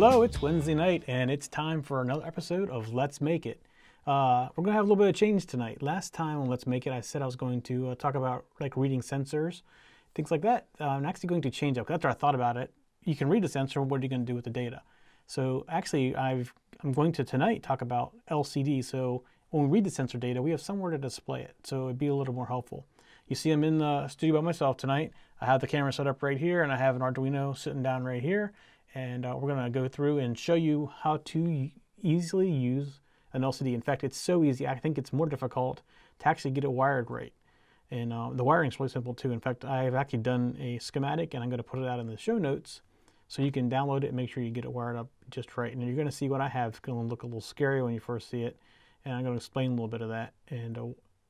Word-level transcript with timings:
Hello, 0.00 0.22
it's 0.22 0.40
Wednesday 0.40 0.76
night, 0.76 1.02
and 1.08 1.28
it's 1.28 1.48
time 1.48 1.82
for 1.82 2.00
another 2.00 2.24
episode 2.24 2.70
of 2.70 2.94
Let's 2.94 3.20
Make 3.20 3.44
It. 3.44 3.60
Uh, 4.06 4.48
we're 4.54 4.62
gonna 4.62 4.76
have 4.76 4.84
a 4.84 4.88
little 4.88 4.94
bit 4.94 5.08
of 5.08 5.16
change 5.16 5.44
tonight. 5.44 5.82
Last 5.82 6.14
time 6.14 6.38
on 6.38 6.46
Let's 6.46 6.68
Make 6.68 6.86
It, 6.86 6.92
I 6.92 7.00
said 7.00 7.20
I 7.20 7.26
was 7.26 7.34
going 7.34 7.62
to 7.62 7.88
uh, 7.88 7.94
talk 7.96 8.14
about 8.14 8.44
like 8.60 8.76
reading 8.76 9.00
sensors, 9.00 9.62
things 10.14 10.30
like 10.30 10.42
that. 10.42 10.68
Uh, 10.80 10.84
I'm 10.84 11.04
actually 11.04 11.30
going 11.30 11.42
to 11.42 11.50
change 11.50 11.78
up. 11.78 11.90
After 11.90 12.08
I 12.08 12.12
thought 12.12 12.36
about 12.36 12.56
it, 12.56 12.72
you 13.02 13.16
can 13.16 13.28
read 13.28 13.42
the 13.42 13.48
sensor. 13.48 13.82
What 13.82 14.00
are 14.00 14.04
you 14.04 14.08
to 14.08 14.18
do 14.18 14.36
with 14.36 14.44
the 14.44 14.50
data? 14.50 14.82
So 15.26 15.64
actually, 15.68 16.14
I've 16.14 16.54
I'm 16.84 16.92
going 16.92 17.10
to 17.10 17.24
tonight 17.24 17.64
talk 17.64 17.82
about 17.82 18.12
LCD. 18.30 18.84
So 18.84 19.24
when 19.50 19.64
we 19.64 19.78
read 19.78 19.84
the 19.84 19.90
sensor 19.90 20.16
data, 20.18 20.40
we 20.40 20.52
have 20.52 20.60
somewhere 20.60 20.92
to 20.92 20.98
display 20.98 21.42
it. 21.42 21.56
So 21.64 21.86
it'd 21.86 21.98
be 21.98 22.06
a 22.06 22.14
little 22.14 22.34
more 22.34 22.46
helpful. 22.46 22.86
You 23.26 23.34
see, 23.34 23.50
I'm 23.50 23.64
in 23.64 23.78
the 23.78 24.06
studio 24.06 24.36
by 24.36 24.44
myself 24.44 24.76
tonight. 24.76 25.10
I 25.40 25.46
have 25.46 25.60
the 25.60 25.66
camera 25.66 25.92
set 25.92 26.06
up 26.06 26.22
right 26.22 26.38
here, 26.38 26.62
and 26.62 26.70
I 26.72 26.76
have 26.76 26.94
an 26.94 27.02
Arduino 27.02 27.58
sitting 27.58 27.82
down 27.82 28.04
right 28.04 28.22
here 28.22 28.52
and 28.94 29.26
uh, 29.26 29.34
we're 29.36 29.52
going 29.52 29.64
to 29.64 29.70
go 29.70 29.88
through 29.88 30.18
and 30.18 30.38
show 30.38 30.54
you 30.54 30.90
how 31.02 31.18
to 31.26 31.70
easily 32.00 32.50
use 32.50 33.00
an 33.32 33.42
LCD. 33.42 33.74
In 33.74 33.82
fact, 33.82 34.04
it's 34.04 34.16
so 34.16 34.44
easy, 34.44 34.66
I 34.66 34.78
think 34.78 34.98
it's 34.98 35.12
more 35.12 35.26
difficult 35.26 35.82
to 36.20 36.28
actually 36.28 36.52
get 36.52 36.64
it 36.64 36.72
wired 36.72 37.10
right. 37.10 37.32
And 37.90 38.12
uh, 38.12 38.30
the 38.32 38.44
wiring 38.44 38.70
is 38.70 38.78
really 38.78 38.90
simple 38.90 39.14
too. 39.14 39.30
In 39.30 39.40
fact, 39.40 39.64
I've 39.64 39.94
actually 39.94 40.20
done 40.20 40.56
a 40.60 40.78
schematic 40.78 41.34
and 41.34 41.42
I'm 41.42 41.48
going 41.48 41.58
to 41.58 41.64
put 41.64 41.80
it 41.80 41.86
out 41.86 42.00
in 42.00 42.06
the 42.06 42.16
show 42.16 42.38
notes 42.38 42.82
so 43.28 43.42
you 43.42 43.52
can 43.52 43.70
download 43.70 44.04
it 44.04 44.08
and 44.08 44.16
make 44.16 44.30
sure 44.30 44.42
you 44.42 44.50
get 44.50 44.64
it 44.64 44.72
wired 44.72 44.96
up 44.96 45.08
just 45.30 45.56
right. 45.56 45.72
And 45.72 45.82
you're 45.82 45.94
going 45.94 46.08
to 46.08 46.12
see 46.12 46.28
what 46.28 46.40
I 46.40 46.48
have. 46.48 46.70
It's 46.70 46.80
going 46.80 46.98
to 46.98 47.04
look 47.04 47.22
a 47.22 47.26
little 47.26 47.40
scary 47.40 47.82
when 47.82 47.94
you 47.94 48.00
first 48.00 48.30
see 48.30 48.42
it. 48.42 48.58
And 49.04 49.14
I'm 49.14 49.22
going 49.22 49.34
to 49.34 49.38
explain 49.38 49.70
a 49.70 49.74
little 49.74 49.88
bit 49.88 50.02
of 50.02 50.08
that 50.08 50.32
and, 50.48 50.76
uh, 50.76 50.86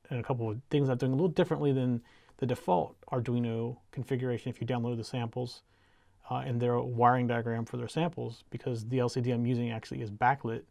and 0.09 0.19
a 0.19 0.23
couple 0.23 0.49
of 0.49 0.59
things 0.69 0.89
I'm 0.89 0.97
doing 0.97 1.11
a 1.11 1.15
little 1.15 1.29
differently 1.29 1.71
than 1.71 2.01
the 2.37 2.45
default 2.45 2.95
Arduino 3.11 3.77
configuration 3.91 4.49
if 4.49 4.59
you 4.59 4.67
download 4.67 4.97
the 4.97 5.03
samples 5.03 5.61
uh, 6.29 6.43
in 6.45 6.59
their 6.59 6.79
wiring 6.79 7.27
diagram 7.27 7.65
for 7.65 7.77
their 7.77 7.87
samples 7.87 8.43
because 8.49 8.85
the 8.85 8.99
LCD 8.99 9.33
I'm 9.33 9.45
using 9.45 9.71
actually 9.71 10.01
is 10.01 10.11
backlit. 10.11 10.63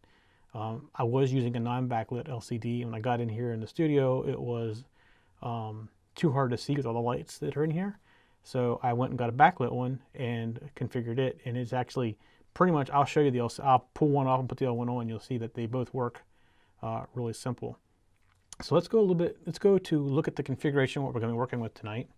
Um, 0.54 0.88
I 0.94 1.02
was 1.02 1.32
using 1.32 1.56
a 1.56 1.60
non-backlit 1.60 2.28
LCD. 2.28 2.84
When 2.84 2.94
I 2.94 3.00
got 3.00 3.20
in 3.20 3.28
here 3.28 3.52
in 3.52 3.60
the 3.60 3.66
studio, 3.66 4.26
it 4.26 4.40
was 4.40 4.84
um, 5.42 5.88
too 6.14 6.32
hard 6.32 6.50
to 6.52 6.58
see 6.58 6.74
with 6.74 6.86
all 6.86 6.94
the 6.94 7.00
lights 7.00 7.38
that 7.38 7.56
are 7.56 7.64
in 7.64 7.70
here. 7.70 7.98
So 8.44 8.80
I 8.82 8.92
went 8.92 9.10
and 9.10 9.18
got 9.18 9.28
a 9.28 9.32
backlit 9.32 9.72
one 9.72 10.00
and 10.14 10.70
configured 10.74 11.18
it, 11.18 11.40
and 11.44 11.56
it's 11.56 11.72
actually 11.72 12.16
pretty 12.54 12.72
much. 12.72 12.88
I'll 12.90 13.04
show 13.04 13.20
you 13.20 13.30
the. 13.30 13.40
I'll 13.62 13.88
pull 13.94 14.08
one 14.08 14.26
off 14.26 14.40
and 14.40 14.48
put 14.48 14.58
the 14.58 14.64
other 14.64 14.74
one 14.74 14.88
on. 14.88 15.08
You'll 15.08 15.20
see 15.20 15.38
that 15.38 15.54
they 15.54 15.66
both 15.66 15.92
work 15.92 16.22
uh, 16.82 17.04
really 17.14 17.34
simple. 17.34 17.78
So 18.62 18.74
let's 18.74 18.88
go 18.88 18.98
a 18.98 19.02
little 19.02 19.14
bit. 19.14 19.38
Let's 19.44 19.58
go 19.58 19.76
to 19.76 20.00
look 20.00 20.28
at 20.28 20.36
the 20.36 20.42
configuration 20.42 21.02
what 21.02 21.12
we're 21.12 21.20
going 21.20 21.30
to 21.30 21.34
be 21.34 21.38
working 21.38 21.60
with 21.60 21.74
tonight. 21.74 22.08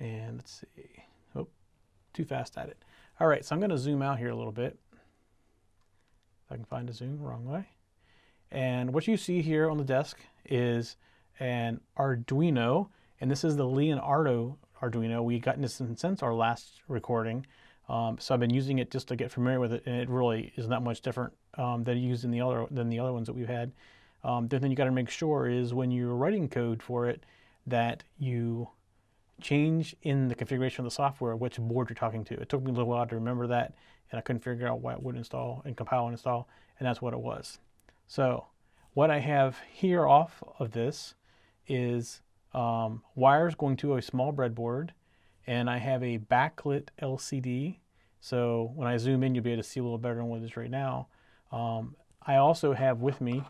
And 0.00 0.38
let's 0.38 0.64
see 0.76 1.07
too 2.18 2.24
fast 2.24 2.58
at 2.58 2.68
it. 2.68 2.76
All 3.20 3.28
right, 3.28 3.44
so 3.44 3.54
I'm 3.54 3.60
going 3.60 3.70
to 3.70 3.78
zoom 3.78 4.02
out 4.02 4.18
here 4.18 4.30
a 4.30 4.34
little 4.34 4.52
bit. 4.52 4.76
If 6.44 6.52
I 6.52 6.56
can 6.56 6.64
find 6.64 6.90
a 6.90 6.92
zoom, 6.92 7.20
wrong 7.20 7.44
way. 7.44 7.68
And 8.50 8.92
what 8.92 9.06
you 9.06 9.16
see 9.16 9.40
here 9.40 9.70
on 9.70 9.78
the 9.78 9.84
desk 9.84 10.18
is 10.44 10.96
an 11.38 11.80
Arduino, 11.96 12.88
and 13.20 13.30
this 13.30 13.44
is 13.44 13.54
the 13.54 13.66
Leonardo 13.66 14.58
Arduino. 14.82 15.22
We 15.22 15.38
got 15.38 15.60
this 15.60 15.80
since 15.94 16.22
our 16.24 16.34
last 16.34 16.80
recording. 16.88 17.46
Um, 17.88 18.18
so 18.18 18.34
I've 18.34 18.40
been 18.40 18.50
using 18.50 18.78
it 18.78 18.90
just 18.90 19.06
to 19.08 19.16
get 19.16 19.30
familiar 19.30 19.60
with 19.60 19.72
it, 19.72 19.84
and 19.86 19.94
it 19.94 20.08
really 20.08 20.52
is 20.56 20.66
not 20.66 20.82
much 20.82 21.02
different 21.02 21.32
um, 21.56 21.84
than 21.84 21.98
used 21.98 22.24
in 22.24 22.32
the 22.32 22.40
other 22.40 22.66
than 22.72 22.88
the 22.88 22.98
other 22.98 23.12
ones 23.12 23.28
that 23.28 23.34
we've 23.34 23.48
had. 23.48 23.70
Um, 24.24 24.48
the 24.48 24.58
thing 24.58 24.70
you 24.72 24.76
got 24.76 24.84
to 24.84 24.90
make 24.90 25.08
sure 25.08 25.48
is 25.48 25.72
when 25.72 25.92
you're 25.92 26.16
writing 26.16 26.48
code 26.48 26.82
for 26.82 27.06
it 27.06 27.22
that 27.68 28.02
you 28.18 28.68
change 29.40 29.94
in 30.02 30.28
the 30.28 30.34
configuration 30.34 30.84
of 30.84 30.90
the 30.90 30.94
software 30.94 31.36
which 31.36 31.58
board 31.58 31.88
you're 31.88 31.94
talking 31.94 32.24
to. 32.24 32.34
It 32.34 32.48
took 32.48 32.62
me 32.62 32.70
a 32.70 32.74
little 32.74 32.88
while 32.88 33.06
to 33.06 33.14
remember 33.14 33.46
that, 33.48 33.74
and 34.10 34.18
I 34.18 34.22
couldn't 34.22 34.42
figure 34.42 34.66
out 34.66 34.80
why 34.80 34.94
it 34.94 35.02
would 35.02 35.16
install 35.16 35.62
and 35.64 35.76
compile 35.76 36.04
and 36.04 36.14
install, 36.14 36.48
and 36.78 36.86
that's 36.86 37.02
what 37.02 37.14
it 37.14 37.20
was. 37.20 37.58
So 38.06 38.46
what 38.94 39.10
I 39.10 39.18
have 39.18 39.58
here 39.72 40.06
off 40.06 40.42
of 40.58 40.72
this 40.72 41.14
is 41.66 42.20
um, 42.54 43.02
wires 43.14 43.54
going 43.54 43.76
to 43.78 43.96
a 43.96 44.02
small 44.02 44.32
breadboard, 44.32 44.90
and 45.46 45.68
I 45.70 45.78
have 45.78 46.02
a 46.02 46.18
backlit 46.18 46.88
LCD. 47.00 47.76
So 48.20 48.72
when 48.74 48.88
I 48.88 48.96
zoom 48.96 49.22
in, 49.22 49.34
you'll 49.34 49.44
be 49.44 49.52
able 49.52 49.62
to 49.62 49.68
see 49.68 49.80
a 49.80 49.82
little 49.82 49.98
better 49.98 50.16
than 50.16 50.26
what 50.26 50.40
it 50.40 50.44
is 50.44 50.56
right 50.56 50.70
now. 50.70 51.08
Um, 51.52 51.94
I 52.26 52.36
also 52.36 52.72
have 52.72 53.00
with 53.00 53.20
me 53.20 53.42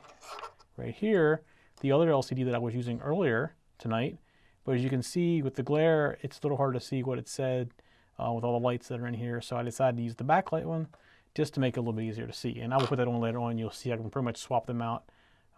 right 0.76 0.94
here 0.94 1.42
the 1.80 1.92
other 1.92 2.08
LCD 2.08 2.44
that 2.44 2.54
I 2.54 2.58
was 2.58 2.74
using 2.74 3.00
earlier 3.00 3.54
tonight, 3.78 4.18
but 4.68 4.76
as 4.76 4.84
you 4.84 4.90
can 4.90 5.02
see 5.02 5.40
with 5.40 5.54
the 5.54 5.62
glare, 5.62 6.18
it's 6.20 6.36
a 6.36 6.40
little 6.42 6.58
hard 6.58 6.74
to 6.74 6.80
see 6.80 7.02
what 7.02 7.18
it 7.18 7.26
said 7.26 7.70
uh, 8.18 8.30
with 8.30 8.44
all 8.44 8.60
the 8.60 8.62
lights 8.62 8.88
that 8.88 9.00
are 9.00 9.06
in 9.06 9.14
here. 9.14 9.40
So 9.40 9.56
I 9.56 9.62
decided 9.62 9.96
to 9.96 10.02
use 10.02 10.14
the 10.14 10.24
backlight 10.24 10.64
one 10.64 10.88
just 11.34 11.54
to 11.54 11.60
make 11.60 11.78
it 11.78 11.78
a 11.78 11.80
little 11.80 11.94
bit 11.94 12.04
easier 12.04 12.26
to 12.26 12.34
see. 12.34 12.60
And 12.60 12.74
I 12.74 12.76
will 12.76 12.86
put 12.86 12.98
that 12.98 13.08
on 13.08 13.18
later 13.18 13.38
on. 13.38 13.56
You'll 13.56 13.70
see 13.70 13.94
I 13.94 13.96
can 13.96 14.10
pretty 14.10 14.26
much 14.26 14.36
swap 14.36 14.66
them 14.66 14.82
out. 14.82 15.04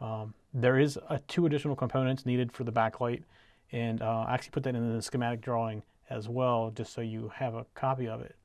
Um, 0.01 0.35
there 0.55 0.79
is 0.79 0.97
a, 1.09 1.19
two 1.27 1.45
additional 1.45 1.75
components 1.75 2.25
needed 2.25 2.53
for 2.53 2.63
the 2.63 2.71
backlight. 2.71 3.25
And 3.73 4.01
uh, 4.01 4.27
I 4.29 4.35
actually 4.35 4.53
put 4.53 4.63
that 4.63 4.77
in 4.77 4.95
the 4.95 5.03
schematic 5.03 5.41
drawing 5.41 5.83
as 6.09 6.29
well, 6.29 6.71
just 6.73 6.93
so 6.93 7.01
you 7.01 7.33
have 7.35 7.57
a 7.57 7.67
copy 7.75 8.07
of 8.07 8.21
it. 8.21 8.37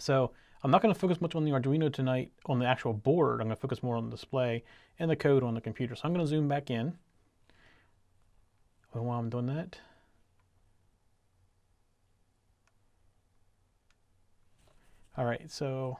So 0.00 0.32
I'm 0.64 0.72
not 0.72 0.82
going 0.82 0.92
to 0.92 0.98
focus 0.98 1.20
much 1.20 1.36
on 1.36 1.44
the 1.44 1.52
Arduino 1.52 1.92
tonight 1.92 2.32
on 2.46 2.58
the 2.58 2.66
actual 2.66 2.94
board. 2.94 3.40
I'm 3.40 3.46
going 3.46 3.54
to 3.54 3.62
focus 3.62 3.80
more 3.84 3.94
on 3.94 4.06
the 4.06 4.16
display 4.16 4.64
and 4.98 5.08
the 5.08 5.14
code 5.14 5.44
on 5.44 5.54
the 5.54 5.60
computer. 5.60 5.94
So 5.94 6.00
I'm 6.02 6.12
going 6.12 6.26
to 6.26 6.28
zoom 6.28 6.48
back 6.48 6.68
in. 6.68 6.98
And 8.94 9.04
while 9.04 9.18
I'm 9.18 9.28
doing 9.28 9.46
that, 9.46 9.78
all 15.16 15.24
right, 15.24 15.50
so 15.50 15.98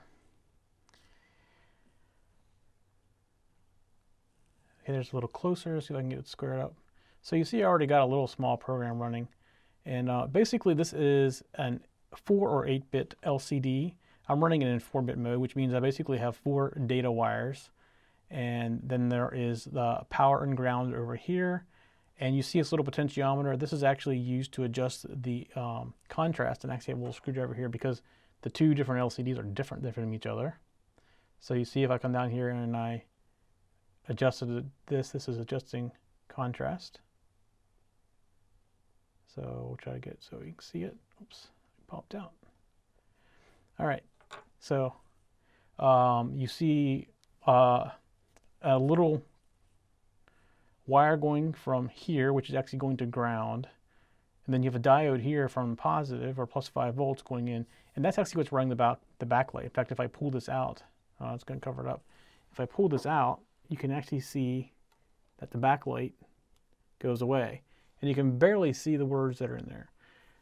okay, 4.82 4.92
there's 4.92 5.12
a 5.12 5.16
little 5.16 5.28
closer, 5.28 5.80
see 5.80 5.92
if 5.92 5.98
I 5.98 6.00
can 6.00 6.08
get 6.08 6.18
it 6.20 6.28
squared 6.28 6.60
up. 6.60 6.74
So 7.20 7.36
you 7.36 7.44
see 7.44 7.62
I 7.62 7.66
already 7.66 7.86
got 7.86 8.02
a 8.02 8.06
little 8.06 8.26
small 8.26 8.56
program 8.56 8.98
running. 8.98 9.28
And 9.84 10.10
uh, 10.10 10.26
basically 10.26 10.74
this 10.74 10.92
is 10.92 11.42
an 11.54 11.80
4 12.14 12.48
or 12.48 12.64
8-bit 12.64 13.14
LCD. 13.24 13.94
I'm 14.28 14.42
running 14.42 14.62
it 14.62 14.68
in 14.68 14.80
4-bit 14.80 15.18
mode, 15.18 15.38
which 15.38 15.56
means 15.56 15.74
I 15.74 15.80
basically 15.80 16.18
have 16.18 16.36
four 16.36 16.76
data 16.86 17.10
wires. 17.10 17.70
And 18.30 18.80
then 18.82 19.08
there 19.08 19.32
is 19.34 19.64
the 19.64 20.00
power 20.10 20.42
and 20.42 20.56
ground 20.56 20.94
over 20.94 21.16
here 21.16 21.64
and 22.20 22.36
you 22.36 22.42
see 22.42 22.58
this 22.58 22.72
little 22.72 22.84
potentiometer. 22.84 23.58
This 23.58 23.72
is 23.72 23.84
actually 23.84 24.18
used 24.18 24.52
to 24.52 24.64
adjust 24.64 25.06
the 25.22 25.46
um, 25.54 25.94
contrast 26.08 26.64
and 26.64 26.72
actually 26.72 26.92
have 26.92 26.98
a 26.98 27.02
little 27.02 27.14
screwdriver 27.14 27.54
here 27.54 27.68
because 27.68 28.02
the 28.42 28.50
two 28.50 28.74
different 28.74 29.00
LCDs 29.00 29.38
are 29.38 29.42
different, 29.42 29.82
different 29.82 30.08
from 30.08 30.14
each 30.14 30.26
other. 30.26 30.58
So 31.40 31.54
you 31.54 31.64
see 31.64 31.82
if 31.82 31.90
I 31.90 31.98
come 31.98 32.12
down 32.12 32.30
here 32.30 32.48
and 32.48 32.76
I 32.76 33.04
adjusted 34.08 34.68
this, 34.86 35.10
this 35.10 35.28
is 35.28 35.38
adjusting 35.38 35.92
contrast. 36.28 37.00
So 39.34 39.66
we'll 39.68 39.76
try 39.76 39.92
to 39.94 40.00
get 40.00 40.18
so 40.20 40.38
you 40.38 40.52
can 40.52 40.60
see 40.60 40.82
it. 40.82 40.96
Oops, 41.22 41.48
it 41.78 41.86
popped 41.86 42.14
out. 42.14 42.32
All 43.78 43.86
right, 43.86 44.02
so 44.58 44.94
um, 45.78 46.32
you 46.34 46.48
see 46.48 47.06
uh, 47.46 47.90
a 48.62 48.78
little 48.78 49.22
wire 50.88 51.16
going 51.16 51.52
from 51.52 51.88
here, 51.88 52.32
which 52.32 52.48
is 52.48 52.56
actually 52.56 52.78
going 52.78 52.96
to 52.96 53.06
ground. 53.06 53.68
And 54.46 54.54
then 54.54 54.62
you 54.62 54.70
have 54.70 54.80
a 54.80 54.82
diode 54.82 55.20
here 55.20 55.48
from 55.48 55.76
positive 55.76 56.40
or 56.40 56.46
plus 56.46 56.66
5 56.66 56.94
volts 56.94 57.22
going 57.22 57.48
in. 57.48 57.66
And 57.94 58.04
that's 58.04 58.18
actually 58.18 58.38
what's 58.38 58.52
running 58.52 58.70
the, 58.70 58.76
back, 58.76 58.98
the 59.18 59.26
backlight. 59.26 59.64
In 59.64 59.70
fact, 59.70 59.92
if 59.92 60.00
I 60.00 60.06
pull 60.06 60.30
this 60.30 60.48
out, 60.48 60.82
uh, 61.20 61.32
it's 61.34 61.44
going 61.44 61.60
to 61.60 61.64
cover 61.64 61.86
it 61.86 61.90
up. 61.90 62.02
If 62.50 62.58
I 62.58 62.64
pull 62.64 62.88
this 62.88 63.04
out, 63.04 63.40
you 63.68 63.76
can 63.76 63.90
actually 63.90 64.20
see 64.20 64.72
that 65.38 65.50
the 65.50 65.58
backlight 65.58 66.12
goes 66.98 67.20
away. 67.20 67.60
And 68.00 68.08
you 68.08 68.14
can 68.14 68.38
barely 68.38 68.72
see 68.72 68.96
the 68.96 69.04
words 69.04 69.38
that 69.38 69.50
are 69.50 69.56
in 69.56 69.66
there. 69.66 69.90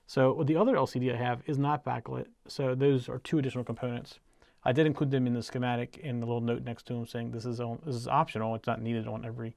So 0.06 0.44
the 0.46 0.56
other 0.56 0.74
LCD 0.74 1.12
I 1.12 1.16
have 1.16 1.42
is 1.46 1.58
not 1.58 1.84
backlit. 1.84 2.26
So 2.46 2.76
those 2.76 3.08
are 3.08 3.18
two 3.18 3.38
additional 3.38 3.64
components. 3.64 4.20
I 4.64 4.72
did 4.72 4.86
include 4.86 5.10
them 5.10 5.26
in 5.26 5.34
the 5.34 5.42
schematic 5.42 5.98
in 5.98 6.20
the 6.20 6.26
little 6.26 6.40
note 6.40 6.62
next 6.62 6.86
to 6.86 6.92
them 6.92 7.06
saying 7.06 7.32
this 7.32 7.44
is, 7.44 7.58
this 7.84 7.96
is 7.96 8.06
optional. 8.06 8.54
It's 8.54 8.66
not 8.66 8.80
needed 8.80 9.08
on 9.08 9.24
every 9.24 9.56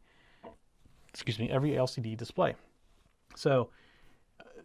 excuse 1.10 1.40
me, 1.40 1.50
every 1.50 1.72
LCD 1.72 2.16
display. 2.16 2.56
So 3.36 3.70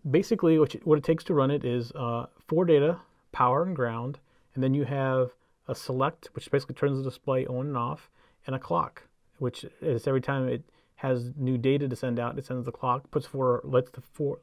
basically 0.08 0.58
what, 0.58 0.75
you, 0.75 0.81
what 0.85 0.99
it 0.99 1.05
takes 1.05 1.25
to 1.25 1.35
run 1.35 1.50
it 1.50 1.64
is 1.64 1.93
uh, 1.93 2.26
four 2.46 2.64
data, 2.64 2.99
power 3.32 3.62
and 3.62 3.75
ground, 3.75 4.19
and 4.55 4.62
then 4.62 4.75
you 4.75 4.85
have 4.85 5.31
a 5.67 5.75
select, 5.75 6.29
which 6.35 6.50
basically 6.50 6.75
turns 6.75 6.99
the 6.99 7.05
display 7.05 7.46
on 7.46 7.67
and 7.67 7.76
off, 7.76 8.11
and 8.46 8.55
a 8.55 8.58
clock, 8.58 9.02
which 9.38 9.64
is 9.81 10.06
every 10.06 10.20
time 10.20 10.49
it 10.49 10.62
has 10.96 11.32
new 11.37 11.58
data 11.58 11.88
to 11.88 11.96
send 11.96 12.19
out, 12.19 12.38
it 12.38 12.44
sends 12.44 12.64
the 12.64 12.73
clock, 12.73 13.11
puts 13.11 13.26
four, 13.26 13.61
lets 13.64 13.91
the 13.91 14.00
four 14.00 14.38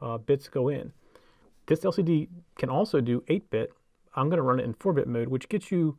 uh, 0.00 0.18
bits 0.18 0.48
go 0.48 0.68
in. 0.68 0.92
This 1.66 1.80
LCD 1.80 2.28
can 2.58 2.68
also 2.68 3.00
do 3.00 3.22
8-bit. 3.22 3.72
I'm 4.14 4.28
going 4.28 4.36
to 4.36 4.42
run 4.42 4.60
it 4.60 4.64
in 4.64 4.74
4-bit 4.74 5.08
mode, 5.08 5.28
which 5.28 5.48
gets 5.48 5.70
you 5.70 5.96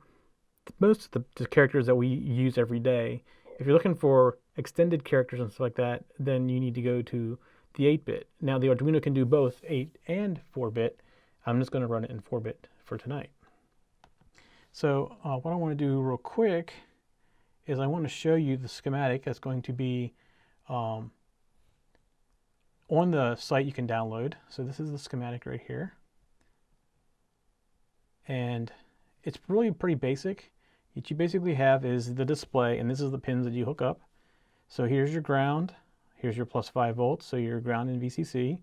most 0.79 1.05
of 1.05 1.11
the, 1.11 1.23
the 1.35 1.47
characters 1.47 1.85
that 1.87 1.95
we 1.95 2.07
use 2.07 2.57
every 2.57 2.79
day. 2.79 3.23
If 3.59 3.65
you're 3.65 3.73
looking 3.73 3.95
for 3.95 4.37
extended 4.57 5.03
characters 5.03 5.39
and 5.39 5.49
stuff 5.49 5.61
like 5.61 5.75
that, 5.75 6.03
then 6.19 6.49
you 6.49 6.59
need 6.59 6.75
to 6.75 6.81
go 6.81 7.01
to 7.01 7.37
the 7.75 7.85
8-bit. 7.85 8.27
Now 8.41 8.57
the 8.57 8.67
Arduino 8.67 9.01
can 9.01 9.13
do 9.13 9.25
both 9.25 9.63
8 9.67 9.97
and 10.07 10.39
4-bit. 10.55 10.99
I'm 11.45 11.59
just 11.59 11.71
going 11.71 11.81
to 11.81 11.87
run 11.87 12.03
it 12.03 12.11
in 12.11 12.21
4-bit 12.21 12.67
for 12.83 12.97
tonight. 12.97 13.29
So 14.71 15.15
uh, 15.23 15.37
what 15.37 15.51
I 15.51 15.55
want 15.55 15.77
to 15.77 15.85
do 15.85 16.01
real 16.01 16.17
quick 16.17 16.73
is 17.65 17.79
I 17.79 17.87
want 17.87 18.03
to 18.03 18.09
show 18.09 18.35
you 18.35 18.57
the 18.57 18.67
schematic 18.67 19.23
that's 19.23 19.39
going 19.39 19.61
to 19.63 19.73
be 19.73 20.13
um, 20.69 21.11
on 22.89 23.11
the 23.11 23.35
site 23.35 23.65
you 23.65 23.71
can 23.71 23.87
download. 23.87 24.33
So 24.49 24.63
this 24.63 24.79
is 24.79 24.91
the 24.91 24.99
schematic 24.99 25.45
right 25.45 25.61
here. 25.65 25.93
And 28.27 28.71
it's 29.23 29.37
really 29.47 29.71
pretty 29.71 29.95
basic. 29.95 30.51
What 30.95 31.09
you 31.09 31.15
basically 31.17 31.55
have 31.55 31.83
is 31.83 32.15
the 32.15 32.23
display, 32.23 32.79
and 32.79 32.89
this 32.89 33.01
is 33.01 33.11
the 33.11 33.19
pins 33.19 33.43
that 33.43 33.53
you 33.53 33.65
hook 33.65 33.81
up. 33.81 33.99
So 34.69 34.85
here's 34.85 35.11
your 35.11 35.21
ground, 35.21 35.75
here's 36.15 36.37
your 36.37 36.45
plus 36.45 36.69
5 36.69 36.95
volts, 36.95 37.25
so 37.25 37.35
your 37.35 37.59
ground 37.59 37.89
in 37.89 37.99
VCC. 37.99 38.59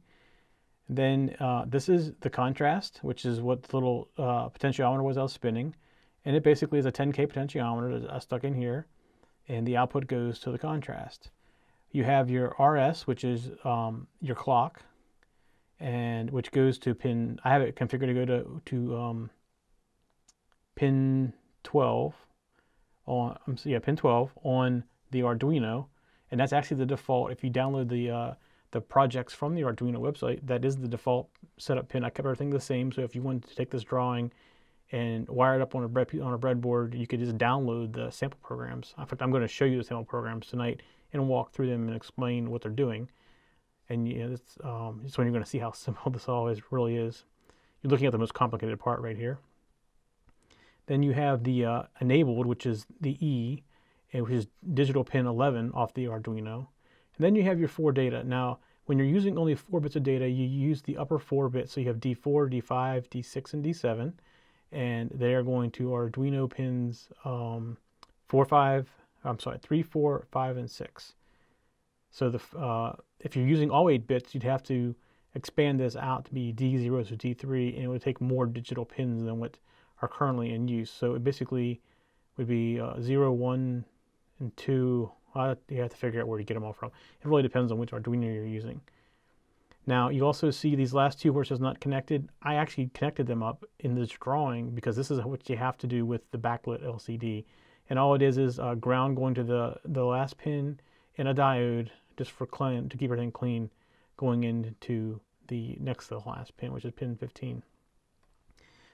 Then 0.88 1.36
uh, 1.38 1.66
this 1.66 1.90
is 1.90 2.12
the 2.20 2.30
contrast, 2.30 3.00
which 3.02 3.26
is 3.26 3.42
what 3.42 3.62
the 3.64 3.76
little 3.76 4.08
uh, 4.16 4.48
potentiometer 4.48 5.02
was 5.02 5.18
I 5.18 5.22
was 5.22 5.32
spinning. 5.34 5.74
And 6.24 6.34
it 6.34 6.42
basically 6.42 6.78
is 6.78 6.86
a 6.86 6.92
10K 6.92 7.30
potentiometer 7.30 8.00
that 8.00 8.10
I 8.10 8.18
stuck 8.18 8.44
in 8.44 8.54
here, 8.54 8.86
and 9.46 9.66
the 9.66 9.76
output 9.76 10.06
goes 10.06 10.38
to 10.40 10.50
the 10.50 10.58
contrast. 10.58 11.28
You 11.90 12.04
have 12.04 12.30
your 12.30 12.56
RS, 12.58 13.06
which 13.06 13.24
is 13.24 13.50
um, 13.62 14.06
your 14.22 14.36
clock, 14.36 14.82
and 15.78 16.30
which 16.30 16.50
goes 16.50 16.78
to 16.78 16.94
pin, 16.94 17.38
I 17.44 17.50
have 17.50 17.60
it 17.60 17.76
configured 17.76 18.06
to 18.06 18.14
go 18.14 18.24
to, 18.24 18.62
to 18.64 18.96
um, 18.96 19.30
pin 20.76 21.34
12 21.64 22.14
on, 23.06 23.38
yeah, 23.64 23.78
pin 23.78 23.96
12 23.96 24.32
on 24.42 24.84
the 25.10 25.20
Arduino, 25.20 25.86
and 26.30 26.40
that's 26.40 26.52
actually 26.52 26.78
the 26.78 26.86
default. 26.86 27.30
If 27.30 27.44
you 27.44 27.50
download 27.50 27.88
the 27.88 28.10
uh, 28.10 28.34
the 28.70 28.80
projects 28.80 29.34
from 29.34 29.54
the 29.54 29.62
Arduino 29.62 29.98
website, 29.98 30.40
that 30.46 30.64
is 30.64 30.76
the 30.76 30.88
default 30.88 31.28
setup 31.58 31.88
pin. 31.88 32.04
I 32.04 32.08
kept 32.08 32.26
everything 32.26 32.50
the 32.50 32.60
same, 32.60 32.90
so 32.90 33.02
if 33.02 33.14
you 33.14 33.22
wanted 33.22 33.48
to 33.48 33.54
take 33.54 33.70
this 33.70 33.82
drawing 33.82 34.32
and 34.92 35.28
wire 35.28 35.56
it 35.56 35.62
up 35.62 35.74
on 35.74 35.84
a 35.84 35.88
bread 35.88 36.08
on 36.20 36.32
a 36.32 36.38
breadboard, 36.38 36.98
you 36.98 37.06
could 37.06 37.20
just 37.20 37.36
download 37.38 37.92
the 37.92 38.10
sample 38.10 38.38
programs. 38.42 38.94
In 38.98 39.06
fact, 39.06 39.22
I'm 39.22 39.30
going 39.30 39.42
to 39.42 39.48
show 39.48 39.64
you 39.64 39.78
the 39.78 39.84
sample 39.84 40.04
programs 40.04 40.46
tonight 40.46 40.80
and 41.12 41.28
walk 41.28 41.52
through 41.52 41.68
them 41.68 41.86
and 41.86 41.96
explain 41.96 42.50
what 42.50 42.62
they're 42.62 42.70
doing. 42.70 43.08
And 43.88 44.08
you 44.08 44.26
know, 44.26 44.32
it's, 44.32 44.56
um, 44.64 45.02
it's 45.04 45.18
when 45.18 45.26
you're 45.26 45.32
going 45.32 45.44
to 45.44 45.50
see 45.50 45.58
how 45.58 45.72
simple 45.72 46.10
this 46.10 46.28
always 46.28 46.60
really 46.70 46.96
is. 46.96 47.24
You're 47.82 47.90
looking 47.90 48.06
at 48.06 48.12
the 48.12 48.18
most 48.18 48.34
complicated 48.34 48.78
part 48.78 49.00
right 49.00 49.16
here. 49.16 49.38
Then 50.86 51.02
you 51.02 51.12
have 51.12 51.44
the 51.44 51.64
uh, 51.64 51.82
enabled, 52.00 52.46
which 52.46 52.66
is 52.66 52.86
the 53.00 53.16
E, 53.24 53.62
which 54.12 54.32
is 54.32 54.46
digital 54.74 55.04
pin 55.04 55.26
11 55.26 55.72
off 55.72 55.94
the 55.94 56.06
Arduino. 56.06 56.66
And 57.16 57.24
then 57.24 57.34
you 57.34 57.42
have 57.44 57.58
your 57.58 57.68
four 57.68 57.92
data. 57.92 58.24
Now, 58.24 58.58
when 58.86 58.98
you're 58.98 59.06
using 59.06 59.38
only 59.38 59.54
four 59.54 59.80
bits 59.80 59.96
of 59.96 60.02
data, 60.02 60.28
you 60.28 60.46
use 60.46 60.82
the 60.82 60.96
upper 60.96 61.18
four 61.18 61.48
bits. 61.48 61.72
So 61.72 61.80
you 61.80 61.88
have 61.88 61.98
D4, 61.98 62.52
D5, 62.52 63.08
D6, 63.08 63.54
and 63.54 63.64
D7. 63.64 64.12
And 64.72 65.10
they 65.10 65.34
are 65.34 65.42
going 65.42 65.70
to 65.72 65.90
Arduino 65.90 66.50
pins 66.50 67.08
um, 67.24 67.76
4, 68.28 68.44
5, 68.44 68.88
I'm 69.24 69.38
sorry, 69.38 69.58
3, 69.62 69.82
4, 69.82 70.26
5, 70.30 70.56
and 70.56 70.70
6. 70.70 71.12
So 72.10 72.30
the 72.30 72.58
uh, 72.58 72.94
if 73.20 73.36
you're 73.36 73.46
using 73.46 73.70
all 73.70 73.88
8 73.88 74.06
bits, 74.06 74.34
you'd 74.34 74.42
have 74.42 74.62
to 74.64 74.94
expand 75.34 75.80
this 75.80 75.96
out 75.96 76.26
to 76.26 76.34
be 76.34 76.52
D0 76.52 77.08
to 77.08 77.16
D3, 77.16 77.74
and 77.74 77.84
it 77.84 77.88
would 77.88 78.02
take 78.02 78.20
more 78.20 78.46
digital 78.46 78.84
pins 78.84 79.24
than 79.24 79.38
what 79.38 79.56
are 80.02 80.08
currently 80.08 80.52
in 80.52 80.68
use. 80.68 80.90
So 80.90 81.14
it 81.14 81.24
basically 81.24 81.80
would 82.36 82.48
be 82.48 82.80
uh, 82.80 83.00
0, 83.00 83.32
1, 83.32 83.84
and 84.40 84.56
2. 84.56 85.10
Uh, 85.34 85.54
you 85.68 85.80
have 85.80 85.90
to 85.90 85.96
figure 85.96 86.20
out 86.20 86.28
where 86.28 86.38
to 86.38 86.44
get 86.44 86.54
them 86.54 86.64
all 86.64 86.72
from. 86.72 86.90
It 87.22 87.28
really 87.28 87.42
depends 87.42 87.72
on 87.72 87.78
which 87.78 87.92
Arduino 87.92 88.24
you're 88.24 88.44
using. 88.44 88.80
Now 89.86 90.10
you 90.10 90.24
also 90.24 90.50
see 90.50 90.76
these 90.76 90.94
last 90.94 91.20
two 91.20 91.36
it 91.40 91.60
not 91.60 91.80
connected. 91.80 92.28
I 92.42 92.54
actually 92.54 92.90
connected 92.94 93.26
them 93.26 93.42
up 93.42 93.64
in 93.80 93.94
this 93.94 94.10
drawing 94.10 94.70
because 94.70 94.94
this 94.94 95.10
is 95.10 95.20
what 95.24 95.48
you 95.48 95.56
have 95.56 95.78
to 95.78 95.86
do 95.86 96.06
with 96.06 96.30
the 96.30 96.38
backlit 96.38 96.84
LCD. 96.84 97.44
And 97.90 97.98
all 97.98 98.14
it 98.14 98.22
is 98.22 98.38
is 98.38 98.58
uh, 98.58 98.74
ground 98.74 99.16
going 99.16 99.34
to 99.34 99.42
the, 99.42 99.76
the 99.84 100.04
last 100.04 100.38
pin 100.38 100.78
and 101.18 101.28
a 101.28 101.34
diode 101.34 101.88
just 102.16 102.30
for 102.30 102.46
clean, 102.46 102.88
to 102.88 102.96
keep 102.96 103.06
everything 103.06 103.32
clean 103.32 103.70
going 104.16 104.44
into 104.44 105.20
the 105.48 105.76
next 105.80 106.08
to 106.08 106.14
the 106.14 106.28
last 106.28 106.56
pin, 106.56 106.72
which 106.72 106.84
is 106.84 106.92
pin 106.92 107.16
15. 107.16 107.62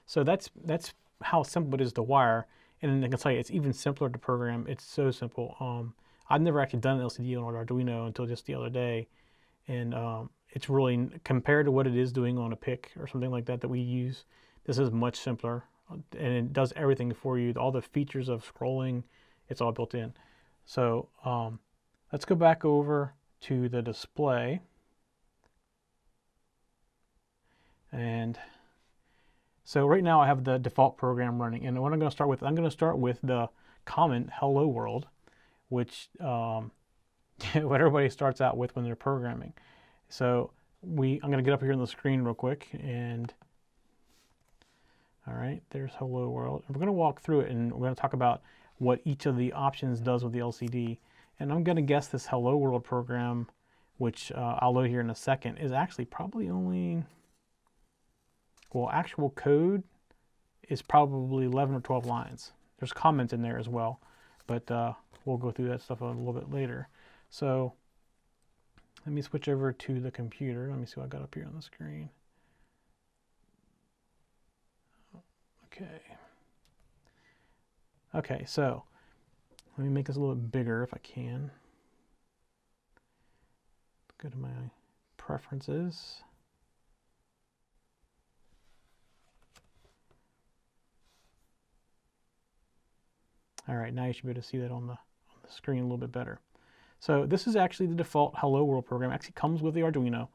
So 0.09 0.23
that's 0.23 0.49
that's 0.65 0.91
how 1.21 1.43
simple 1.43 1.75
it 1.79 1.83
is 1.83 1.93
to 1.93 2.01
wire. 2.01 2.47
And 2.81 3.05
I 3.05 3.09
can 3.09 3.19
tell 3.19 3.31
you, 3.31 3.37
it's 3.37 3.51
even 3.51 3.71
simpler 3.71 4.09
to 4.09 4.17
program. 4.17 4.65
It's 4.67 4.83
so 4.83 5.11
simple. 5.11 5.55
Um, 5.59 5.93
I've 6.27 6.41
never 6.41 6.59
actually 6.59 6.79
done 6.79 6.99
an 6.99 7.05
LCD 7.05 7.39
on 7.39 7.55
an 7.55 7.63
Arduino 7.63 8.07
until 8.07 8.25
just 8.25 8.47
the 8.47 8.55
other 8.55 8.71
day, 8.71 9.07
and 9.67 9.93
um, 9.93 10.31
it's 10.49 10.67
really 10.67 11.11
compared 11.23 11.67
to 11.67 11.71
what 11.71 11.85
it 11.85 11.95
is 11.95 12.11
doing 12.11 12.39
on 12.39 12.53
a 12.53 12.55
PIC 12.55 12.89
or 12.99 13.05
something 13.05 13.29
like 13.29 13.45
that 13.45 13.61
that 13.61 13.67
we 13.67 13.81
use. 13.81 14.25
This 14.65 14.79
is 14.79 14.89
much 14.89 15.15
simpler, 15.15 15.65
and 16.17 16.33
it 16.33 16.53
does 16.53 16.73
everything 16.75 17.13
for 17.13 17.37
you. 17.37 17.53
All 17.53 17.71
the 17.71 17.83
features 17.83 18.29
of 18.29 18.51
scrolling, 18.51 19.03
it's 19.47 19.61
all 19.61 19.71
built 19.71 19.93
in. 19.93 20.11
So 20.65 21.09
um, 21.23 21.59
let's 22.11 22.25
go 22.25 22.33
back 22.33 22.65
over 22.65 23.13
to 23.41 23.69
the 23.69 23.83
display, 23.83 24.61
and 27.91 28.39
so 29.69 29.85
right 29.85 30.03
now 30.03 30.19
I 30.19 30.25
have 30.25 30.45
the 30.45 30.57
default 30.57 30.97
program 30.97 31.39
running, 31.39 31.67
and 31.67 31.79
what 31.79 31.93
I'm 31.93 31.99
going 31.99 32.09
to 32.09 32.15
start 32.15 32.27
with, 32.27 32.41
I'm 32.41 32.55
going 32.55 32.67
to 32.67 32.71
start 32.71 32.97
with 32.97 33.19
the 33.21 33.49
common 33.85 34.31
hello 34.33 34.65
world, 34.65 35.05
which 35.67 36.09
um, 36.19 36.71
what 37.53 37.79
everybody 37.79 38.09
starts 38.09 38.41
out 38.41 38.57
with 38.57 38.75
when 38.75 38.83
they're 38.83 38.95
programming. 38.95 39.53
So 40.07 40.49
we, 40.81 41.19
I'm 41.21 41.29
going 41.29 41.37
to 41.37 41.47
get 41.47 41.53
up 41.53 41.61
here 41.61 41.71
on 41.71 41.77
the 41.77 41.85
screen 41.85 42.23
real 42.23 42.33
quick, 42.33 42.67
and 42.81 43.31
all 45.27 45.35
right, 45.35 45.61
there's 45.69 45.91
hello 45.99 46.29
world. 46.29 46.63
We're 46.67 46.73
going 46.73 46.87
to 46.87 46.91
walk 46.91 47.21
through 47.21 47.41
it, 47.41 47.51
and 47.51 47.71
we're 47.71 47.85
going 47.85 47.95
to 47.95 48.01
talk 48.01 48.13
about 48.13 48.41
what 48.79 49.01
each 49.05 49.27
of 49.27 49.37
the 49.37 49.53
options 49.53 49.99
does 49.99 50.23
with 50.23 50.33
the 50.33 50.39
LCD. 50.39 50.97
And 51.39 51.53
I'm 51.53 51.63
going 51.63 51.75
to 51.75 51.83
guess 51.83 52.07
this 52.07 52.25
hello 52.25 52.57
world 52.57 52.83
program, 52.83 53.47
which 53.99 54.31
uh, 54.31 54.57
I'll 54.61 54.73
load 54.73 54.89
here 54.89 55.01
in 55.01 55.11
a 55.11 55.15
second, 55.15 55.57
is 55.57 55.71
actually 55.71 56.05
probably 56.05 56.49
only 56.49 57.03
well, 58.73 58.89
actual 58.91 59.31
code 59.31 59.83
is 60.67 60.81
probably 60.81 61.45
11 61.45 61.75
or 61.75 61.81
12 61.81 62.05
lines. 62.05 62.51
There's 62.79 62.93
comments 62.93 63.33
in 63.33 63.41
there 63.41 63.57
as 63.57 63.67
well, 63.67 63.99
but 64.47 64.69
uh, 64.71 64.93
we'll 65.25 65.37
go 65.37 65.51
through 65.51 65.69
that 65.69 65.81
stuff 65.81 66.01
a 66.01 66.05
little 66.05 66.33
bit 66.33 66.51
later. 66.51 66.87
So 67.29 67.73
let 69.05 69.13
me 69.13 69.21
switch 69.21 69.47
over 69.47 69.71
to 69.71 69.99
the 69.99 70.11
computer. 70.11 70.67
Let 70.69 70.79
me 70.79 70.85
see 70.85 70.95
what 70.97 71.05
I 71.05 71.09
got 71.09 71.21
up 71.21 71.33
here 71.33 71.45
on 71.45 71.55
the 71.55 71.61
screen. 71.61 72.09
Okay. 75.65 76.01
Okay, 78.13 78.43
so 78.45 78.83
let 79.77 79.85
me 79.85 79.89
make 79.91 80.07
this 80.07 80.15
a 80.15 80.19
little 80.19 80.35
bit 80.35 80.51
bigger 80.51 80.83
if 80.83 80.93
I 80.93 80.97
can. 80.97 81.51
Go 84.21 84.29
to 84.29 84.37
my 84.37 84.49
preferences. 85.17 86.23
All 93.69 93.75
right, 93.75 93.93
now 93.93 94.05
you 94.05 94.13
should 94.13 94.23
be 94.23 94.31
able 94.31 94.41
to 94.41 94.47
see 94.47 94.57
that 94.57 94.71
on 94.71 94.87
the, 94.87 94.93
on 94.93 95.37
the 95.43 95.51
screen 95.51 95.81
a 95.81 95.83
little 95.83 95.97
bit 95.97 96.11
better. 96.11 96.39
So 96.99 97.25
this 97.25 97.45
is 97.45 97.55
actually 97.55 97.85
the 97.85 97.95
default 97.95 98.33
Hello 98.37 98.63
World 98.63 98.87
program. 98.87 99.11
It 99.11 99.13
actually 99.13 99.33
comes 99.33 99.61
with 99.61 99.75
the 99.75 99.81
Arduino. 99.81 100.27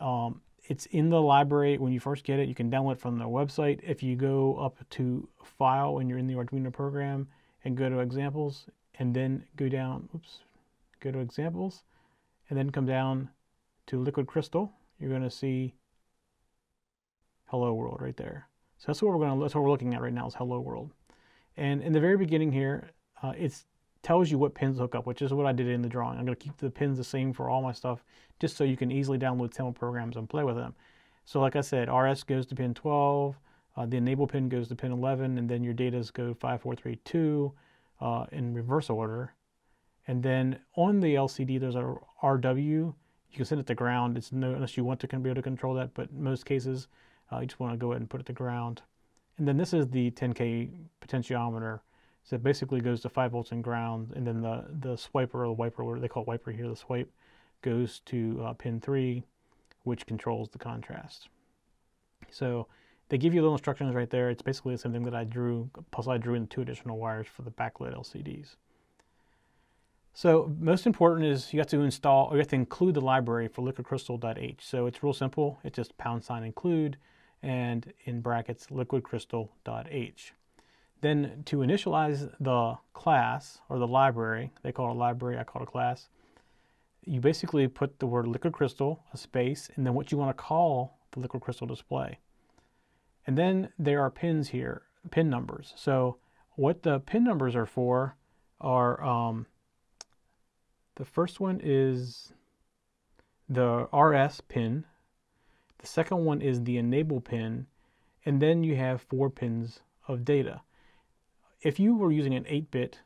Um, 0.00 0.40
it's 0.66 0.86
in 0.86 1.10
the 1.10 1.20
library 1.20 1.76
when 1.78 1.92
you 1.92 2.00
first 2.00 2.24
get 2.24 2.38
it. 2.38 2.48
You 2.48 2.54
can 2.54 2.70
download 2.70 2.92
it 2.92 3.00
from 3.00 3.18
the 3.18 3.24
website. 3.24 3.80
If 3.82 4.02
you 4.02 4.14
go 4.14 4.56
up 4.56 4.78
to 4.90 5.28
File 5.42 5.94
when 5.94 6.08
you're 6.08 6.18
in 6.18 6.28
the 6.28 6.34
Arduino 6.34 6.72
program 6.72 7.26
and 7.64 7.76
go 7.76 7.88
to 7.88 7.98
Examples, 7.98 8.66
and 8.98 9.14
then 9.14 9.44
go 9.56 9.68
down, 9.68 10.08
oops, 10.14 10.40
go 11.00 11.10
to 11.10 11.18
Examples, 11.18 11.82
and 12.48 12.58
then 12.58 12.70
come 12.70 12.86
down 12.86 13.30
to 13.88 14.00
Liquid 14.00 14.26
Crystal, 14.26 14.72
you're 14.98 15.10
going 15.10 15.22
to 15.22 15.30
see 15.30 15.74
Hello 17.46 17.74
World 17.74 18.00
right 18.00 18.16
there. 18.16 18.48
So 18.78 18.86
that's 18.86 19.02
what 19.02 19.12
we're 19.12 19.18
going 19.18 19.38
to. 19.38 19.44
That's 19.44 19.54
what 19.54 19.64
we're 19.64 19.70
looking 19.70 19.94
at 19.94 20.00
right 20.00 20.12
now 20.12 20.28
is 20.28 20.34
Hello 20.34 20.60
World. 20.60 20.92
And 21.56 21.82
in 21.82 21.92
the 21.92 22.00
very 22.00 22.16
beginning 22.16 22.52
here, 22.52 22.90
uh, 23.22 23.32
it 23.36 23.64
tells 24.02 24.30
you 24.30 24.38
what 24.38 24.54
pins 24.54 24.78
hook 24.78 24.94
up, 24.94 25.06
which 25.06 25.22
is 25.22 25.32
what 25.32 25.46
I 25.46 25.52
did 25.52 25.68
in 25.68 25.82
the 25.82 25.88
drawing. 25.88 26.18
I'm 26.18 26.24
going 26.24 26.36
to 26.36 26.44
keep 26.44 26.56
the 26.58 26.70
pins 26.70 26.98
the 26.98 27.04
same 27.04 27.32
for 27.32 27.48
all 27.48 27.62
my 27.62 27.72
stuff, 27.72 28.04
just 28.38 28.56
so 28.56 28.64
you 28.64 28.76
can 28.76 28.90
easily 28.90 29.18
download 29.18 29.54
sample 29.54 29.72
programs 29.72 30.16
and 30.16 30.28
play 30.28 30.44
with 30.44 30.56
them. 30.56 30.74
So 31.24 31.40
like 31.40 31.56
I 31.56 31.62
said, 31.62 31.88
RS 31.88 32.22
goes 32.24 32.46
to 32.46 32.54
pin 32.54 32.74
12, 32.74 33.36
uh, 33.76 33.86
the 33.86 33.96
enable 33.96 34.26
pin 34.26 34.48
goes 34.48 34.68
to 34.68 34.76
pin 34.76 34.92
11, 34.92 35.38
and 35.38 35.48
then 35.48 35.64
your 35.64 35.74
datas 35.74 36.12
go 36.12 36.34
5, 36.34 36.60
4, 36.60 36.76
3, 36.76 36.96
2 36.96 37.52
uh, 38.00 38.26
in 38.30 38.54
reverse 38.54 38.90
order. 38.90 39.34
And 40.06 40.22
then 40.22 40.58
on 40.76 41.00
the 41.00 41.14
LCD, 41.14 41.58
there's 41.58 41.76
a 41.76 41.94
RW. 42.22 42.58
You 42.58 42.94
can 43.36 43.44
set 43.44 43.58
it 43.58 43.66
to 43.66 43.74
ground. 43.74 44.18
It's 44.18 44.32
no, 44.32 44.52
unless 44.52 44.76
you 44.76 44.84
want 44.84 45.00
to 45.00 45.06
be 45.06 45.30
able 45.30 45.36
to 45.36 45.42
control 45.42 45.74
that, 45.74 45.94
but 45.94 46.12
most 46.12 46.44
cases, 46.44 46.88
uh, 47.32 47.40
you 47.40 47.46
just 47.46 47.58
want 47.58 47.72
to 47.72 47.78
go 47.78 47.92
ahead 47.92 48.02
and 48.02 48.10
put 48.10 48.20
it 48.20 48.26
to 48.26 48.32
ground. 48.32 48.82
And 49.38 49.48
then 49.48 49.56
this 49.56 49.72
is 49.72 49.88
the 49.88 50.10
10K 50.12 50.70
potentiometer. 51.00 51.80
So 52.22 52.36
it 52.36 52.42
basically 52.42 52.80
goes 52.80 53.02
to 53.02 53.08
5 53.08 53.32
volts 53.32 53.52
and 53.52 53.62
ground, 53.62 54.12
and 54.16 54.26
then 54.26 54.40
the, 54.40 54.64
the 54.80 54.94
swiper 54.96 55.34
or 55.34 55.46
the 55.46 55.52
wiper, 55.52 55.84
what 55.84 56.00
they 56.00 56.08
call 56.08 56.24
wiper 56.24 56.50
here, 56.50 56.68
the 56.68 56.76
swipe, 56.76 57.10
goes 57.60 58.00
to 58.06 58.42
uh, 58.42 58.52
pin 58.54 58.80
3, 58.80 59.22
which 59.82 60.06
controls 60.06 60.48
the 60.48 60.58
contrast. 60.58 61.28
So 62.30 62.66
they 63.10 63.18
give 63.18 63.34
you 63.34 63.42
little 63.42 63.54
instructions 63.54 63.94
right 63.94 64.08
there. 64.08 64.30
It's 64.30 64.42
basically 64.42 64.74
the 64.74 64.78
same 64.78 64.92
thing 64.92 65.02
that 65.04 65.14
I 65.14 65.24
drew, 65.24 65.68
plus 65.90 66.08
I 66.08 66.16
drew 66.16 66.34
in 66.34 66.46
two 66.46 66.62
additional 66.62 66.98
wires 66.98 67.26
for 67.26 67.42
the 67.42 67.50
backlit 67.50 67.94
LCDs. 67.94 68.56
So 70.14 70.54
most 70.58 70.86
important 70.86 71.26
is 71.26 71.52
you 71.52 71.58
have 71.58 71.68
to 71.68 71.80
install, 71.80 72.28
or 72.28 72.34
you 72.34 72.38
have 72.38 72.48
to 72.48 72.56
include 72.56 72.94
the 72.94 73.00
library 73.00 73.48
for 73.48 73.62
liquidcrystal.h. 73.62 74.60
So 74.62 74.86
it's 74.86 75.02
real 75.02 75.12
simple. 75.12 75.58
It's 75.64 75.76
just 75.76 75.98
pound 75.98 76.24
sign 76.24 76.44
include 76.44 76.96
and 77.44 77.92
in 78.04 78.20
brackets 78.20 78.68
liquidcrystal.h. 78.68 80.32
Then 81.02 81.42
to 81.44 81.58
initialize 81.58 82.34
the 82.40 82.78
class 82.94 83.58
or 83.68 83.78
the 83.78 83.86
library, 83.86 84.50
they 84.62 84.72
call 84.72 84.88
it 84.88 84.94
a 84.94 84.98
library, 84.98 85.38
I 85.38 85.44
call 85.44 85.62
it 85.62 85.68
a 85.68 85.70
class, 85.70 86.08
you 87.04 87.20
basically 87.20 87.68
put 87.68 87.98
the 87.98 88.06
word 88.06 88.26
liquid 88.26 88.54
crystal, 88.54 89.04
a 89.12 89.18
space, 89.18 89.70
and 89.76 89.86
then 89.86 89.92
what 89.92 90.10
you 90.10 90.16
want 90.16 90.34
to 90.34 90.42
call 90.42 90.98
the 91.12 91.20
liquid 91.20 91.42
crystal 91.42 91.66
display. 91.66 92.18
And 93.26 93.36
then 93.36 93.68
there 93.78 94.00
are 94.00 94.10
pins 94.10 94.48
here, 94.48 94.82
pin 95.10 95.28
numbers. 95.28 95.74
So 95.76 96.16
what 96.54 96.82
the 96.82 97.00
pin 97.00 97.24
numbers 97.24 97.54
are 97.54 97.66
for 97.66 98.16
are 98.58 99.02
um, 99.04 99.46
the 100.96 101.04
first 101.04 101.40
one 101.40 101.60
is 101.62 102.32
the 103.48 103.86
RS 103.92 104.40
pin. 104.42 104.86
The 105.84 105.90
second 105.90 106.24
one 106.24 106.40
is 106.40 106.64
the 106.64 106.78
enable 106.78 107.20
pin. 107.20 107.66
And 108.24 108.40
then 108.40 108.64
you 108.64 108.74
have 108.74 109.02
four 109.02 109.28
pins 109.28 109.80
of 110.08 110.24
data. 110.24 110.62
If 111.60 111.78
you 111.78 111.94
were 111.94 112.10
using 112.10 112.32
an 112.32 112.44
8-bit, 112.44 113.00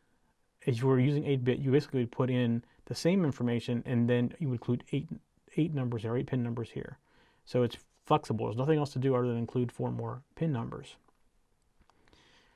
if 0.64 0.78
you 0.78 0.86
were 0.86 1.00
using 1.00 1.24
8-bit, 1.24 1.58
you 1.58 1.72
basically 1.72 2.00
would 2.02 2.12
put 2.12 2.30
in 2.30 2.62
the 2.84 2.94
same 2.94 3.24
information 3.24 3.82
and 3.84 4.08
then 4.08 4.32
you 4.38 4.46
would 4.46 4.60
include 4.60 4.84
eight, 4.92 5.08
eight 5.56 5.74
numbers 5.74 6.04
or 6.04 6.16
eight 6.16 6.28
pin 6.28 6.44
numbers 6.44 6.70
here. 6.70 6.98
So 7.44 7.64
it's 7.64 7.78
flexible. 8.06 8.46
There's 8.46 8.56
nothing 8.56 8.78
else 8.78 8.92
to 8.92 9.00
do 9.00 9.16
other 9.16 9.26
than 9.26 9.38
include 9.38 9.72
four 9.72 9.90
more 9.90 10.22
pin 10.36 10.52
numbers. 10.52 10.94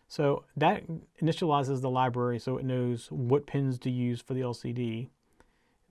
So 0.07 0.45
that 0.57 0.85
initializes 1.21 1.81
the 1.81 1.91
library 1.91 2.38
so 2.38 2.59
it 2.59 2.64
knows 2.64 3.09
what 3.11 3.49
pins 3.49 3.76
to 3.81 3.91
use 3.91 4.21
for 4.21 4.35
the 4.35 4.43
LCD. 4.43 5.09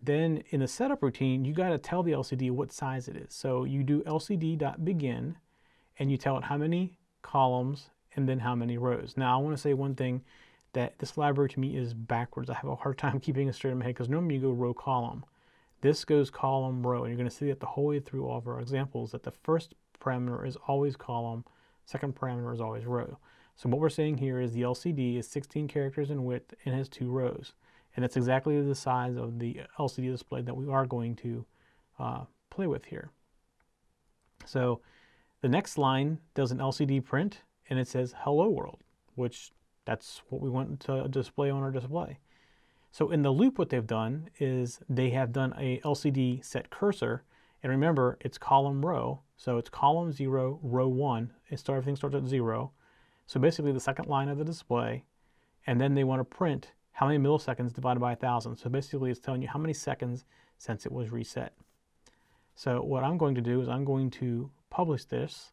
Then 0.01 0.43
in 0.49 0.61
the 0.61 0.67
setup 0.67 1.03
routine, 1.03 1.45
you 1.45 1.53
got 1.53 1.69
to 1.69 1.77
tell 1.77 2.01
the 2.01 2.11
LCD 2.11 2.49
what 2.51 2.71
size 2.71 3.07
it 3.07 3.15
is. 3.15 3.33
So 3.33 3.63
you 3.63 3.83
do 3.83 4.01
lcd.begin 4.01 5.37
and 5.99 6.11
you 6.11 6.17
tell 6.17 6.37
it 6.37 6.45
how 6.45 6.57
many 6.57 6.97
columns 7.21 7.89
and 8.15 8.27
then 8.27 8.39
how 8.39 8.55
many 8.55 8.77
rows. 8.77 9.13
Now 9.15 9.37
I 9.37 9.41
want 9.41 9.55
to 9.55 9.61
say 9.61 9.73
one 9.73 9.95
thing 9.95 10.23
that 10.73 10.97
this 10.99 11.17
library 11.17 11.49
to 11.49 11.59
me 11.59 11.77
is 11.77 11.93
backwards. 11.93 12.49
I 12.49 12.55
have 12.55 12.69
a 12.69 12.75
hard 12.75 12.97
time 12.97 13.19
keeping 13.19 13.47
it 13.47 13.55
straight 13.55 13.71
in 13.71 13.77
my 13.77 13.85
head 13.85 13.95
because 13.95 14.09
normally 14.09 14.35
you 14.35 14.41
go 14.41 14.51
row 14.51 14.73
column. 14.73 15.23
This 15.81 16.05
goes 16.05 16.29
column 16.29 16.85
row 16.85 17.03
and 17.03 17.09
you're 17.09 17.17
going 17.17 17.29
to 17.29 17.35
see 17.35 17.47
that 17.47 17.59
the 17.59 17.65
whole 17.65 17.85
way 17.85 17.99
through 17.99 18.25
all 18.25 18.37
of 18.37 18.47
our 18.47 18.59
examples 18.59 19.11
that 19.11 19.23
the 19.23 19.31
first 19.31 19.75
parameter 19.99 20.47
is 20.47 20.57
always 20.67 20.95
column, 20.95 21.43
second 21.85 22.15
parameter 22.15 22.53
is 22.53 22.61
always 22.61 22.85
row. 22.85 23.17
So 23.55 23.69
what 23.69 23.79
we're 23.79 23.89
saying 23.89 24.17
here 24.17 24.39
is 24.39 24.53
the 24.53 24.61
LCD 24.61 25.17
is 25.17 25.27
16 25.27 25.67
characters 25.67 26.09
in 26.09 26.25
width 26.25 26.53
and 26.65 26.73
has 26.73 26.89
two 26.89 27.09
rows. 27.09 27.53
And 27.95 28.05
it's 28.05 28.17
exactly 28.17 28.61
the 28.61 28.75
size 28.75 29.17
of 29.17 29.39
the 29.39 29.61
LCD 29.77 30.11
display 30.11 30.41
that 30.41 30.55
we 30.55 30.69
are 30.69 30.85
going 30.85 31.15
to 31.17 31.45
uh, 31.99 32.23
play 32.49 32.67
with 32.67 32.85
here. 32.85 33.11
So 34.45 34.81
the 35.41 35.49
next 35.49 35.77
line 35.77 36.19
does 36.33 36.51
an 36.51 36.59
LCD 36.59 37.03
print 37.03 37.41
and 37.69 37.79
it 37.79 37.87
says 37.87 38.15
hello 38.19 38.49
world, 38.49 38.81
which 39.15 39.51
that's 39.85 40.21
what 40.29 40.41
we 40.41 40.49
want 40.49 40.79
to 40.81 41.07
display 41.09 41.49
on 41.49 41.63
our 41.63 41.71
display. 41.71 42.19
So 42.91 43.09
in 43.11 43.21
the 43.21 43.31
loop, 43.31 43.57
what 43.57 43.69
they've 43.69 43.87
done 43.87 44.29
is 44.39 44.79
they 44.89 45.11
have 45.11 45.31
done 45.31 45.53
a 45.57 45.79
LCD 45.79 46.43
set 46.43 46.69
cursor. 46.69 47.23
And 47.63 47.71
remember, 47.71 48.17
it's 48.21 48.37
column 48.37 48.85
row. 48.85 49.21
So 49.37 49.57
it's 49.57 49.69
column 49.69 50.11
zero, 50.11 50.59
row 50.61 50.87
one. 50.87 51.31
It 51.49 51.59
start, 51.59 51.77
everything 51.77 51.95
starts 51.95 52.15
at 52.15 52.25
zero. 52.25 52.71
So 53.27 53.39
basically 53.39 53.71
the 53.71 53.79
second 53.79 54.07
line 54.07 54.27
of 54.27 54.37
the 54.37 54.43
display. 54.43 55.05
And 55.65 55.79
then 55.79 55.93
they 55.93 56.03
want 56.03 56.19
to 56.19 56.25
print 56.25 56.71
how 57.01 57.07
many 57.07 57.17
milliseconds 57.17 57.73
divided 57.73 57.99
by 57.99 58.11
a 58.11 58.15
1,000. 58.15 58.55
So 58.55 58.69
basically 58.69 59.09
it's 59.09 59.19
telling 59.19 59.41
you 59.41 59.47
how 59.47 59.57
many 59.57 59.73
seconds 59.73 60.23
since 60.59 60.85
it 60.85 60.91
was 60.91 61.11
reset. 61.11 61.51
So 62.53 62.83
what 62.83 63.03
I'm 63.03 63.17
going 63.17 63.33
to 63.33 63.41
do 63.41 63.59
is 63.59 63.67
I'm 63.67 63.83
going 63.83 64.11
to 64.11 64.51
publish 64.69 65.05
this 65.05 65.51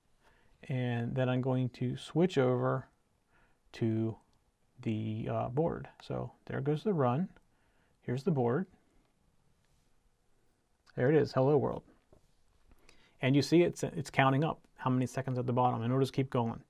and 0.64 1.14
then 1.14 1.30
I'm 1.30 1.40
going 1.40 1.70
to 1.70 1.96
switch 1.96 2.36
over 2.36 2.88
to 3.72 4.14
the 4.82 5.26
uh, 5.32 5.48
board. 5.48 5.88
So 6.02 6.32
there 6.44 6.60
goes 6.60 6.84
the 6.84 6.92
run. 6.92 7.30
Here's 8.02 8.24
the 8.24 8.30
board. 8.30 8.66
There 10.96 11.08
it 11.10 11.16
is, 11.16 11.32
hello 11.32 11.56
world. 11.56 11.82
And 13.22 13.34
you 13.34 13.40
see 13.40 13.62
it's, 13.62 13.82
it's 13.82 14.10
counting 14.10 14.44
up 14.44 14.60
how 14.76 14.90
many 14.90 15.06
seconds 15.06 15.38
at 15.38 15.46
the 15.46 15.54
bottom 15.54 15.80
and 15.80 15.90
it'll 15.90 16.02
just 16.02 16.12
keep 16.12 16.28
going. 16.28 16.60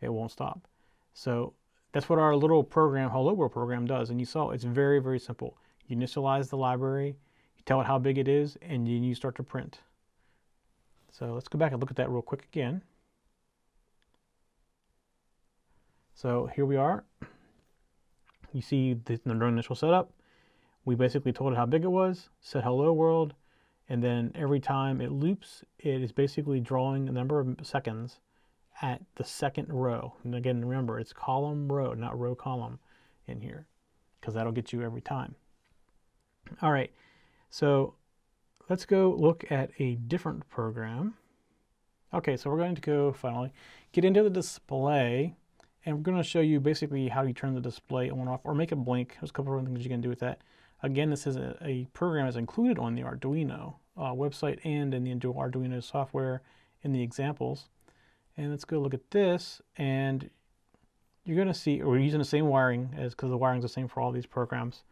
It 0.00 0.10
won't 0.10 0.30
stop. 0.30 0.66
So 1.12 1.52
that's 1.92 2.08
what 2.08 2.18
our 2.18 2.34
little 2.34 2.64
program, 2.64 3.10
hello 3.10 3.32
world 3.34 3.52
program 3.52 3.86
does. 3.86 4.10
And 4.10 4.18
you 4.18 4.26
saw 4.26 4.50
it's 4.50 4.64
very, 4.64 4.98
very 4.98 5.18
simple. 5.18 5.56
You 5.86 5.96
initialize 5.96 6.48
the 6.48 6.56
library, 6.56 7.16
you 7.56 7.62
tell 7.66 7.80
it 7.80 7.86
how 7.86 7.98
big 7.98 8.18
it 8.18 8.28
is, 8.28 8.56
and 8.62 8.86
then 8.86 9.02
you 9.02 9.14
start 9.14 9.36
to 9.36 9.42
print. 9.42 9.80
So 11.10 11.34
let's 11.34 11.48
go 11.48 11.58
back 11.58 11.72
and 11.72 11.80
look 11.80 11.90
at 11.90 11.96
that 11.96 12.10
real 12.10 12.22
quick 12.22 12.44
again. 12.44 12.82
So 16.14 16.50
here 16.54 16.64
we 16.64 16.76
are. 16.76 17.04
You 18.52 18.62
see 18.62 18.94
the, 18.94 19.20
the 19.24 19.44
initial 19.44 19.76
setup. 19.76 20.12
We 20.84 20.94
basically 20.94 21.32
told 21.32 21.52
it 21.52 21.56
how 21.56 21.66
big 21.66 21.84
it 21.84 21.88
was, 21.88 22.30
said 22.40 22.64
hello 22.64 22.92
world, 22.92 23.34
and 23.88 24.02
then 24.02 24.32
every 24.34 24.60
time 24.60 25.00
it 25.00 25.12
loops, 25.12 25.64
it 25.78 26.02
is 26.02 26.12
basically 26.12 26.60
drawing 26.60 27.08
a 27.08 27.12
number 27.12 27.38
of 27.40 27.56
seconds 27.62 28.20
at 28.80 29.02
the 29.16 29.24
second 29.24 29.68
row. 29.68 30.14
And 30.24 30.34
again, 30.34 30.64
remember, 30.64 30.98
it's 30.98 31.12
column 31.12 31.70
row, 31.70 31.94
not 31.94 32.18
row 32.18 32.34
column 32.34 32.78
in 33.26 33.40
here, 33.40 33.66
because 34.20 34.34
that'll 34.34 34.52
get 34.52 34.72
you 34.72 34.82
every 34.82 35.00
time. 35.00 35.34
All 36.60 36.72
right, 36.72 36.92
so 37.50 37.94
let's 38.68 38.84
go 38.84 39.14
look 39.16 39.50
at 39.50 39.70
a 39.78 39.94
different 39.94 40.48
program. 40.48 41.14
Okay, 42.14 42.36
so 42.36 42.50
we're 42.50 42.58
going 42.58 42.74
to 42.74 42.80
go 42.80 43.12
finally 43.12 43.52
get 43.92 44.04
into 44.04 44.22
the 44.22 44.30
display 44.30 45.34
and 45.84 45.96
we're 45.96 46.02
going 46.02 46.16
to 46.16 46.22
show 46.22 46.40
you 46.40 46.60
basically 46.60 47.08
how 47.08 47.22
you 47.22 47.32
turn 47.32 47.54
the 47.54 47.60
display 47.60 48.10
on 48.10 48.28
off 48.28 48.40
or 48.44 48.54
make 48.54 48.72
it 48.72 48.76
blink. 48.76 49.16
There's 49.20 49.30
a 49.30 49.32
couple 49.32 49.56
of 49.58 49.64
things 49.64 49.82
you 49.82 49.90
can 49.90 50.00
do 50.00 50.08
with 50.08 50.20
that. 50.20 50.42
Again, 50.82 51.10
this 51.10 51.26
is 51.26 51.36
a, 51.36 51.56
a 51.62 51.86
program 51.92 52.26
that's 52.26 52.36
included 52.36 52.78
on 52.78 52.94
the 52.94 53.02
Arduino 53.02 53.74
uh, 53.96 54.12
website 54.12 54.58
and 54.64 54.94
in 54.94 55.04
the 55.04 55.14
Arduino 55.14 55.82
software 55.82 56.42
in 56.82 56.92
the 56.92 57.02
examples. 57.02 57.68
And 58.36 58.50
let's 58.50 58.64
go 58.64 58.78
look 58.78 58.94
at 58.94 59.10
this 59.10 59.60
and 59.76 60.30
you're 61.24 61.36
going 61.36 61.48
to 61.48 61.54
see, 61.54 61.82
we're 61.82 61.98
using 61.98 62.18
the 62.18 62.24
same 62.24 62.46
wiring 62.46 62.90
as 62.96 63.14
because 63.14 63.30
the 63.30 63.36
wiring 63.36 63.58
is 63.58 63.64
the 63.64 63.68
same 63.68 63.88
for 63.88 64.00
all 64.00 64.10
these 64.10 64.26
programs. 64.26 64.82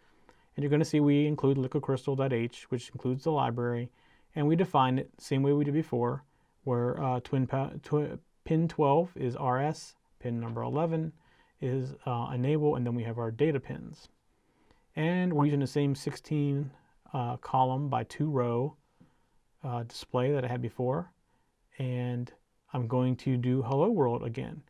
And 0.57 0.63
you're 0.63 0.71
going 0.71 0.81
to 0.81 0.87
see 0.87 1.01
we 1.01 1.27
include 1.27 1.57
liquidcrystal.h, 1.57 2.71
which 2.71 2.91
includes 2.91 3.25
the 3.25 3.33
library, 3.33 3.91
and 4.35 4.47
we 4.47 4.57
define 4.57 4.99
it 4.99 5.11
same 5.19 5.43
way 5.43 5.53
we 5.53 5.65
did 5.65 5.75
before, 5.75 6.25
where 6.65 7.03
uh, 7.03 7.21
twin, 7.21 7.47
twi 7.83 8.19
pin 8.45 8.69
12 8.69 9.17
is 9.17 9.37
RS, 9.41 9.95
Pin 10.21 10.39
number 10.39 10.63
11 10.63 11.13
is 11.61 11.95
uh, 12.07 12.31
enable, 12.33 12.77
and 12.77 12.87
then 12.87 12.95
we 12.95 13.03
have 13.03 13.19
our 13.19 13.31
data 13.31 13.59
pins. 13.59 14.09
And 14.95 15.33
we're 15.33 15.47
using 15.47 15.61
the 15.61 15.67
same 15.67 15.95
16 15.95 16.71
uh, 17.13 17.37
column 17.39 17.89
by 17.89 18.05
two 18.05 18.31
row 18.31 18.77
uh, 19.65 19.83
display 19.85 20.33
that 20.33 20.45
I 20.45 20.49
had 20.49 20.61
before. 20.61 21.11
And 21.79 22.31
I'm 22.73 22.87
going 22.87 23.17
to 23.17 23.37
do 23.37 23.63
hello 23.63 23.91
world 23.91 24.23
again. 24.23 24.63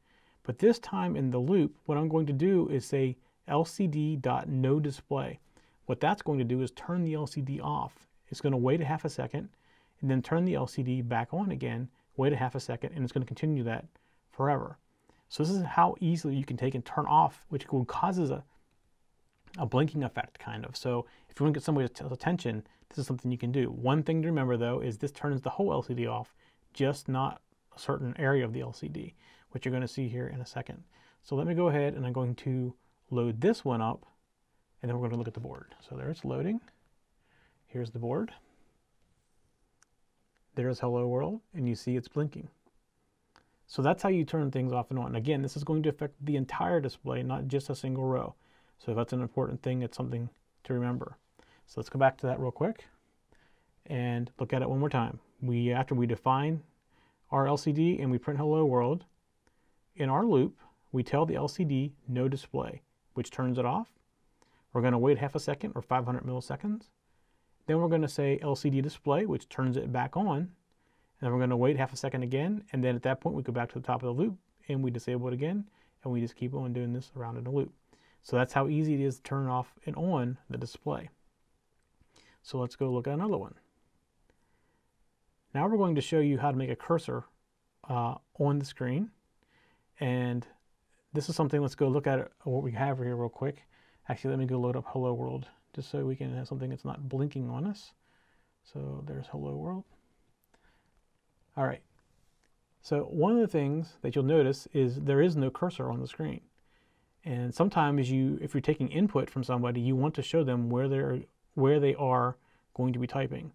But 0.43 0.59
this 0.59 0.79
time 0.79 1.17
in 1.17 1.31
the 1.31 1.39
loop, 1.39 1.77
what 1.85 1.99
I'm 1.99 2.09
going 2.09 2.27
to 2.27 2.33
do 2.33 2.69
is 2.69 2.85
say 2.87 3.17
lcd.no 3.49 4.81
display. 4.81 5.39
What 5.87 6.01
that's 6.01 6.23
going 6.23 6.39
to 6.39 6.45
do 6.45 6.63
is 6.63 6.71
turn 6.71 7.05
the 7.05 7.15
LCD 7.15 7.63
off. 7.63 8.07
It's 8.29 8.41
going 8.41 8.53
to 8.53 8.57
wait 8.57 8.81
a 8.81 8.85
half 8.85 9.05
a 9.05 9.11
second 9.11 9.49
and 10.01 10.11
then 10.11 10.23
turn 10.23 10.45
the 10.45 10.55
LCD 10.55 11.07
back 11.07 11.29
on 11.33 11.51
again, 11.51 11.89
wait 12.17 12.33
a 12.33 12.37
half 12.37 12.55
a 12.55 12.61
second, 12.61 12.93
and 12.95 13.05
it's 13.05 13.13
going 13.13 13.23
to 13.23 13.29
continue 13.29 13.63
that 13.65 13.85
forever. 14.31 14.79
So 15.29 15.43
this 15.43 15.53
is 15.53 15.63
how 15.63 15.97
easily 16.01 16.37
you 16.37 16.45
can 16.45 16.57
take 16.57 16.75
and 16.75 16.85
turn 16.85 17.07
off, 17.07 17.45
which 17.49 17.67
causes 17.87 18.31
a, 18.31 18.43
a 19.59 19.67
blinking 19.67 20.03
effect 20.05 20.39
kind 20.39 20.65
of. 20.65 20.77
So 20.77 21.07
if 21.29 21.39
you 21.39 21.45
want 21.45 21.55
to 21.55 21.61
get 21.61 21.65
somebody's 21.65 21.91
attention, 22.01 22.65
this 22.89 22.99
is 22.99 23.07
something 23.07 23.31
you 23.31 23.39
can 23.39 23.53
do. 23.53 23.67
One 23.71 24.03
thing 24.03 24.23
to 24.23 24.29
remember 24.29 24.57
though 24.57 24.81
is 24.81 24.99
this 24.99 25.13
turns 25.13 25.43
the 25.43 25.51
whole 25.51 25.69
LCD 25.69 26.11
off, 26.11 26.35
just 26.73 27.09
not 27.09 27.43
a 27.75 27.79
certain 27.79 28.15
area 28.19 28.45
of 28.45 28.53
the 28.53 28.61
LCD, 28.61 29.15
which 29.51 29.65
you're 29.65 29.73
going 29.73 29.83
to 29.83 29.89
see 29.89 30.09
here 30.09 30.27
in 30.27 30.41
a 30.41 30.47
second. 30.47 30.83
So 31.23 31.37
let 31.37 31.47
me 31.47 31.55
go 31.55 31.69
ahead 31.69 31.95
and 31.95 32.07
I'm 32.07 32.13
going 32.13 32.35
to 32.37 32.75
load 33.11 33.41
this 33.41 33.65
one 33.65 33.83
up 33.83 34.07
and 34.83 34.89
then 34.89 34.97
we're 34.97 35.09
going 35.09 35.13
to 35.13 35.19
look 35.19 35.29
at 35.29 35.35
the 35.35 35.41
board. 35.41 35.75
So 35.89 35.97
there 35.97 36.11
it's 36.11 36.25
loading. 36.25 36.61
Here's 37.67 37.91
the 37.91 37.99
board. 37.99 38.33
There's 40.55 40.81
hello 40.81 41.07
world 41.07 41.41
and 41.55 41.69
you 41.69 41.75
see 41.75 41.97
it's 41.97 42.09
blinking. 42.09 42.49
So 43.67 43.83
that's 43.83 44.03
how 44.03 44.09
you 44.09 44.25
turn 44.25 44.51
things 44.51 44.73
off 44.73 44.91
and 44.91 44.99
on. 44.99 45.15
Again, 45.15 45.43
this 45.43 45.57
is 45.57 45.63
going 45.63 45.85
to 45.85 45.89
affect 45.89 46.15
the 46.25 46.37
entire 46.37 46.81
display, 46.81 47.23
not 47.23 47.47
just 47.47 47.71
a 47.71 47.75
single 47.77 48.05
row. 48.05 48.35
So 48.79 48.93
if 48.93 48.97
that's 48.97 49.13
an 49.13 49.23
important 49.23 49.63
thing. 49.63 49.83
It's 49.83 49.97
something 49.97 50.29
to 50.65 50.75
remember. 50.75 51.17
So 51.67 51.75
let's 51.77 51.89
go 51.89 51.99
back 51.99 52.19
to 52.19 52.27
that 52.27 52.41
real 52.41 52.51
quick 52.51 52.87
and 53.87 54.31
look 54.41 54.53
at 54.53 54.63
it 54.63 54.69
one 54.69 54.81
more 54.81 54.89
time. 54.89 55.21
We 55.41 55.73
After 55.73 55.95
we 55.95 56.07
define 56.07 56.63
our 57.31 57.47
LCD 57.47 58.01
and 58.01 58.11
we 58.11 58.19
print 58.19 58.39
hello 58.39 58.65
world, 58.65 59.05
in 59.97 60.09
our 60.09 60.25
loop, 60.25 60.59
we 60.93 61.03
tell 61.03 61.27
the 61.27 61.35
LCD 61.35 61.93
no 62.09 62.29
display, 62.29 62.83
which 63.15 63.31
turns 63.31 63.59
it 63.59 63.65
off. 63.65 63.89
We're 64.73 64.81
going 64.81 64.93
to 64.93 64.99
wait 64.99 65.19
half 65.19 65.35
a 65.35 65.41
second 65.41 65.73
or 65.75 65.83
500 65.83 66.25
milliseconds. 66.25 66.89
Then 67.67 67.79
we're 67.79 67.89
going 67.89 68.03
to 68.03 68.09
say 68.09 68.39
LCD 68.43 68.83
display, 68.83 69.27
which 69.27 69.49
turns 69.49 69.77
it 69.77 69.93
back 69.93 70.17
on. 70.17 70.37
And 70.37 70.49
then 71.21 71.33
we're 71.33 71.39
going 71.39 71.51
to 71.51 71.57
wait 71.57 71.77
half 71.77 71.93
a 71.93 71.97
second 71.97 72.23
again. 72.23 72.65
And 72.73 72.83
then 72.83 72.97
at 72.97 73.03
that 73.03 73.21
point, 73.21 73.37
we 73.37 73.43
go 73.43 73.53
back 73.53 73.69
to 73.73 73.79
the 73.79 73.87
top 73.87 74.03
of 74.03 74.07
the 74.07 74.23
loop 74.23 74.37
and 74.69 74.83
we 74.83 74.91
disable 74.91 75.29
it 75.29 75.35
again. 75.35 75.69
And 76.03 76.13
we 76.13 76.21
just 76.21 76.37
keep 76.37 76.55
on 76.55 76.73
doing 76.73 76.93
this 76.93 77.13
around 77.17 77.37
in 77.37 77.47
a 77.47 77.51
loop. 77.51 77.73
So 78.23 78.37
that's 78.37 78.53
how 78.53 78.69
easy 78.69 78.95
it 78.95 79.01
is 79.01 79.17
to 79.17 79.23
turn 79.23 79.49
off 79.49 79.75
and 79.87 79.95
on 79.97 80.39
the 80.49 80.59
display. 80.59 81.11
So 82.43 82.59
let's 82.59 82.77
go 82.77 82.91
look 82.91 83.07
at 83.07 83.15
another 83.15 83.37
one. 83.37 83.55
Now 85.55 85.67
we're 85.67 85.77
going 85.77 85.97
to 85.97 86.01
show 86.01 86.21
you 86.21 86.39
how 86.39 86.51
to 86.51 86.57
make 86.57 86.71
a 86.71 86.77
cursor 86.77 87.25
uh, 87.89 88.15
on 88.39 88.59
the 88.59 88.65
screen. 88.65 89.11
And 89.99 90.47
this 91.13 91.29
is 91.29 91.37
something, 91.37 91.61
let's 91.61 91.75
go 91.75 91.89
look 91.89 92.07
at 92.07 92.31
what 92.45 92.63
we 92.63 92.73
have 92.73 92.99
here 92.99 93.17
real 93.17 93.29
quick. 93.29 93.65
Actually, 94.09 94.31
let 94.31 94.39
me 94.39 94.47
go 94.47 94.59
load 94.59 94.77
up 94.77 94.85
Hello 94.89 95.13
World 95.13 95.47
just 95.75 95.91
so 95.91 96.05
we 96.05 96.17
can 96.17 96.35
have 96.37 96.49
something 96.49 96.71
that's 96.71 96.85
not 96.85 97.09
blinking 97.09 97.49
on 97.49 97.67
us. 97.67 97.93
So 98.73 99.05
there's 99.07 99.27
Hello 99.27 99.57
World. 99.57 99.85
All 101.57 101.65
right. 101.65 101.83
So 102.83 103.03
one 103.03 103.33
of 103.33 103.41
the 103.41 103.49
things 103.49 103.95
that 104.03 104.15
you'll 104.15 104.25
notice 104.25 104.69
is 104.73 105.01
there 105.01 105.21
is 105.21 105.37
no 105.37 105.51
cursor 105.51 105.91
on 105.91 106.01
the 106.01 106.07
screen. 106.07 106.41
And 107.25 107.55
sometimes 107.55 108.11
you, 108.11 108.39
if 108.41 108.55
you're 108.55 108.61
taking 108.63 108.89
input 108.89 109.29
from 109.29 109.45
somebody, 109.45 109.81
you 109.81 109.95
want 109.95 110.15
to 110.15 110.23
show 110.23 110.43
them 110.43 110.71
where 110.71 110.89
they're 110.89 111.21
where 111.55 111.81
they 111.81 111.95
are 111.97 112.37
going 112.75 112.93
to 112.93 112.99
be 112.99 113.07
typing. 113.07 113.53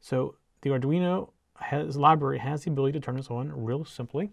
So 0.00 0.34
the 0.60 0.70
Arduino 0.70 1.30
has 1.60 1.96
library 1.96 2.38
has 2.38 2.64
the 2.64 2.70
ability 2.70 2.98
to 2.98 3.04
turn 3.04 3.16
this 3.16 3.30
on 3.30 3.52
real 3.52 3.84
simply. 3.84 4.30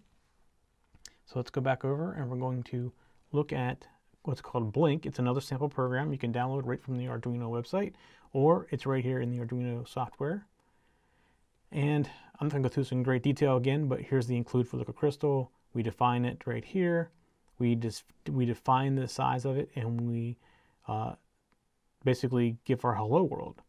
So 1.25 1.39
let's 1.39 1.51
go 1.51 1.61
back 1.61 1.85
over 1.85 2.13
and 2.13 2.29
we're 2.29 2.37
going 2.37 2.63
to 2.63 2.91
look 3.31 3.53
at 3.53 3.87
what's 4.23 4.41
called 4.41 4.71
Blink. 4.71 5.05
It's 5.05 5.19
another 5.19 5.41
sample 5.41 5.69
program 5.69 6.11
you 6.11 6.17
can 6.17 6.33
download 6.33 6.61
right 6.65 6.81
from 6.81 6.97
the 6.97 7.05
Arduino 7.05 7.49
website, 7.49 7.93
or 8.31 8.67
it's 8.71 8.85
right 8.85 9.03
here 9.03 9.19
in 9.19 9.31
the 9.31 9.43
Arduino 9.43 9.87
software. 9.87 10.45
And 11.71 12.09
I'm 12.39 12.47
not 12.47 12.51
going 12.51 12.63
to 12.63 12.69
go 12.69 12.73
through 12.73 12.83
this 12.83 12.91
in 12.91 13.03
great 13.03 13.23
detail 13.23 13.57
again, 13.57 13.87
but 13.87 14.01
here's 14.01 14.27
the 14.27 14.37
include 14.37 14.67
for 14.67 14.77
liquid 14.77 14.95
crystal. 14.95 15.51
We 15.73 15.81
define 15.81 16.23
it 16.25 16.43
right 16.45 16.63
here. 16.63 17.09
We 17.57 17.75
just 17.75 18.03
we 18.29 18.45
define 18.45 18.95
the 18.95 19.07
size 19.07 19.45
of 19.45 19.57
it, 19.57 19.69
and 19.75 20.01
we 20.01 20.37
uh, 20.87 21.13
basically 22.03 22.57
give 22.65 22.83
our 22.85 22.95
hello 22.95 23.23
world. 23.23 23.61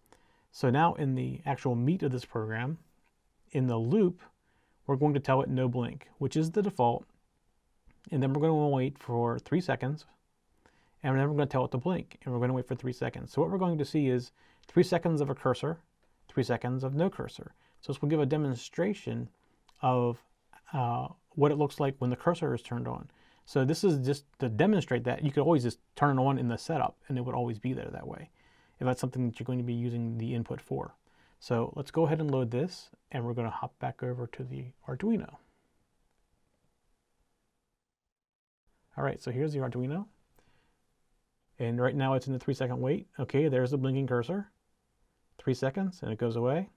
So 0.52 0.70
now 0.70 0.94
in 0.94 1.14
the 1.14 1.40
actual 1.46 1.74
meat 1.74 2.02
of 2.02 2.12
this 2.12 2.24
program, 2.24 2.78
in 3.54 3.66
the 3.66 3.78
loop, 3.78 4.20
we're 4.86 4.96
going 4.96 5.14
to 5.14 5.20
tell 5.20 5.40
it 5.40 5.48
no 5.48 5.68
blink, 5.68 6.08
which 6.18 6.36
is 6.36 6.50
the 6.50 6.62
default. 6.62 7.06
And 8.10 8.22
then 8.22 8.32
we're 8.32 8.46
going 8.46 8.52
to 8.52 8.74
wait 8.74 8.98
for 8.98 9.38
three 9.38 9.60
seconds. 9.60 10.04
And 11.02 11.18
then 11.18 11.28
we're 11.28 11.36
going 11.36 11.48
to 11.48 11.52
tell 11.52 11.64
it 11.64 11.70
to 11.70 11.78
blink. 11.78 12.18
And 12.24 12.34
we're 12.34 12.40
going 12.40 12.48
to 12.48 12.54
wait 12.54 12.68
for 12.68 12.74
three 12.74 12.92
seconds. 12.92 13.32
So 13.32 13.40
what 13.40 13.50
we're 13.50 13.58
going 13.58 13.78
to 13.78 13.84
see 13.84 14.08
is 14.08 14.32
three 14.66 14.82
seconds 14.82 15.20
of 15.20 15.30
a 15.30 15.34
cursor, 15.34 15.78
three 16.28 16.42
seconds 16.42 16.84
of 16.84 16.94
no 16.94 17.08
cursor. 17.08 17.54
So 17.80 17.92
this 17.92 18.02
will 18.02 18.08
give 18.08 18.20
a 18.20 18.26
demonstration 18.26 19.28
of 19.80 20.22
uh, 20.72 21.08
what 21.30 21.52
it 21.52 21.56
looks 21.56 21.80
like 21.80 21.94
when 21.98 22.10
the 22.10 22.16
cursor 22.16 22.54
is 22.54 22.62
turned 22.62 22.88
on. 22.88 23.08
So 23.46 23.64
this 23.64 23.84
is 23.84 24.04
just 24.04 24.24
to 24.38 24.48
demonstrate 24.48 25.04
that 25.04 25.22
you 25.22 25.30
could 25.30 25.42
always 25.42 25.62
just 25.62 25.78
turn 25.96 26.18
it 26.18 26.22
on 26.22 26.38
in 26.38 26.48
the 26.48 26.56
setup 26.56 26.96
and 27.08 27.18
it 27.18 27.20
would 27.20 27.34
always 27.34 27.58
be 27.58 27.72
there 27.72 27.90
that 27.92 28.06
way 28.06 28.30
if 28.80 28.86
that's 28.86 29.00
something 29.00 29.28
that 29.28 29.38
you're 29.38 29.44
going 29.44 29.58
to 29.58 29.64
be 29.64 29.74
using 29.74 30.18
the 30.18 30.34
input 30.34 30.60
for. 30.60 30.94
So 31.44 31.74
let's 31.76 31.90
go 31.90 32.06
ahead 32.06 32.22
and 32.22 32.30
load 32.30 32.50
this 32.50 32.88
and 33.12 33.22
we're 33.22 33.34
going 33.34 33.46
to 33.46 33.54
hop 33.54 33.78
back 33.78 34.02
over 34.02 34.26
to 34.28 34.42
the 34.42 34.64
Arduino. 34.88 35.36
All 38.96 39.04
right, 39.04 39.22
so 39.22 39.30
here's 39.30 39.52
the 39.52 39.58
Arduino. 39.58 40.06
And 41.58 41.78
right 41.78 41.94
now 41.94 42.14
it's 42.14 42.26
in 42.26 42.32
the 42.32 42.38
three 42.38 42.54
second 42.54 42.80
wait. 42.80 43.08
Okay, 43.20 43.48
there's 43.48 43.72
the 43.72 43.76
blinking 43.76 44.06
cursor. 44.06 44.48
Three 45.36 45.52
seconds 45.52 46.00
and 46.02 46.10
it 46.10 46.18
goes 46.18 46.36
away. 46.36 46.70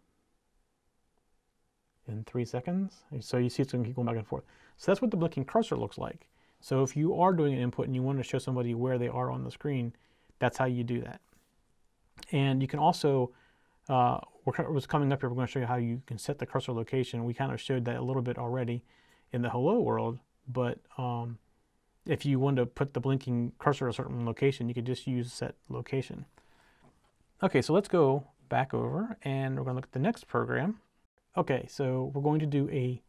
In 2.10 2.26
three 2.26 2.44
seconds. 2.44 3.06
So 3.22 3.38
you 3.38 3.50
see 3.50 3.64
it's 3.64 3.72
going 3.72 3.86
to 3.86 3.88
keep 3.88 3.96
going 3.96 4.08
back 4.08 4.18
and 4.18 4.28
forth. 4.28 4.44
So 4.76 4.92
that's 4.92 5.02
what 5.02 5.12
the 5.12 5.18
blinking 5.18 5.46
cursor 5.46 5.78
looks 5.78 5.98
like. 5.98 6.28
So 6.60 6.84
if 6.84 6.94
you 6.98 7.18
are 7.22 7.32
doing 7.32 7.54
an 7.54 7.62
input 7.62 7.86
and 7.86 7.96
you 7.96 8.04
want 8.04 8.18
to 8.18 8.24
show 8.26 8.38
somebody 8.38 8.74
where 8.74 8.98
they 8.98 9.08
are 9.08 9.32
on 9.32 9.46
the 9.46 9.52
screen, 9.52 9.94
that's 10.40 10.58
how 10.58 10.66
you 10.66 10.84
do 10.84 11.00
that. 11.04 11.22
And 12.34 12.62
you 12.62 12.68
can 12.68 12.80
also, 12.80 13.32
uh, 13.90 14.20
was 14.46 14.86
coming 14.86 15.12
up 15.12 15.22
here, 15.22 15.30
we're 15.30 15.36
going 15.36 15.48
to 15.48 15.52
show 15.52 15.60
you 15.60 15.66
how 15.66 15.76
you 15.76 16.02
can 16.06 16.18
set 16.18 16.40
the 16.40 16.46
cursor 16.46 16.72
location. 16.72 17.26
We 17.26 17.34
kind 17.34 17.52
of 17.52 17.62
showed 17.62 17.86
that 17.86 17.98
a 17.98 18.02
little 18.02 18.22
bit 18.22 18.38
already 18.38 18.84
in 19.32 19.42
the 19.42 19.50
hello 19.50 19.80
world, 19.80 20.20
but 20.48 20.80
um, 20.98 21.38
if 22.06 22.26
you 22.26 22.40
want 22.40 22.58
to 22.58 22.66
put 22.66 22.94
the 22.94 23.00
blinking 23.00 23.54
cursor 23.60 23.88
a 23.88 23.94
certain 23.94 24.26
location, 24.26 24.68
you 24.68 24.74
could 24.74 24.86
just 24.86 25.08
use 25.08 25.32
set 25.32 25.56
location. 25.70 26.26
Okay, 27.44 27.62
so 27.62 27.74
let's 27.74 27.88
go 27.88 28.26
back 28.50 28.74
over 28.74 29.18
and 29.24 29.58
we're 29.58 29.64
going 29.64 29.76
to 29.76 29.78
look 29.78 29.86
at 29.86 29.92
the 29.92 30.00
next 30.00 30.28
program. 30.28 30.80
Okay, 31.36 31.68
so 31.70 32.12
we're 32.14 32.22
going 32.22 32.40
to 32.40 32.46
do 32.46 32.70
a 32.72 33.02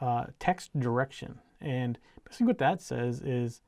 uh, 0.00 0.24
text 0.38 0.78
direction. 0.78 1.38
And 1.60 1.98
basically 2.24 2.46
what 2.46 2.58
that 2.58 2.80
says 2.80 3.20
is 3.20 3.60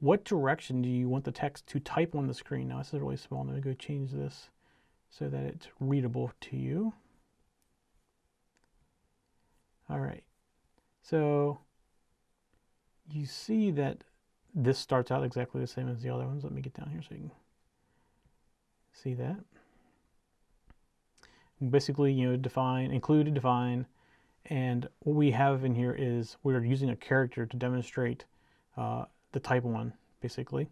what 0.00 0.24
direction 0.24 0.82
do 0.82 0.88
you 0.88 1.08
want 1.08 1.24
the 1.24 1.32
text 1.32 1.66
to 1.68 1.80
type 1.80 2.14
on 2.14 2.26
the 2.26 2.34
screen? 2.34 2.68
Now 2.68 2.78
this 2.78 2.92
is 2.92 3.00
really 3.00 3.16
small. 3.16 3.44
Let 3.44 3.56
me 3.56 3.60
go 3.60 3.74
change 3.74 4.12
this 4.12 4.50
so 5.10 5.28
that 5.28 5.44
it's 5.44 5.68
readable 5.80 6.32
to 6.40 6.56
you. 6.56 6.92
All 9.90 9.98
right. 9.98 10.22
So 11.02 11.58
you 13.10 13.26
see 13.26 13.70
that 13.72 14.04
this 14.54 14.78
starts 14.78 15.10
out 15.10 15.24
exactly 15.24 15.60
the 15.60 15.66
same 15.66 15.88
as 15.88 16.02
the 16.02 16.10
other 16.10 16.26
ones. 16.26 16.44
Let 16.44 16.52
me 16.52 16.60
get 16.60 16.74
down 16.74 16.90
here 16.90 17.02
so 17.02 17.14
you 17.14 17.20
can 17.20 17.30
see 18.92 19.14
that. 19.14 19.38
Basically, 21.70 22.12
you 22.12 22.30
know, 22.30 22.36
define, 22.36 22.90
include, 22.90 23.32
define, 23.34 23.86
and 24.46 24.88
what 25.00 25.16
we 25.16 25.30
have 25.32 25.64
in 25.64 25.74
here 25.74 25.94
is 25.96 26.36
we're 26.42 26.62
using 26.64 26.90
a 26.90 26.96
character 26.96 27.46
to 27.46 27.56
demonstrate 27.56 28.24
uh, 28.76 29.04
the 29.32 29.40
type 29.40 29.64
1, 29.64 29.92
basically. 30.20 30.68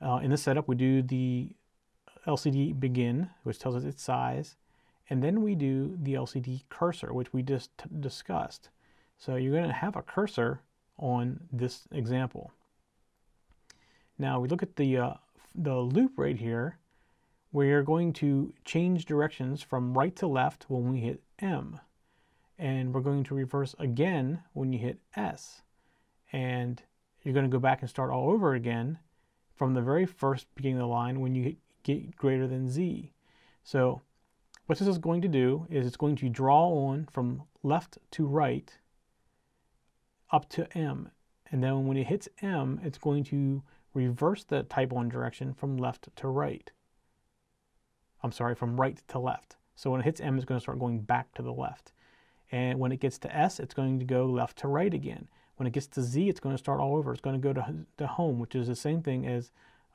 Uh, 0.00 0.20
in 0.22 0.30
this 0.30 0.42
setup, 0.42 0.68
we 0.68 0.76
do 0.76 1.02
the 1.02 1.50
LCD 2.26 2.78
begin, 2.78 3.30
which 3.42 3.58
tells 3.58 3.76
us 3.76 3.84
its 3.84 4.02
size, 4.02 4.56
and 5.08 5.22
then 5.22 5.42
we 5.42 5.54
do 5.54 5.96
the 6.00 6.14
LCD 6.14 6.62
cursor, 6.68 7.12
which 7.12 7.32
we 7.32 7.42
just 7.42 7.70
discussed. 8.00 8.68
So 9.18 9.36
you're 9.36 9.52
going 9.52 9.66
to 9.66 9.72
have 9.72 9.96
a 9.96 10.02
cursor 10.02 10.62
on 10.98 11.40
this 11.52 11.88
example. 11.92 12.52
Now 14.18 14.38
we 14.40 14.48
look 14.48 14.62
at 14.62 14.76
the, 14.76 14.98
uh, 14.98 15.14
the 15.54 15.76
loop 15.76 16.12
right 16.16 16.36
here, 16.36 16.78
we're 17.52 17.82
going 17.82 18.12
to 18.14 18.54
change 18.64 19.06
directions 19.06 19.62
from 19.62 19.98
right 19.98 20.14
to 20.16 20.26
left 20.26 20.66
when 20.68 20.92
we 20.92 21.00
hit 21.00 21.22
M 21.40 21.80
and 22.60 22.92
we're 22.92 23.00
going 23.00 23.24
to 23.24 23.34
reverse 23.34 23.74
again 23.78 24.42
when 24.52 24.70
you 24.70 24.78
hit 24.78 25.00
S. 25.16 25.62
And 26.30 26.80
you're 27.22 27.32
going 27.32 27.46
to 27.46 27.50
go 27.50 27.58
back 27.58 27.80
and 27.80 27.88
start 27.88 28.10
all 28.10 28.30
over 28.30 28.52
again 28.52 28.98
from 29.56 29.72
the 29.72 29.80
very 29.80 30.04
first 30.04 30.46
beginning 30.54 30.76
of 30.76 30.82
the 30.82 30.86
line 30.86 31.20
when 31.20 31.34
you 31.34 31.56
greater 32.16 32.46
than 32.46 32.68
Z. 32.68 33.12
So 33.64 34.02
what 34.66 34.78
this 34.78 34.88
is 34.88 34.98
going 34.98 35.22
to 35.22 35.28
do 35.28 35.66
is 35.68 35.86
it's 35.86 35.96
going 35.96 36.16
to 36.16 36.28
draw 36.28 36.68
on 36.68 37.08
from 37.10 37.42
left 37.62 37.98
to 38.12 38.26
right 38.26 38.78
up 40.30 40.48
to 40.50 40.66
M. 40.76 41.10
And 41.50 41.62
then 41.62 41.86
when 41.86 41.96
it 41.96 42.06
hits 42.06 42.28
M, 42.40 42.80
it's 42.84 42.98
going 42.98 43.24
to 43.24 43.62
reverse 43.94 44.44
the 44.44 44.62
type 44.62 44.92
1 44.92 45.08
direction 45.08 45.52
from 45.52 45.76
left 45.76 46.08
to 46.16 46.28
right. 46.28 46.70
I'm 48.22 48.32
sorry, 48.32 48.54
from 48.54 48.80
right 48.80 49.02
to 49.08 49.18
left. 49.18 49.56
So 49.74 49.90
when 49.90 50.00
it 50.00 50.04
hits 50.04 50.20
M, 50.20 50.36
it's 50.36 50.44
going 50.44 50.58
to 50.58 50.62
start 50.62 50.78
going 50.78 51.00
back 51.00 51.32
to 51.34 51.42
the 51.42 51.52
left. 51.52 51.92
And 52.52 52.78
when 52.78 52.92
it 52.92 53.00
gets 53.00 53.18
to 53.18 53.36
S, 53.36 53.58
it's 53.58 53.74
going 53.74 53.98
to 53.98 54.04
go 54.04 54.26
left 54.26 54.58
to 54.58 54.68
right 54.68 54.92
again. 54.92 55.28
When 55.56 55.66
it 55.66 55.72
gets 55.72 55.86
to 55.88 56.02
Z, 56.02 56.28
it's 56.28 56.40
going 56.40 56.54
to 56.54 56.58
start 56.58 56.80
all 56.80 56.96
over. 56.96 57.12
It's 57.12 57.20
going 57.20 57.40
to 57.40 57.42
go 57.42 57.52
to, 57.52 57.74
to 57.98 58.06
home, 58.06 58.38
which 58.38 58.54
is 58.54 58.68
the 58.68 58.76
same 58.76 59.02
thing 59.02 59.26
as 59.26 59.50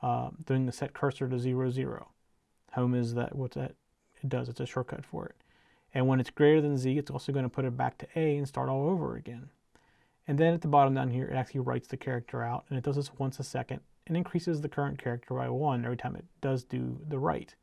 uh, 0.05 0.29
doing 0.45 0.67
the 0.67 0.71
set 0.71 0.93
cursor 0.93 1.27
to 1.27 1.39
zero, 1.39 1.71
zero. 1.71 2.09
Home 2.73 2.93
is 2.93 3.15
that 3.15 3.35
what 3.35 3.51
that 3.53 3.73
it 4.21 4.29
does. 4.29 4.47
It's 4.47 4.59
a 4.59 4.65
shortcut 4.67 5.03
for 5.03 5.25
it. 5.25 5.35
And 5.95 6.07
when 6.07 6.19
it's 6.19 6.29
greater 6.29 6.61
than 6.61 6.77
Z, 6.77 6.95
it's 6.95 7.09
also 7.09 7.31
going 7.31 7.43
to 7.43 7.49
put 7.49 7.65
it 7.65 7.75
back 7.75 7.97
to 7.97 8.07
A 8.15 8.37
and 8.37 8.47
start 8.47 8.69
all 8.69 8.87
over 8.87 9.15
again. 9.15 9.49
And 10.27 10.37
then 10.37 10.53
at 10.53 10.61
the 10.61 10.67
bottom 10.67 10.93
down 10.93 11.09
here, 11.09 11.25
it 11.25 11.35
actually 11.35 11.61
writes 11.61 11.87
the 11.87 11.97
character 11.97 12.43
out, 12.43 12.65
and 12.69 12.77
it 12.77 12.83
does 12.83 12.97
this 12.97 13.17
once 13.17 13.39
a 13.39 13.43
second 13.43 13.79
and 14.05 14.15
increases 14.15 14.61
the 14.61 14.69
current 14.69 15.01
character 15.01 15.33
by 15.33 15.49
one 15.49 15.83
every 15.83 15.97
time 15.97 16.15
it 16.15 16.25
does 16.39 16.63
do 16.63 16.99
the 17.07 17.17
write. 17.17 17.55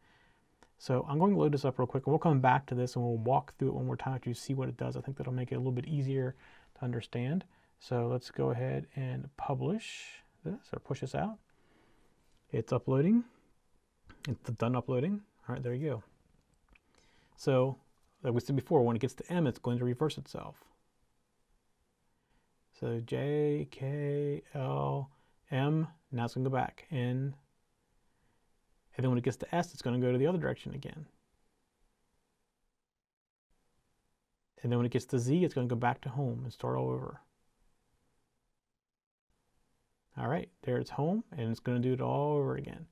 So 0.79 1.07
I'm 1.09 1.21
going 1.21 1.35
to 1.35 1.39
load 1.39 1.53
this 1.53 1.65
up 1.65 1.79
real 1.79 1.87
quick, 1.87 2.07
and 2.07 2.13
we'll 2.13 2.19
come 2.19 2.41
back 2.41 2.67
to 2.67 2.75
this 2.75 2.97
and 2.97 3.05
we'll 3.05 3.19
walk 3.19 3.55
through 3.57 3.69
it 3.69 3.75
one 3.75 3.87
more 3.87 3.97
time 3.97 4.19
to 4.21 4.35
see 4.35 4.55
what 4.55 4.69
it 4.69 4.77
does. 4.77 4.97
I 4.97 5.01
think 5.01 5.17
that'll 5.17 5.33
make 5.33 5.53
it 5.53 5.57
a 5.57 5.59
little 5.59 5.71
bit 5.71 5.87
easier 5.87 6.35
to 6.79 6.85
understand. 6.85 7.45
So 7.79 8.09
let's 8.09 8.33
go 8.33 8.51
ahead 8.51 8.89
and 8.97 9.29
publish 9.37 10.25
this 10.45 10.71
or 10.73 10.81
push 10.81 11.03
this 11.03 11.15
out. 11.15 11.39
It's 12.53 12.73
uploading. 12.73 13.25
It's 14.29 14.51
done 14.51 14.77
uploading. 14.77 15.23
All 15.49 15.55
right, 15.55 15.63
there 15.63 15.75
you 15.75 15.89
go. 15.89 16.03
So 17.37 17.79
like 18.23 18.35
we 18.35 18.41
said 18.41 18.57
before, 18.57 18.85
when 18.85 18.95
it 18.95 19.01
gets 19.01 19.15
to 19.15 19.33
M, 19.33 19.47
it's 19.47 19.59
going 19.59 19.79
to 19.79 19.85
reverse 19.85 20.19
itself. 20.19 20.57
So 22.79 23.01
J, 23.05 23.69
K, 23.71 24.43
L, 24.55 25.11
M. 25.51 25.89
Now 26.11 26.25
it's 26.25 26.35
going 26.35 26.45
to 26.45 26.51
go 26.51 26.57
back. 26.57 26.87
N. 26.91 27.35
And 28.97 29.05
then 29.05 29.11
when 29.11 29.19
it 29.19 29.25
gets 29.25 29.39
to 29.39 29.55
S, 29.55 29.73
it's 29.73 29.83
going 29.83 29.99
to 29.99 30.07
go 30.07 30.13
to 30.13 30.19
the 30.19 30.27
other 30.27 30.39
direction 30.39 30.75
again. 30.75 31.07
And 34.63 34.71
then 34.71 34.79
when 34.79 34.87
it 34.87 34.93
gets 34.93 35.07
to 35.07 35.19
Z, 35.19 35.43
it's 35.45 35.55
going 35.55 35.69
to 35.69 35.75
go 35.75 35.79
back 35.79 36.03
to 36.03 36.11
home 36.11 36.43
and 36.45 36.53
start 36.53 36.77
all 36.77 36.91
over. 36.91 37.21
All 40.19 40.29
right, 40.29 40.49
there 40.63 40.79
it's 40.79 40.91
home, 40.91 41.25
and 41.37 41.51
it's 41.51 41.61
going 41.61 41.81
to 41.81 41.89
do 41.89 41.95
it 41.95 42.01
all 42.01 42.37
over 42.37 42.57
again. 42.57 42.87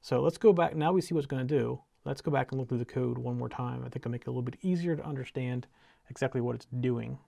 So 0.00 0.20
let's 0.20 0.38
go 0.38 0.52
back. 0.52 0.74
Now 0.74 0.92
we 0.92 1.00
see 1.00 1.14
what 1.14 1.20
it's 1.20 1.26
going 1.26 1.46
to 1.46 1.58
do. 1.58 1.80
Let's 2.04 2.22
go 2.22 2.30
back 2.30 2.50
and 2.50 2.58
look 2.58 2.68
through 2.68 2.78
the 2.78 2.84
code 2.84 3.18
one 3.18 3.38
more 3.38 3.48
time. 3.48 3.80
I 3.80 3.88
think 3.88 3.96
it'll 3.96 4.10
make 4.10 4.22
it 4.22 4.26
a 4.26 4.30
little 4.30 4.42
bit 4.42 4.58
easier 4.62 4.96
to 4.96 5.04
understand 5.04 5.66
exactly 6.08 6.40
what 6.40 6.56
it's 6.56 6.66
doing. 6.80 7.18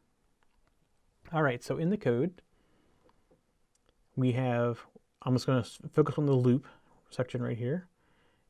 All 1.32 1.42
right, 1.42 1.62
so 1.62 1.76
in 1.76 1.90
the 1.90 1.96
code, 1.96 2.42
we 4.16 4.32
have, 4.32 4.80
I'm 5.22 5.34
just 5.34 5.46
going 5.46 5.62
to 5.62 5.70
focus 5.92 6.16
on 6.18 6.26
the 6.26 6.32
loop 6.32 6.66
section 7.10 7.42
right 7.42 7.56
here. 7.56 7.86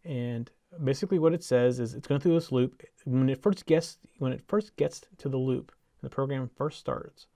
And 0.05 0.51
basically 0.83 1.19
what 1.19 1.35
it 1.35 1.45
says 1.45 1.81
is 1.81 1.95
it's 1.95 2.09
going 2.09 2.21
through 2.21 2.35
this 2.35 2.53
loop. 2.53 2.83
When 3.05 3.29
it 3.29 3.43
first 3.43 3.67
gets, 3.67 3.99
when 4.19 4.33
it 4.33 4.43
first 4.47 4.77
gets 4.77 5.03
to 5.19 5.29
the 5.29 5.37
loop, 5.37 5.73
the 6.03 6.09
program 6.09 6.51
first 6.57 6.79
starts, 6.79 7.27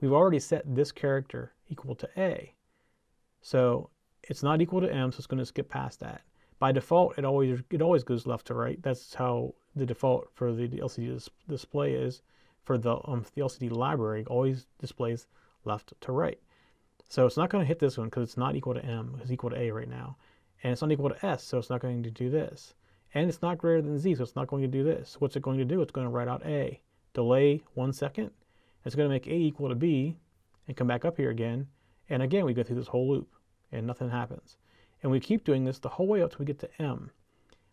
we've 0.00 0.12
already 0.12 0.40
set 0.40 0.74
this 0.74 0.92
character 0.92 1.52
equal 1.68 1.94
to 1.96 2.08
A. 2.16 2.54
So 3.40 3.90
it's 4.22 4.42
not 4.42 4.60
equal 4.60 4.80
to 4.80 4.92
M, 4.92 5.12
so 5.12 5.18
it's 5.18 5.26
going 5.26 5.38
to 5.38 5.46
skip 5.46 5.68
past 5.68 6.00
that. 6.00 6.22
By 6.58 6.72
default, 6.72 7.18
it 7.18 7.24
always 7.24 7.60
it 7.70 7.80
always 7.80 8.04
goes 8.04 8.26
left 8.26 8.46
to 8.48 8.54
right. 8.54 8.80
That's 8.82 9.14
how 9.14 9.54
the 9.74 9.86
default 9.86 10.28
for 10.34 10.52
the 10.52 10.68
LCD 10.68 11.14
dis 11.14 11.30
display 11.48 11.94
is. 11.94 12.22
For 12.64 12.76
the 12.76 12.96
um, 13.06 13.24
the 13.34 13.42
LCD 13.42 13.70
library, 13.70 14.24
always 14.26 14.66
displays 14.78 15.26
left 15.64 15.94
to 16.02 16.12
right. 16.12 16.38
So 17.08 17.26
it's 17.26 17.36
not 17.36 17.50
going 17.50 17.64
to 17.64 17.68
hit 17.68 17.78
this 17.78 17.98
one 17.98 18.06
because 18.08 18.22
it's 18.22 18.36
not 18.36 18.54
equal 18.54 18.74
to 18.74 18.84
M. 18.84 19.18
It's 19.20 19.32
equal 19.32 19.50
to 19.50 19.58
A 19.58 19.70
right 19.70 19.88
now. 19.88 20.16
And 20.62 20.72
it's 20.72 20.82
not 20.82 20.92
equal 20.92 21.08
to 21.08 21.26
S, 21.26 21.42
so 21.42 21.58
it's 21.58 21.70
not 21.70 21.80
going 21.80 22.02
to 22.02 22.10
do 22.10 22.30
this. 22.30 22.74
And 23.14 23.28
it's 23.28 23.42
not 23.42 23.58
greater 23.58 23.82
than 23.82 23.98
Z, 23.98 24.14
so 24.14 24.22
it's 24.22 24.36
not 24.36 24.46
going 24.46 24.62
to 24.62 24.68
do 24.68 24.84
this. 24.84 25.16
What's 25.18 25.34
it 25.34 25.42
going 25.42 25.58
to 25.58 25.64
do? 25.64 25.82
It's 25.82 25.90
going 25.90 26.06
to 26.06 26.10
write 26.10 26.28
out 26.28 26.46
A. 26.46 26.80
Delay 27.14 27.62
one 27.74 27.92
second. 27.92 28.30
It's 28.84 28.94
going 28.94 29.08
to 29.08 29.12
make 29.12 29.26
A 29.26 29.34
equal 29.34 29.70
to 29.70 29.74
B 29.74 30.18
and 30.68 30.76
come 30.76 30.86
back 30.86 31.04
up 31.04 31.16
here 31.16 31.30
again. 31.30 31.66
And 32.10 32.22
again, 32.22 32.44
we 32.44 32.52
go 32.52 32.62
through 32.62 32.76
this 32.76 32.88
whole 32.88 33.08
loop 33.08 33.32
and 33.72 33.86
nothing 33.86 34.10
happens. 34.10 34.56
And 35.02 35.10
we 35.10 35.20
keep 35.20 35.44
doing 35.44 35.64
this 35.64 35.78
the 35.78 35.88
whole 35.88 36.06
way 36.06 36.22
up 36.22 36.30
till 36.30 36.40
we 36.40 36.44
get 36.44 36.58
to 36.58 36.82
M. 36.82 37.10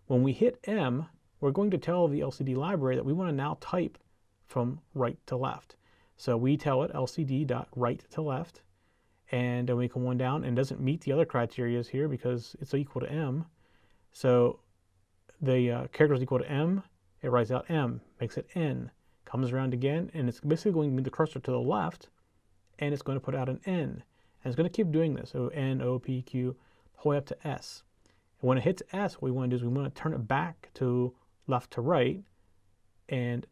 When 0.05 0.23
we 0.23 0.31
hit 0.31 0.59
M, 0.63 1.07
we're 1.41 1.51
going 1.51 1.71
to 1.71 1.77
tell 1.77 2.07
the 2.07 2.21
LCD 2.21 2.55
library 2.55 2.95
that 2.95 3.05
we 3.05 3.13
want 3.13 3.29
to 3.29 3.35
now 3.35 3.57
type 3.59 3.97
from 4.45 4.79
right 4.93 5.17
to 5.27 5.35
left. 5.35 5.75
So 6.15 6.37
we 6.37 6.55
tell 6.57 6.83
it 6.83 6.93
lcd.right 6.93 8.03
to 8.11 8.21
left, 8.21 8.61
and 9.31 9.67
then 9.67 9.77
we 9.77 9.89
come 9.89 10.03
one 10.03 10.17
down 10.17 10.43
and 10.43 10.55
doesn't 10.55 10.79
meet 10.79 11.01
the 11.01 11.11
other 11.11 11.25
criteria 11.25 11.83
here 11.83 12.07
because 12.07 12.55
it's 12.59 12.73
equal 12.73 13.01
to 13.01 13.11
M. 13.11 13.45
So 14.13 14.61
the 15.41 15.71
uh, 15.71 15.87
character 15.87 16.15
is 16.15 16.23
equal 16.23 16.39
to 16.39 16.49
M, 16.49 16.81
it 17.21 17.29
writes 17.29 17.51
out 17.51 17.69
M, 17.69 18.01
makes 18.19 18.37
it 18.37 18.47
N, 18.55 18.89
comes 19.25 19.51
around 19.51 19.73
again, 19.73 20.09
and 20.13 20.27
it's 20.27 20.39
basically 20.39 20.71
going 20.71 20.89
to 20.89 20.95
move 20.95 21.03
the 21.03 21.11
cursor 21.11 21.39
to 21.39 21.51
the 21.51 21.59
left, 21.59 22.09
and 22.79 22.93
it's 22.93 23.03
going 23.03 23.17
to 23.19 23.23
put 23.23 23.35
out 23.35 23.49
an 23.49 23.59
N. 23.65 24.03
And 24.47 24.53
it's 24.53 24.55
going 24.55 24.69
to 24.69 24.73
keep 24.73 24.93
doing 24.93 25.13
this. 25.13 25.31
So 25.31 25.49
N, 25.49 25.81
O, 25.81 25.99
P, 25.99 26.21
Q, 26.21 26.55
whole 26.95 27.09
way 27.09 27.17
up 27.17 27.25
to 27.25 27.35
S. 27.45 27.83
And 28.39 28.47
when 28.47 28.57
it 28.57 28.63
hits 28.63 28.81
S, 28.93 29.15
what 29.15 29.23
we 29.23 29.31
want 29.31 29.51
to 29.51 29.57
do 29.57 29.59
is 29.59 29.61
we 29.61 29.67
want 29.67 29.93
to 29.93 30.01
turn 30.01 30.13
it 30.13 30.25
back 30.25 30.69
to 30.75 31.13
left 31.47 31.71
to 31.71 31.81
right 31.81 32.23
and 33.09 33.45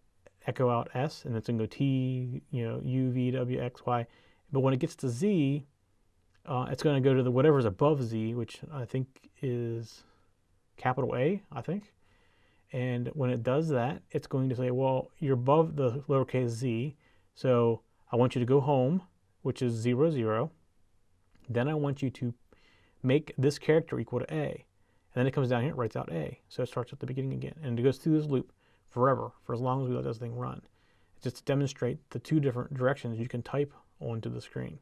echo 0.48 0.70
out 0.70 0.90
S, 0.94 1.26
and 1.26 1.36
it's 1.36 1.48
going 1.48 1.60
to 1.60 1.64
go 1.64 1.68
T, 1.68 2.42
you 2.50 2.66
know, 2.66 2.80
U, 2.82 3.12
V, 3.12 3.32
W, 3.32 3.62
X, 3.62 3.86
Y. 3.86 4.08
But 4.54 4.62
when 4.62 4.74
it 4.74 4.80
gets 4.80 4.96
to 4.96 5.10
Z, 5.10 5.66
uh, 6.46 6.68
it's 6.70 6.82
going 6.82 6.96
to 6.96 7.06
go 7.06 7.14
to 7.14 7.24
the 7.24 7.32
whatever's 7.32 7.66
above 7.66 8.02
Z, 8.02 8.34
which 8.34 8.62
I 8.72 8.86
think 8.86 9.30
is 9.42 10.04
capital 10.78 11.14
A, 11.18 11.44
I 11.52 11.60
think. 11.60 11.92
And 12.72 13.10
when 13.10 13.32
it 13.32 13.44
does 13.44 13.68
that, 13.68 14.02
it's 14.12 14.28
going 14.28 14.48
to 14.48 14.56
say, 14.56 14.72
well, 14.72 15.12
you're 15.20 15.34
above 15.34 15.76
the 15.76 16.06
lowercase 16.08 16.52
z, 16.52 16.96
so 17.34 17.82
I 18.14 18.16
want 18.16 18.34
you 18.34 18.40
to 18.40 18.46
go 18.46 18.62
home, 18.62 19.02
which 19.42 19.62
is 19.62 19.74
0, 19.74 20.10
0. 20.12 20.52
Then 21.50 21.68
I 21.68 21.74
want 21.74 22.02
you 22.02 22.10
to 22.12 22.34
make 23.04 23.34
this 23.38 23.60
character 23.60 24.00
equal 24.00 24.20
to 24.20 24.34
A. 24.34 24.66
And 25.14 25.22
then 25.22 25.28
it 25.28 25.32
comes 25.32 25.50
down 25.50 25.62
here, 25.62 25.72
it 25.72 25.78
writes 25.78 25.96
out 25.96 26.12
A. 26.12 26.40
So 26.50 26.64
it 26.64 26.68
starts 26.68 26.92
at 26.92 27.00
the 27.00 27.06
beginning 27.06 27.34
again. 27.34 27.56
And 27.64 27.80
it 27.80 27.84
goes 27.84 27.98
through 27.98 28.20
this 28.20 28.30
loop 28.30 28.52
forever, 28.90 29.32
for 29.46 29.54
as 29.54 29.62
long 29.62 29.84
as 29.84 29.90
we 29.90 29.96
let 29.96 30.04
this 30.04 30.18
thing 30.18 30.36
run. 30.36 30.62
Just 31.22 31.38
to 31.38 31.44
demonstrate 31.44 32.10
the 32.10 32.20
two 32.20 32.40
different 32.40 32.74
directions 32.74 33.20
you 33.20 33.28
can 33.28 33.42
type 33.42 33.74
onto 34.00 34.30
the 34.30 34.42
screen. 34.42 34.80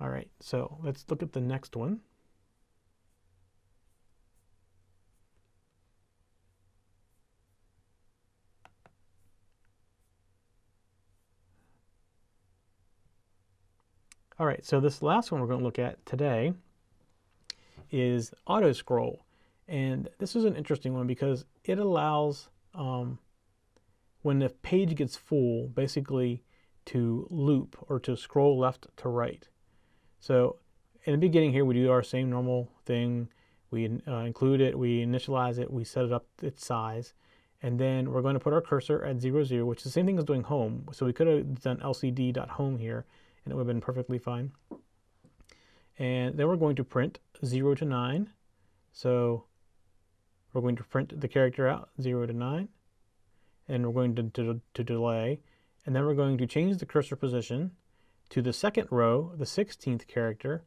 All 0.00 0.10
right, 0.10 0.28
so 0.40 0.78
let's 0.82 1.06
look 1.08 1.22
at 1.22 1.32
the 1.32 1.40
next 1.40 1.74
one. 1.74 2.00
All 14.38 14.46
right, 14.46 14.62
so 14.66 14.80
this 14.80 15.00
last 15.00 15.32
one 15.32 15.40
we're 15.40 15.46
going 15.46 15.60
to 15.60 15.64
look 15.64 15.78
at 15.78 16.04
today 16.04 16.52
is 17.90 18.34
auto 18.46 18.72
scroll. 18.72 19.24
And 19.66 20.10
this 20.18 20.36
is 20.36 20.44
an 20.44 20.54
interesting 20.54 20.92
one 20.92 21.06
because 21.06 21.46
it 21.64 21.78
allows, 21.78 22.50
um, 22.74 23.18
when 24.20 24.38
the 24.38 24.50
page 24.50 24.94
gets 24.94 25.16
full, 25.16 25.68
basically 25.68 26.42
to 26.86 27.26
loop 27.30 27.82
or 27.88 27.98
to 28.00 28.14
scroll 28.14 28.58
left 28.58 28.86
to 28.98 29.08
right. 29.08 29.48
So 30.20 30.56
in 31.04 31.12
the 31.12 31.18
beginning 31.18 31.52
here, 31.52 31.64
we 31.64 31.72
do 31.72 31.90
our 31.90 32.02
same 32.02 32.28
normal 32.28 32.70
thing. 32.84 33.28
We 33.70 34.02
uh, 34.06 34.18
include 34.18 34.60
it, 34.60 34.78
we 34.78 35.02
initialize 35.02 35.58
it, 35.58 35.72
we 35.72 35.82
set 35.82 36.04
it 36.04 36.12
up 36.12 36.26
its 36.42 36.64
size, 36.64 37.14
and 37.62 37.78
then 37.78 38.12
we're 38.12 38.22
going 38.22 38.34
to 38.34 38.40
put 38.40 38.52
our 38.52 38.60
cursor 38.60 39.02
at 39.02 39.18
0, 39.18 39.44
0, 39.44 39.64
which 39.64 39.78
is 39.78 39.84
the 39.84 39.90
same 39.90 40.04
thing 40.04 40.18
as 40.18 40.24
doing 40.24 40.42
home. 40.42 40.86
So 40.92 41.06
we 41.06 41.14
could 41.14 41.26
have 41.26 41.62
done 41.62 41.78
lcd.home 41.78 42.78
here, 42.78 43.06
and 43.46 43.52
it 43.52 43.54
would 43.54 43.62
have 43.62 43.68
been 43.68 43.80
perfectly 43.80 44.18
fine. 44.18 44.50
And 45.98 46.36
then 46.36 46.48
we're 46.48 46.56
going 46.56 46.74
to 46.76 46.84
print 46.84 47.20
0 47.44 47.76
to 47.76 47.84
9. 47.84 48.30
So 48.92 49.44
we're 50.52 50.62
going 50.62 50.76
to 50.76 50.82
print 50.82 51.20
the 51.20 51.28
character 51.28 51.68
out 51.68 51.90
0 52.02 52.26
to 52.26 52.32
9. 52.32 52.68
And 53.68 53.86
we're 53.86 53.92
going 53.92 54.16
to, 54.16 54.22
to, 54.24 54.60
to 54.74 54.84
delay. 54.84 55.40
And 55.86 55.94
then 55.94 56.04
we're 56.04 56.14
going 56.14 56.38
to 56.38 56.46
change 56.46 56.78
the 56.78 56.86
cursor 56.86 57.14
position 57.14 57.70
to 58.30 58.42
the 58.42 58.52
second 58.52 58.88
row, 58.90 59.32
the 59.36 59.44
16th 59.44 60.08
character, 60.08 60.64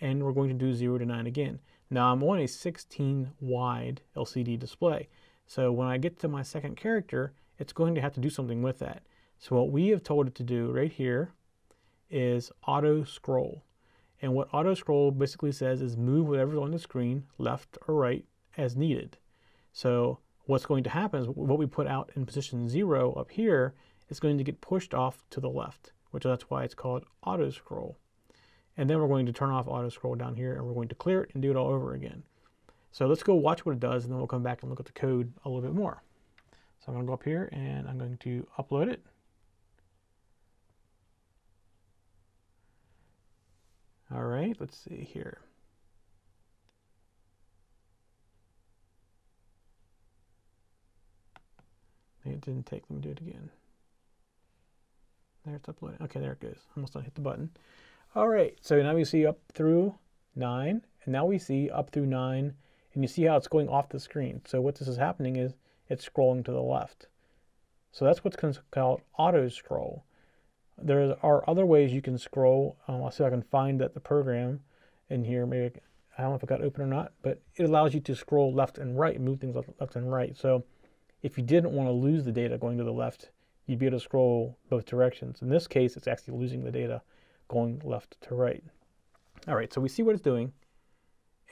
and 0.00 0.22
we're 0.22 0.32
going 0.32 0.50
to 0.50 0.54
do 0.54 0.74
0 0.74 0.98
to 0.98 1.06
9 1.06 1.26
again. 1.26 1.60
Now 1.88 2.12
I'm 2.12 2.22
on 2.22 2.40
a 2.40 2.46
16 2.46 3.30
wide 3.40 4.02
LCD 4.14 4.58
display. 4.58 5.08
So 5.46 5.72
when 5.72 5.88
I 5.88 5.96
get 5.96 6.18
to 6.18 6.28
my 6.28 6.42
second 6.42 6.76
character, 6.76 7.32
it's 7.58 7.72
going 7.72 7.94
to 7.94 8.02
have 8.02 8.12
to 8.12 8.20
do 8.20 8.28
something 8.28 8.60
with 8.60 8.80
that. 8.80 9.02
So 9.38 9.56
what 9.56 9.70
we 9.70 9.88
have 9.88 10.02
told 10.02 10.26
it 10.26 10.34
to 10.34 10.42
do 10.42 10.70
right 10.70 10.92
here 10.92 11.32
is 12.10 12.50
auto 12.66 13.04
scroll. 13.04 13.64
And 14.20 14.34
what 14.34 14.52
auto 14.52 14.74
scroll 14.74 15.10
basically 15.10 15.52
says 15.52 15.80
is 15.80 15.96
move 15.96 16.28
whatever's 16.28 16.58
on 16.58 16.72
the 16.72 16.78
screen 16.78 17.24
left 17.38 17.78
or 17.86 17.94
right 17.94 18.24
as 18.56 18.76
needed. 18.76 19.16
So 19.72 20.18
what's 20.46 20.66
going 20.66 20.82
to 20.84 20.90
happen 20.90 21.22
is 21.22 21.28
what 21.28 21.58
we 21.58 21.66
put 21.66 21.86
out 21.86 22.10
in 22.16 22.26
position 22.26 22.68
zero 22.68 23.12
up 23.12 23.30
here 23.30 23.74
is 24.08 24.20
going 24.20 24.38
to 24.38 24.44
get 24.44 24.60
pushed 24.60 24.94
off 24.94 25.22
to 25.30 25.40
the 25.40 25.50
left, 25.50 25.92
which 26.10 26.24
that's 26.24 26.50
why 26.50 26.64
it's 26.64 26.74
called 26.74 27.04
auto 27.24 27.50
scroll. 27.50 27.96
And 28.76 28.88
then 28.88 28.98
we're 28.98 29.08
going 29.08 29.26
to 29.26 29.32
turn 29.32 29.50
off 29.50 29.68
auto 29.68 29.88
scroll 29.88 30.14
down 30.14 30.36
here 30.36 30.54
and 30.54 30.66
we're 30.66 30.74
going 30.74 30.88
to 30.88 30.94
clear 30.94 31.22
it 31.22 31.30
and 31.34 31.42
do 31.42 31.50
it 31.50 31.56
all 31.56 31.68
over 31.68 31.94
again. 31.94 32.22
So 32.90 33.06
let's 33.06 33.22
go 33.22 33.34
watch 33.34 33.66
what 33.66 33.72
it 33.72 33.80
does 33.80 34.04
and 34.04 34.12
then 34.12 34.18
we'll 34.18 34.26
come 34.26 34.42
back 34.42 34.62
and 34.62 34.70
look 34.70 34.80
at 34.80 34.86
the 34.86 34.92
code 34.92 35.32
a 35.44 35.48
little 35.48 35.62
bit 35.62 35.74
more. 35.74 36.02
So 36.80 36.86
I'm 36.88 36.94
going 36.94 37.06
to 37.06 37.08
go 37.08 37.14
up 37.14 37.24
here 37.24 37.48
and 37.52 37.88
I'm 37.88 37.98
going 37.98 38.16
to 38.18 38.46
upload 38.58 38.88
it. 38.90 39.04
All 44.14 44.24
right, 44.24 44.56
let's 44.58 44.76
see 44.76 45.04
here. 45.04 45.38
it 52.32 52.40
didn't 52.42 52.66
take. 52.66 52.84
Let 52.88 52.96
me 52.96 53.02
do 53.02 53.10
it 53.10 53.20
again. 53.20 53.50
There 55.44 55.56
it's 55.56 55.68
uploading. 55.68 56.02
Okay, 56.02 56.20
there 56.20 56.32
it 56.32 56.40
goes. 56.40 56.58
Almost 56.76 56.92
done. 56.92 57.04
Hit 57.04 57.14
the 57.14 57.20
button. 57.20 57.50
All 58.14 58.28
right, 58.28 58.56
so 58.60 58.82
now 58.82 58.94
we 58.94 59.04
see 59.04 59.26
up 59.26 59.38
through 59.52 59.94
9, 60.34 60.82
and 61.04 61.12
now 61.12 61.26
we 61.26 61.38
see 61.38 61.70
up 61.70 61.90
through 61.90 62.06
9, 62.06 62.54
and 62.94 63.02
you 63.02 63.08
see 63.08 63.24
how 63.24 63.36
it's 63.36 63.48
going 63.48 63.68
off 63.68 63.90
the 63.90 64.00
screen. 64.00 64.40
So 64.46 64.60
what 64.60 64.76
this 64.76 64.88
is 64.88 64.96
happening 64.96 65.36
is 65.36 65.54
it's 65.88 66.08
scrolling 66.08 66.44
to 66.46 66.52
the 66.52 66.62
left. 66.62 67.06
So 67.92 68.04
that's 68.04 68.24
what's 68.24 68.36
called 68.70 69.02
auto 69.16 69.48
scroll. 69.48 70.04
There 70.80 71.16
are 71.22 71.48
other 71.48 71.66
ways 71.66 71.92
you 71.92 72.02
can 72.02 72.18
scroll. 72.18 72.78
Um, 72.86 73.02
I'll 73.02 73.10
see 73.10 73.24
if 73.24 73.28
I 73.28 73.30
can 73.30 73.42
find 73.42 73.80
that 73.80 73.94
the 73.94 74.00
program 74.00 74.60
in 75.10 75.24
here. 75.24 75.46
Maybe 75.46 75.80
I 76.16 76.22
don't 76.22 76.30
know 76.30 76.36
if 76.36 76.42
it 76.42 76.48
got 76.48 76.62
open 76.62 76.82
or 76.82 76.86
not, 76.86 77.12
but 77.22 77.40
it 77.56 77.64
allows 77.64 77.94
you 77.94 78.00
to 78.00 78.14
scroll 78.14 78.52
left 78.52 78.78
and 78.78 78.98
right, 78.98 79.20
move 79.20 79.40
things 79.40 79.56
left 79.56 79.96
and 79.96 80.12
right. 80.12 80.36
So 80.36 80.64
if 81.22 81.36
you 81.36 81.44
didn't 81.44 81.72
want 81.72 81.88
to 81.88 81.92
lose 81.92 82.24
the 82.24 82.32
data 82.32 82.58
going 82.58 82.78
to 82.78 82.84
the 82.84 82.92
left, 82.92 83.30
you'd 83.66 83.78
be 83.78 83.86
able 83.86 83.98
to 83.98 84.04
scroll 84.04 84.58
both 84.68 84.86
directions. 84.86 85.42
In 85.42 85.48
this 85.48 85.66
case, 85.66 85.96
it's 85.96 86.08
actually 86.08 86.38
losing 86.38 86.64
the 86.64 86.70
data 86.70 87.02
going 87.48 87.80
left 87.84 88.20
to 88.22 88.34
right. 88.34 88.62
All 89.46 89.54
right, 89.54 89.72
so 89.72 89.80
we 89.80 89.88
see 89.88 90.02
what 90.02 90.14
it's 90.14 90.22
doing. 90.22 90.52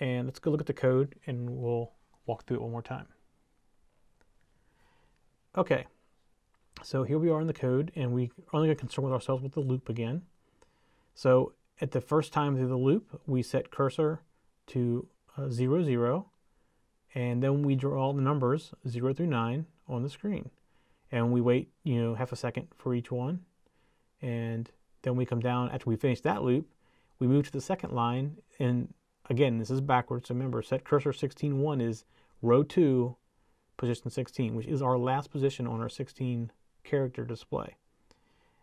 And 0.01 0.27
let's 0.27 0.39
go 0.39 0.51
look 0.51 0.61
at 0.61 0.67
the 0.67 0.73
code 0.73 1.15
and 1.27 1.49
we'll 1.49 1.93
walk 2.27 2.45
through 2.45 2.59
it 2.59 2.63
one 2.63 2.73
more 2.73 2.83
time. 2.83 3.07
Okay, 5.57 5.87
so 6.87 7.03
here 7.03 7.19
we 7.19 7.31
are 7.31 7.41
in 7.41 7.49
the 7.49 7.53
code 7.53 7.91
and 7.97 8.13
we 8.13 8.27
are 8.27 8.55
only 8.55 8.69
going 8.69 8.77
to 8.77 8.81
concern 8.81 9.05
with 9.05 9.13
ourselves 9.13 9.43
with 9.43 9.55
the 9.55 9.61
loop 9.61 9.89
again. 9.89 10.23
So 11.17 11.53
at 11.81 11.91
the 11.91 12.01
first 12.01 12.33
time 12.33 12.55
through 12.55 12.69
the 12.69 12.77
loop, 12.77 13.21
we 13.27 13.43
set 13.43 13.73
cursor 13.73 14.21
to 14.69 15.09
uh, 15.37 15.49
0, 15.49 15.83
0, 15.83 16.27
and 17.13 17.43
then 17.43 17.65
we 17.65 17.75
draw 17.75 18.01
all 18.01 18.13
the 18.13 18.23
numbers 18.23 18.73
0 18.87 19.15
through 19.15 19.27
9 19.27 19.67
on 19.89 20.03
the 20.05 20.09
screen. 20.09 20.51
And 21.11 21.33
we 21.33 21.41
wait, 21.41 21.71
you 21.83 22.01
know, 22.01 22.15
half 22.15 22.31
a 22.31 22.37
second 22.37 22.69
for 22.79 22.95
each 22.95 23.11
one. 23.11 23.41
And 24.23 24.71
then 25.03 25.17
we 25.17 25.27
come 25.27 25.41
down, 25.41 25.71
after 25.71 25.91
we 25.91 25.97
finish 25.97 26.21
that 26.21 26.45
loop, 26.45 26.69
we 27.19 27.27
move 27.27 27.47
to 27.47 27.53
the 27.53 27.61
second 27.61 27.95
line. 27.95 28.37
And 28.61 28.95
again, 29.29 29.59
this 29.59 29.71
is 29.71 29.81
backwards. 29.81 30.29
So 30.29 30.35
remember, 30.35 30.63
set 30.63 30.85
cursor 30.85 31.11
16.1 31.11 31.83
is 31.83 32.05
row 32.43 32.63
2, 32.63 33.17
position 33.77 34.09
16, 34.09 34.55
which 34.55 34.69
is 34.69 34.83
our 34.83 34.97
last 34.97 35.33
position 35.33 35.67
on 35.67 35.81
our 35.81 35.89
16 35.89 36.53
character 36.87 37.25
display. 37.25 37.77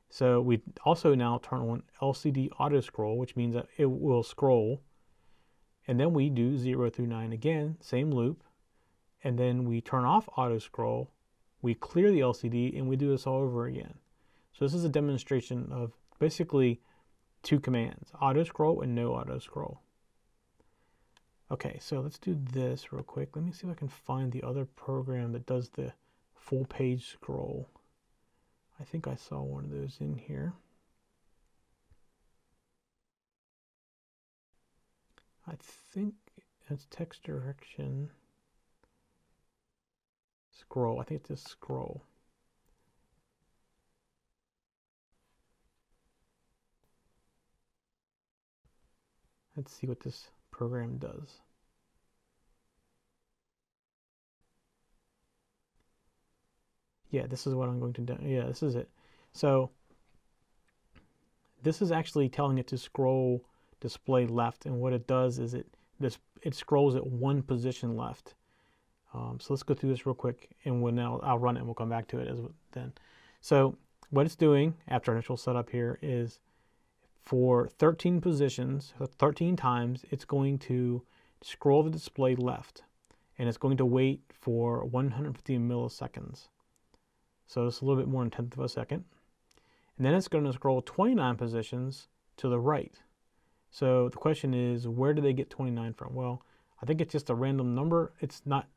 So 0.10 0.42
we 0.42 0.62
also 0.86 1.16
now 1.16 1.40
turn 1.42 1.62
on 1.62 1.84
LCD 2.02 2.50
auto 2.60 2.82
scroll, 2.82 3.18
which 3.18 3.36
means 3.36 3.56
that 3.56 3.68
it 3.78 3.90
will 3.90 4.24
scroll. 4.24 4.82
And 5.88 6.00
then 6.00 6.14
we 6.14 6.30
do 6.30 6.58
0 6.58 6.90
through 6.90 7.08
9 7.08 7.34
again, 7.34 7.78
same 7.82 8.12
loop. 8.12 8.44
And 9.24 9.40
then 9.40 9.66
we 9.66 9.82
turn 9.82 10.06
off 10.06 10.30
auto 10.38 10.60
scroll, 10.60 11.12
we 11.62 11.74
clear 11.74 12.12
the 12.12 12.20
LCD, 12.20 12.78
and 12.78 12.88
we 12.88 12.96
do 12.96 13.10
this 13.10 13.26
all 13.26 13.42
over 13.42 13.66
again. 13.66 13.96
So 14.52 14.66
this 14.66 14.74
is 14.74 14.84
a 14.84 14.90
demonstration 14.90 15.70
of 15.72 15.94
basically 16.20 16.82
two 17.42 17.60
commands, 17.60 18.12
auto 18.22 18.44
scroll 18.44 18.82
and 18.82 18.94
no 18.94 19.14
auto 19.14 19.40
scroll. 19.40 19.82
Okay, 21.50 21.78
so 21.80 22.02
let's 22.02 22.18
do 22.18 22.38
this 22.52 22.92
real 22.92 23.04
quick. 23.04 23.36
Let 23.36 23.46
me 23.46 23.52
see 23.52 23.68
if 23.68 23.72
I 23.72 23.76
can 23.76 23.88
find 23.88 24.32
the 24.32 24.44
other 24.44 24.66
program 24.66 25.32
that 25.34 25.46
does 25.46 25.70
the 25.70 25.94
full 26.36 26.66
page 26.66 27.12
scroll. 27.12 27.70
I 28.80 28.84
think 28.84 29.08
I 29.08 29.16
saw 29.16 29.42
one 29.42 29.66
of 29.66 29.72
those 29.72 29.98
in 30.00 30.16
here. 30.16 30.54
I 35.48 35.54
think 35.94 36.16
it's 36.70 36.88
text 36.90 37.24
direction. 37.24 38.10
Scroll. 40.52 41.00
I 41.00 41.04
think 41.04 41.22
it's 41.22 41.30
just 41.30 41.48
scroll. 41.50 42.04
Let's 49.56 49.72
see 49.72 49.86
what 49.86 50.00
this 50.00 50.30
program 50.52 50.98
does. 50.98 51.42
Yeah, 57.14 57.28
this 57.28 57.46
is 57.46 57.54
what 57.54 57.70
I'm 57.70 57.80
going 57.80 57.94
to 57.94 58.02
do. 58.02 58.18
Yeah, 58.24 58.46
this 58.48 58.64
is 58.64 58.74
it. 58.74 58.90
So 59.34 59.70
this 61.62 61.80
is 61.80 61.92
actually 61.92 62.28
telling 62.28 62.58
it 62.58 62.66
to 62.68 62.78
scroll 62.78 63.46
display 63.80 64.26
left. 64.26 64.66
And 64.66 64.80
what 64.80 64.94
it 64.94 65.06
does 65.06 65.38
is 65.38 65.54
it 65.54 65.68
this 66.00 66.18
it 66.42 66.56
scrolls 66.56 66.96
at 66.96 67.06
one 67.06 67.44
position 67.44 67.96
left. 67.96 68.34
Um, 69.14 69.38
so 69.40 69.54
let's 69.54 69.62
go 69.62 69.76
through 69.76 69.92
this 69.92 70.08
real 70.08 70.16
quick 70.16 70.50
and 70.66 70.82
we'll 70.82 70.92
now 70.92 71.20
I'll 71.22 71.38
run 71.38 71.56
it 71.56 71.60
and 71.60 71.68
we'll 71.68 71.76
come 71.76 71.88
back 71.88 72.08
to 72.08 72.18
it 72.18 72.28
as 72.28 72.40
then. 72.72 72.92
So 73.42 73.78
what 74.10 74.26
it's 74.26 74.36
doing 74.36 74.74
after 74.88 75.12
initial 75.12 75.38
setup 75.38 75.70
here 75.70 76.00
is 76.02 76.40
for 77.22 77.68
13 77.68 78.22
positions, 78.22 78.96
13 79.00 79.56
times, 79.56 80.04
it's 80.10 80.26
going 80.26 80.58
to 80.60 81.04
scroll 81.44 81.84
the 81.84 81.92
display 81.92 82.36
left 82.36 82.82
and 83.38 83.48
it's 83.48 83.58
going 83.60 83.78
to 83.78 83.86
wait 83.86 84.24
for 84.34 84.84
150 84.84 85.60
milliseconds. 85.60 86.48
So 87.54 87.68
it's 87.68 87.82
a 87.82 87.86
little 87.86 88.02
bit 88.02 88.10
more 88.10 88.24
than 88.24 88.32
tenth 88.32 88.58
of 88.58 88.64
a 88.64 88.68
second. 88.68 89.04
And 89.98 90.04
then 90.04 90.16
it's 90.16 90.28
going 90.28 90.44
to 90.44 90.54
scroll 90.54 90.82
29 90.82 91.36
positions 91.36 92.08
to 92.38 92.50
the 92.50 92.60
right. 92.60 92.96
So 93.70 94.10
the 94.10 94.18
question 94.18 94.56
is, 94.56 94.88
where 94.88 95.14
do 95.14 95.22
they 95.22 95.34
get 95.34 95.52
29 95.52 95.94
from? 95.94 96.16
Well, 96.16 96.42
I 96.82 96.88
think 96.88 97.00
it's 97.00 97.12
just 97.12 97.30
a 97.30 97.36
random 97.36 97.76
number. 97.76 98.12
It's 98.22 98.42
not, 98.44 98.68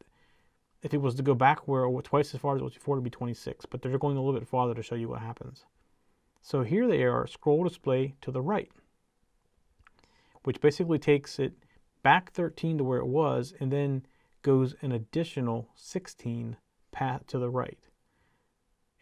if 0.83 0.93
it 0.93 1.01
was 1.01 1.15
to 1.15 1.23
go 1.23 1.35
back 1.35 1.67
where 1.67 1.89
twice 2.03 2.35
as 2.35 2.41
far 2.41 2.55
as 2.55 2.61
it 2.61 2.65
was 2.65 2.75
before, 2.75 2.97
it 2.97 2.99
would 2.99 3.05
be 3.05 3.09
26, 3.09 3.65
but 3.65 3.81
they're 3.81 3.97
going 3.97 4.19
a 4.19 4.23
little 4.23 4.39
bit 4.39 4.47
farther 4.47 4.75
to 4.75 4.83
show 4.83 4.95
you 4.95 5.09
what 5.09 5.23
happens. 5.23 5.65
So 6.43 6.63
here 6.63 6.87
they 6.87 7.05
are, 7.05 7.27
scroll 7.27 7.65
display 7.65 8.15
to 8.21 8.31
the 8.31 8.43
right, 8.43 8.71
which 10.45 10.61
basically 10.61 10.99
takes 10.99 11.39
it 11.39 11.55
back 12.03 12.31
13 12.33 12.77
to 12.77 12.85
where 12.85 12.99
it 12.99 13.07
was 13.07 13.55
and 13.59 13.73
then 13.73 14.05
goes 14.43 14.75
an 14.83 14.93
additional 14.93 15.71
16 15.77 16.59
path 16.93 17.27
to 17.29 17.39
the 17.39 17.49
right. 17.49 17.79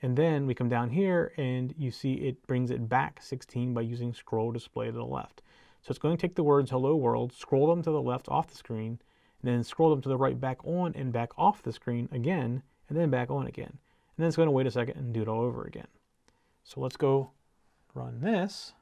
And 0.05 0.19
then 0.19 0.45
we 0.45 0.55
come 0.55 0.69
down 0.69 0.91
here 0.91 1.33
and 1.39 1.75
you 1.79 1.91
see 1.91 2.13
it 2.13 2.47
brings 2.47 2.71
it 2.71 2.91
back 2.91 3.23
16 3.23 3.73
by 3.73 3.81
using 3.81 4.13
scroll 4.13 4.53
display 4.53 4.85
to 4.85 4.93
the 4.93 5.03
left. 5.03 5.41
So 5.81 5.89
it's 5.89 5.99
going 5.99 6.15
to 6.15 6.21
take 6.21 6.35
the 6.35 6.45
words 6.45 6.71
hello 6.71 6.95
world, 6.95 7.33
scroll 7.33 7.69
them 7.69 7.83
to 7.83 7.91
the 7.91 8.03
left 8.03 8.29
off 8.29 8.49
the 8.49 8.55
screen, 8.55 8.99
and 9.41 9.51
then 9.51 9.65
scroll 9.65 9.89
them 9.89 10.03
to 10.03 10.11
the 10.11 10.19
right 10.19 10.39
back 10.39 10.63
on 10.63 10.93
and 10.95 11.11
back 11.11 11.31
off 11.39 11.63
the 11.63 11.73
screen 11.73 12.11
again, 12.13 12.63
and 12.91 12.99
then 12.99 13.09
back 13.09 13.31
on 13.31 13.47
again. 13.47 13.71
And 13.71 14.19
then 14.19 14.27
it's 14.27 14.37
going 14.37 14.47
to 14.47 14.53
wait 14.53 14.67
a 14.67 14.71
second 14.71 14.99
and 14.99 15.15
do 15.15 15.23
it 15.23 15.29
all 15.29 15.41
over 15.41 15.65
again. 15.65 15.89
So 16.65 16.83
let's 16.83 16.99
go 16.99 17.31
run 17.95 18.21
this. 18.21 18.75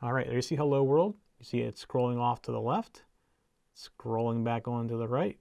All 0.00 0.12
right, 0.12 0.26
there 0.26 0.36
you 0.36 0.42
see 0.42 0.54
hello 0.54 0.84
world. 0.84 1.16
You 1.40 1.46
see 1.46 1.62
it 1.62 1.74
scrolling 1.74 2.20
off 2.20 2.42
to 2.42 2.52
the 2.52 2.60
left, 2.60 3.02
scrolling 3.76 4.44
back 4.44 4.68
on 4.68 4.86
to 4.86 4.96
the 4.96 5.08
right, 5.08 5.40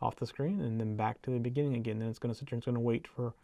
off 0.00 0.16
the 0.16 0.26
screen, 0.26 0.60
and 0.60 0.80
then 0.80 0.96
back 0.96 1.22
to 1.22 1.30
the 1.30 1.38
beginning 1.38 1.74
again. 1.74 1.98
Then 1.98 2.08
it's 2.08 2.18
going 2.18 2.32
to 2.32 2.38
sit 2.38 2.48
here 2.48 2.56
and 2.56 2.60
it's 2.60 2.66
going 2.66 2.74
to 2.74 2.80
wait 2.80 3.06
for 3.06 3.34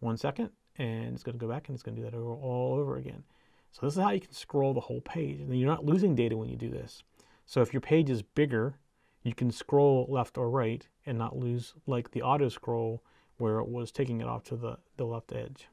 one 0.00 0.16
second, 0.16 0.50
and 0.76 1.14
it's 1.14 1.22
going 1.22 1.38
to 1.38 1.44
go 1.44 1.50
back 1.50 1.68
and 1.68 1.74
it's 1.74 1.82
going 1.82 1.96
to 1.96 2.02
do 2.02 2.10
that 2.10 2.16
all 2.16 2.76
over 2.78 2.96
again. 2.96 3.24
So 3.72 3.86
this 3.86 3.96
is 3.96 4.02
how 4.02 4.10
you 4.10 4.20
can 4.20 4.32
scroll 4.32 4.72
the 4.72 4.80
whole 4.80 5.00
page. 5.00 5.40
And 5.40 5.58
you're 5.58 5.68
not 5.68 5.84
losing 5.84 6.14
data 6.14 6.36
when 6.36 6.48
you 6.48 6.56
do 6.56 6.70
this. 6.70 7.02
So 7.46 7.60
if 7.60 7.72
your 7.72 7.80
page 7.80 8.10
is 8.10 8.22
bigger, 8.22 8.74
you 9.22 9.34
can 9.34 9.50
scroll 9.50 10.06
left 10.08 10.38
or 10.38 10.50
right 10.50 10.86
and 11.06 11.18
not 11.18 11.36
lose 11.36 11.74
like 11.86 12.10
the 12.10 12.22
auto 12.22 12.48
scroll 12.48 13.02
where 13.36 13.58
it 13.58 13.68
was 13.68 13.92
taking 13.92 14.20
it 14.20 14.26
off 14.26 14.44
to 14.44 14.56
the, 14.56 14.78
the 14.96 15.04
left 15.04 15.32
edge. 15.32 15.68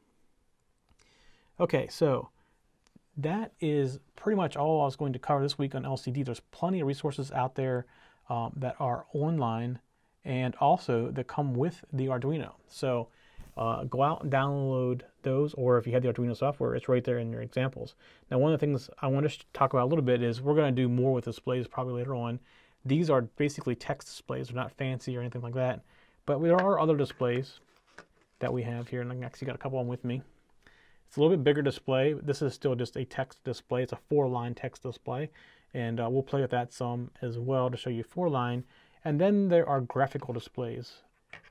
Okay, 1.59 1.87
so 1.89 2.29
that 3.17 3.53
is 3.61 3.99
pretty 4.15 4.35
much 4.35 4.55
all 4.55 4.81
I 4.81 4.85
was 4.85 4.95
going 4.95 5.13
to 5.13 5.19
cover 5.19 5.41
this 5.41 5.57
week 5.57 5.73
on 5.73 5.83
LCD. 5.83 6.25
There's 6.25 6.41
plenty 6.51 6.81
of 6.81 6.87
resources 6.87 7.31
out 7.31 7.55
there 7.55 7.85
um, 8.29 8.53
that 8.57 8.75
are 8.79 9.05
online 9.13 9.79
and 10.25 10.55
also 10.55 11.11
that 11.11 11.27
come 11.27 11.53
with 11.53 11.85
the 11.93 12.07
Arduino. 12.07 12.53
So 12.67 13.07
uh, 13.57 13.85
go 13.85 14.01
out 14.01 14.23
and 14.23 14.31
download 14.31 15.01
those, 15.21 15.53
or 15.53 15.77
if 15.77 15.88
you 15.88 15.93
have 15.93 16.03
the 16.03 16.11
Arduino 16.11 16.35
software, 16.35 16.75
it's 16.75 16.89
right 16.89 17.03
there 17.03 17.19
in 17.19 17.31
your 17.31 17.41
examples. 17.41 17.95
Now, 18.29 18.39
one 18.39 18.51
of 18.51 18.59
the 18.59 18.65
things 18.65 18.89
I 19.01 19.07
want 19.07 19.29
to 19.29 19.39
talk 19.53 19.71
about 19.73 19.85
a 19.85 19.89
little 19.89 20.03
bit 20.03 20.21
is 20.21 20.41
we're 20.41 20.55
going 20.55 20.75
to 20.75 20.81
do 20.81 20.89
more 20.89 21.13
with 21.13 21.25
displays 21.25 21.67
probably 21.67 21.93
later 21.93 22.15
on. 22.15 22.39
These 22.83 23.09
are 23.09 23.21
basically 23.21 23.75
text 23.75 24.07
displays. 24.09 24.47
They're 24.47 24.55
not 24.55 24.71
fancy 24.71 25.15
or 25.15 25.21
anything 25.21 25.41
like 25.41 25.53
that. 25.53 25.81
But 26.25 26.41
there 26.41 26.59
are 26.59 26.79
other 26.79 26.97
displays 26.97 27.59
that 28.39 28.51
we 28.51 28.63
have 28.63 28.89
here, 28.89 29.01
and 29.01 29.11
I 29.11 29.25
actually 29.25 29.45
got 29.45 29.55
a 29.55 29.59
couple 29.59 29.79
of 29.79 29.85
them 29.85 29.89
with 29.89 30.03
me. 30.03 30.21
It's 31.07 31.17
a 31.17 31.21
little 31.21 31.35
bit 31.35 31.43
bigger 31.43 31.61
display. 31.61 32.13
This 32.13 32.41
is 32.41 32.53
still 32.53 32.75
just 32.75 32.97
a 32.97 33.05
text 33.05 33.43
display. 33.43 33.83
It's 33.83 33.93
a 33.93 33.99
four-line 34.09 34.55
text 34.55 34.83
display, 34.83 35.29
and 35.73 35.99
uh, 35.99 36.09
we'll 36.09 36.23
play 36.23 36.41
with 36.41 36.51
that 36.51 36.73
some 36.73 37.11
as 37.21 37.38
well 37.38 37.69
to 37.69 37.77
show 37.77 37.89
you 37.89 38.03
four-line. 38.03 38.63
And 39.05 39.21
then 39.21 39.47
there 39.49 39.69
are 39.69 39.81
graphical 39.81 40.33
displays, 40.33 40.93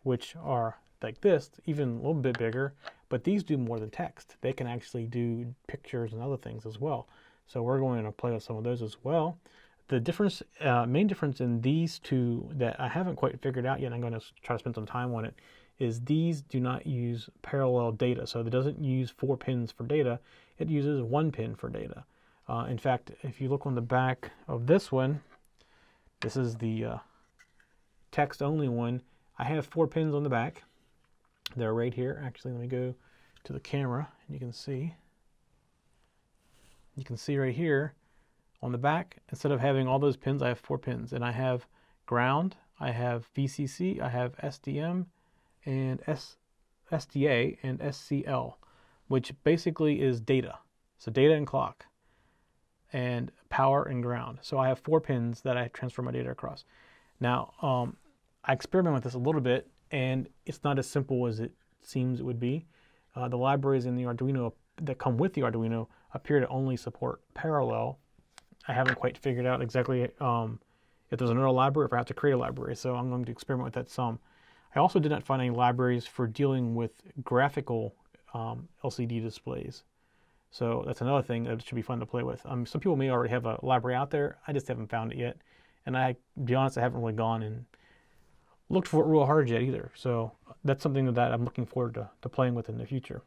which 0.03 0.35
are 0.43 0.77
like 1.03 1.21
this, 1.21 1.51
even 1.67 1.91
a 1.91 1.97
little 1.97 2.15
bit 2.15 2.39
bigger, 2.39 2.75
but 3.09 3.23
these 3.23 3.45
do 3.45 3.57
more 3.57 3.79
than 3.79 3.91
text. 3.91 4.37
They 4.41 4.53
can 4.53 4.67
actually 4.67 5.07
do 5.07 5.55
pictures 5.69 6.13
and 6.13 6.21
other 6.21 6.37
things 6.37 6.67
as 6.67 6.81
well. 6.81 7.07
So 7.47 7.63
we're 7.63 7.79
going 7.79 8.05
to 8.05 8.11
play 8.11 8.33
with 8.33 8.43
some 8.43 8.57
of 8.57 8.65
those 8.65 8.83
as 8.83 8.97
well. 9.05 9.39
The 9.89 10.01
difference, 10.01 10.43
uh, 10.61 10.87
main 10.87 11.07
difference 11.07 11.41
in 11.41 11.61
these 11.61 11.99
two 12.01 12.49
that 12.55 12.81
I 12.81 12.89
haven't 12.89 13.17
quite 13.17 13.41
figured 13.41 13.67
out 13.67 13.81
yet, 13.81 13.93
I'm 13.93 14.01
going 14.01 14.15
to 14.15 14.23
try 14.43 14.57
to 14.57 14.61
spend 14.61 14.75
some 14.75 14.87
time 14.87 15.15
on 15.15 15.25
it, 15.25 15.35
is 15.79 16.01
these 16.01 16.41
do 16.43 16.59
not 16.59 16.87
use 16.87 17.29
parallel 17.43 17.93
data. 17.93 18.27
So 18.27 18.41
it 18.41 18.51
doesn't 18.51 18.83
use 18.83 19.11
four 19.11 19.37
pins 19.37 19.71
for 19.71 19.85
data, 19.85 20.19
it 20.59 20.69
uses 20.69 21.03
one 21.03 21.31
pin 21.31 21.55
for 21.55 21.69
data. 21.69 22.05
Uh, 22.49 22.67
in 22.69 22.79
fact, 22.79 23.13
if 23.23 23.41
you 23.41 23.49
look 23.49 23.67
on 23.67 23.75
the 23.75 23.83
back 23.83 24.33
of 24.49 24.67
this 24.67 24.91
one, 24.91 25.21
this 26.21 26.37
is 26.37 26.57
the 26.57 26.85
uh, 26.85 26.99
text 28.15 28.41
only 28.43 28.69
one. 28.69 29.03
I 29.39 29.45
have 29.45 29.67
four 29.67 29.89
pins 29.89 30.15
on 30.15 30.23
the 30.23 30.31
back. 30.31 30.63
They're 31.57 31.75
right 31.75 31.93
here. 31.93 32.23
Actually, 32.25 32.53
let 32.53 32.61
me 32.61 32.69
go 32.69 32.95
to 33.43 33.53
the 33.53 33.59
camera 33.59 34.09
and 34.27 34.35
you 34.35 34.39
can 34.39 34.53
see. 34.53 34.95
You 36.95 37.05
can 37.05 37.17
see 37.17 37.37
right 37.37 37.55
here 37.55 37.95
on 38.63 38.71
the 38.71 38.79
back, 38.79 39.17
instead 39.31 39.51
of 39.51 39.61
having 39.61 39.89
all 39.89 39.99
those 39.99 40.17
pins, 40.17 40.43
I 40.43 40.49
have 40.49 40.61
four 40.61 40.79
pins. 40.79 41.13
And 41.13 41.25
I 41.25 41.33
have 41.33 41.67
ground, 42.07 42.55
I 42.79 42.93
have 42.93 43.29
VCC, 43.35 44.01
I 44.01 44.09
have 44.09 44.37
SDM, 44.37 45.07
and 45.67 46.01
S, 46.07 46.37
SDA 46.93 47.59
and 47.65 47.81
SCL, 47.81 48.55
which 49.09 49.33
basically 49.43 50.01
is 50.01 50.21
data. 50.21 50.59
So 50.99 51.11
data 51.11 51.35
and 51.35 51.49
clock, 51.49 51.87
and 52.93 53.33
power 53.49 53.83
and 53.83 54.05
ground. 54.05 54.39
So 54.41 54.57
I 54.57 54.69
have 54.69 54.79
four 54.79 55.01
pins 55.01 55.41
that 55.41 55.57
I 55.57 55.67
transfer 55.69 56.03
my 56.03 56.13
data 56.13 56.31
across. 56.31 56.65
Now, 57.19 57.55
um, 57.61 57.97
I 58.47 58.53
experiment 58.53 58.95
with 58.95 59.05
this 59.05 59.15
a 59.15 59.19
little 59.19 59.41
bit, 59.41 59.69
and 59.91 60.29
it's 60.47 60.63
not 60.65 60.79
as 60.79 60.89
simple 60.89 61.27
as 61.27 61.41
it 61.41 61.53
seems 61.83 62.21
it 62.21 62.25
would 62.25 62.41
be. 62.41 62.67
Uh, 63.17 63.29
the 63.29 63.39
libraries 63.39 63.87
in 63.87 63.95
the 63.95 64.05
Arduino 64.05 64.53
that 64.83 64.99
come 64.99 65.17
with 65.17 65.33
the 65.35 65.43
Arduino 65.43 65.87
appear 66.13 66.41
to 66.41 66.49
only 66.49 66.77
support 66.77 67.21
parallel. 67.33 67.99
I 68.67 68.73
haven't 68.73 68.97
quite 68.97 69.17
figured 69.17 69.47
out 69.47 69.63
exactly 69.63 70.09
um, 70.21 70.61
if 71.11 71.19
there's 71.19 71.31
another 71.31 71.51
library, 71.51 71.85
or 71.85 71.87
if 71.87 71.93
I 71.93 71.97
have 71.97 72.07
to 72.07 72.15
create 72.15 72.33
a 72.33 72.39
library. 72.39 72.77
So 72.77 72.95
I'm 72.95 73.09
going 73.11 73.25
to 73.25 73.33
experiment 73.33 73.65
with 73.65 73.75
that 73.75 73.91
some. 73.91 74.19
I 74.75 74.81
also 74.81 74.99
did 74.99 75.11
not 75.11 75.23
find 75.23 75.41
any 75.41 75.51
libraries 75.51 76.07
for 76.07 76.27
dealing 76.27 76.75
with 76.75 76.93
graphical 77.23 77.95
um, 78.35 78.69
LCD 78.83 79.23
displays. 79.23 79.85
So 80.51 80.83
that's 80.87 81.01
another 81.01 81.23
thing 81.23 81.45
that 81.45 81.65
should 81.65 81.75
be 81.75 81.83
fun 81.83 82.01
to 82.01 82.07
play 82.07 82.23
with. 82.23 82.45
Um, 82.47 82.67
some 82.67 82.81
people 82.81 82.97
may 82.97 83.11
already 83.11 83.31
have 83.31 83.47
a 83.47 83.59
library 83.63 83.97
out 83.97 84.11
there. 84.11 84.39
I 84.47 84.53
just 84.53 84.69
haven't 84.69 84.89
found 84.89 85.13
it 85.13 85.19
yet. 85.19 85.37
And 85.87 85.97
I, 85.97 86.13
to 86.13 86.41
be 86.45 86.55
honest, 86.55 86.79
I 86.79 86.81
haven't 86.81 87.01
really 87.01 87.13
gone 87.13 87.43
and 87.43 87.65
looked 88.69 88.89
for 88.89 89.05
it 89.05 89.07
real 89.07 89.27
hard 89.27 89.49
yet 89.49 89.63
either. 89.63 89.91
So 89.95 90.33
that's 90.65 90.83
something 90.83 91.13
that 91.13 91.33
I'm 91.33 91.45
looking 91.45 91.67
forward 91.67 91.95
to, 91.95 92.11
to 92.23 92.29
playing 92.29 92.55
with 92.55 92.69
in 92.69 92.79
the 92.79 92.87
future. 92.87 93.23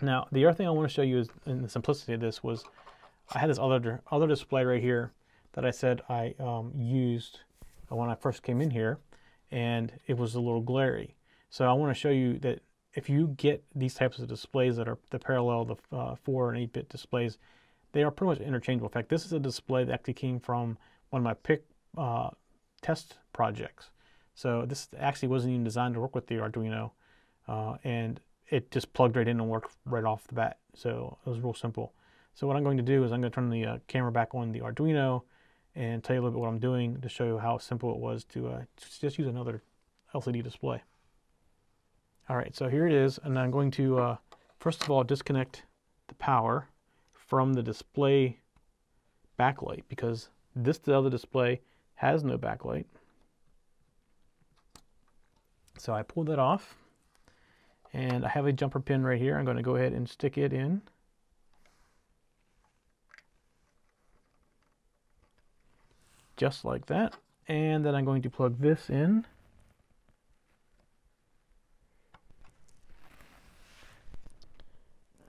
Now, 0.00 0.26
the 0.32 0.46
other 0.46 0.54
thing 0.54 0.66
I 0.66 0.70
want 0.70 0.88
to 0.88 0.94
show 0.94 1.02
you 1.02 1.18
is 1.18 1.28
in 1.46 1.62
the 1.62 1.68
simplicity 1.68 2.14
of 2.14 2.20
this 2.20 2.42
was 2.42 2.64
I 3.32 3.38
had 3.38 3.50
this 3.50 3.58
other 3.58 4.00
other 4.10 4.26
display 4.26 4.64
right 4.64 4.82
here 4.82 5.12
that 5.52 5.64
I 5.64 5.70
said 5.70 6.00
I 6.08 6.34
um, 6.38 6.72
used 6.76 7.40
when 7.88 8.08
I 8.08 8.14
first 8.14 8.42
came 8.42 8.60
in 8.60 8.70
here, 8.70 8.98
and 9.50 9.92
it 10.06 10.16
was 10.16 10.34
a 10.34 10.40
little 10.40 10.60
glary. 10.60 11.16
So 11.50 11.64
I 11.64 11.72
want 11.72 11.94
to 11.94 12.00
show 12.00 12.10
you 12.10 12.38
that 12.38 12.60
if 12.94 13.08
you 13.08 13.34
get 13.36 13.64
these 13.74 13.94
types 13.94 14.18
of 14.18 14.28
displays 14.28 14.76
that 14.76 14.88
are 14.88 14.98
the 15.10 15.18
parallel, 15.18 15.64
the 15.64 15.96
uh, 15.96 16.14
4 16.14 16.52
and 16.52 16.68
8-bit 16.68 16.88
displays, 16.88 17.38
they 17.92 18.02
are 18.02 18.10
pretty 18.10 18.30
much 18.30 18.40
interchangeable. 18.40 18.88
In 18.88 18.92
fact, 18.92 19.08
this 19.08 19.24
is 19.24 19.32
a 19.32 19.40
display 19.40 19.84
that 19.84 19.92
actually 19.92 20.14
came 20.14 20.40
from 20.40 20.78
one 21.10 21.20
of 21.20 21.24
my 21.24 21.34
PIC 21.34 21.64
uh, 21.98 22.30
test 22.80 23.18
projects. 23.32 23.90
So 24.40 24.64
this 24.64 24.88
actually 24.98 25.28
wasn't 25.28 25.52
even 25.52 25.64
designed 25.64 25.92
to 25.92 26.00
work 26.00 26.14
with 26.14 26.26
the 26.26 26.36
Arduino, 26.36 26.92
uh, 27.46 27.74
and 27.84 28.18
it 28.48 28.70
just 28.70 28.90
plugged 28.94 29.16
right 29.16 29.28
in 29.28 29.38
and 29.38 29.50
worked 29.50 29.76
right 29.84 30.02
off 30.02 30.26
the 30.28 30.34
bat. 30.34 30.56
So 30.74 31.18
it 31.26 31.28
was 31.28 31.40
real 31.40 31.52
simple. 31.52 31.92
So 32.32 32.46
what 32.46 32.56
I'm 32.56 32.64
going 32.64 32.78
to 32.78 32.82
do 32.82 33.04
is 33.04 33.12
I'm 33.12 33.20
going 33.20 33.30
to 33.30 33.34
turn 33.34 33.50
the 33.50 33.66
uh, 33.66 33.78
camera 33.86 34.10
back 34.10 34.34
on 34.34 34.50
the 34.50 34.60
Arduino 34.60 35.24
and 35.74 36.02
tell 36.02 36.16
you 36.16 36.22
a 36.22 36.22
little 36.22 36.38
bit 36.38 36.40
what 36.40 36.48
I'm 36.48 36.58
doing 36.58 37.02
to 37.02 37.08
show 37.10 37.26
you 37.26 37.36
how 37.36 37.58
simple 37.58 37.90
it 37.90 37.98
was 37.98 38.24
to 38.32 38.48
uh, 38.48 38.62
just 38.98 39.18
use 39.18 39.28
another 39.28 39.62
LCD 40.14 40.42
display. 40.42 40.80
All 42.30 42.36
right, 42.36 42.56
so 42.56 42.70
here 42.70 42.86
it 42.86 42.94
is, 42.94 43.20
and 43.22 43.38
I'm 43.38 43.50
going 43.50 43.70
to, 43.72 43.98
uh, 43.98 44.16
first 44.58 44.82
of 44.82 44.90
all, 44.90 45.04
disconnect 45.04 45.64
the 46.08 46.14
power 46.14 46.66
from 47.12 47.52
the 47.52 47.62
display 47.62 48.38
backlight 49.38 49.82
because 49.90 50.30
this 50.56 50.80
other 50.88 51.10
display 51.10 51.60
has 51.96 52.24
no 52.24 52.38
backlight. 52.38 52.86
So 55.80 55.94
I 55.94 56.02
pulled 56.02 56.28
that 56.28 56.38
off, 56.38 56.76
and 57.92 58.24
I 58.24 58.28
have 58.28 58.46
a 58.46 58.52
jumper 58.52 58.80
pin 58.80 59.02
right 59.02 59.20
here. 59.20 59.38
I'm 59.38 59.44
going 59.44 59.56
to 59.56 59.62
go 59.62 59.76
ahead 59.76 59.92
and 59.92 60.08
stick 60.08 60.36
it 60.36 60.52
in. 60.52 60.82
just 66.40 66.64
like 66.64 66.86
that. 66.86 67.14
And 67.48 67.84
then 67.84 67.94
I'm 67.94 68.06
going 68.06 68.22
to 68.22 68.30
plug 68.30 68.58
this 68.58 68.88
in. 68.88 69.26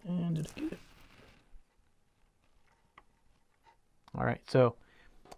And 0.07 0.35
did 0.35 0.47
I 0.47 0.59
get 0.59 0.71
it? 0.71 0.79
All 4.17 4.23
right, 4.23 4.41
so 4.47 4.75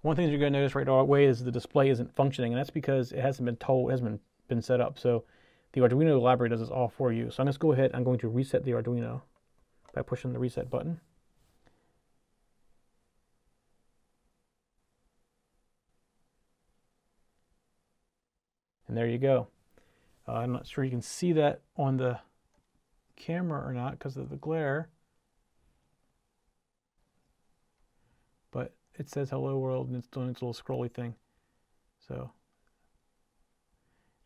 one 0.03 0.15
thing 0.15 0.25
that 0.25 0.31
you're 0.31 0.39
going 0.39 0.53
to 0.53 0.59
notice 0.59 0.75
right 0.75 0.87
away 0.87 1.25
is 1.25 1.43
the 1.43 1.51
display 1.51 1.89
isn't 1.89 2.15
functioning, 2.15 2.53
and 2.53 2.59
that's 2.59 2.69
because 2.69 3.11
it 3.11 3.19
hasn't 3.19 3.45
been 3.45 3.55
told, 3.55 3.89
it 3.89 3.93
hasn't 3.93 4.09
been, 4.09 4.19
been 4.47 4.61
set 4.61 4.81
up. 4.81 4.99
So 4.99 5.23
the 5.73 5.81
Arduino 5.81 6.21
library 6.21 6.49
does 6.49 6.59
this 6.59 6.69
all 6.69 6.89
for 6.89 7.11
you. 7.11 7.31
So 7.31 7.41
I'm 7.41 7.45
going 7.45 7.53
to 7.53 7.59
go 7.59 7.71
ahead, 7.71 7.91
I'm 7.93 8.03
going 8.03 8.19
to 8.19 8.29
reset 8.29 8.63
the 8.63 8.71
Arduino 8.71 9.21
by 9.93 10.01
pushing 10.01 10.33
the 10.33 10.39
reset 10.39 10.69
button. 10.69 10.99
And 18.87 18.97
there 18.97 19.07
you 19.07 19.17
go. 19.17 19.47
Uh, 20.27 20.33
I'm 20.33 20.51
not 20.51 20.67
sure 20.67 20.83
you 20.83 20.91
can 20.91 21.01
see 21.01 21.31
that 21.33 21.61
on 21.75 21.97
the 21.97 22.19
camera 23.15 23.67
or 23.67 23.73
not 23.73 23.91
because 23.93 24.17
of 24.17 24.29
the 24.29 24.35
glare. 24.35 24.89
But 28.51 28.75
it 28.93 29.09
says 29.09 29.31
hello 29.31 29.57
world 29.57 29.87
and 29.87 29.95
it's 29.95 30.07
doing 30.07 30.29
its 30.29 30.41
little 30.41 30.53
scrolly 30.53 30.91
thing. 30.91 31.15
So 32.07 32.31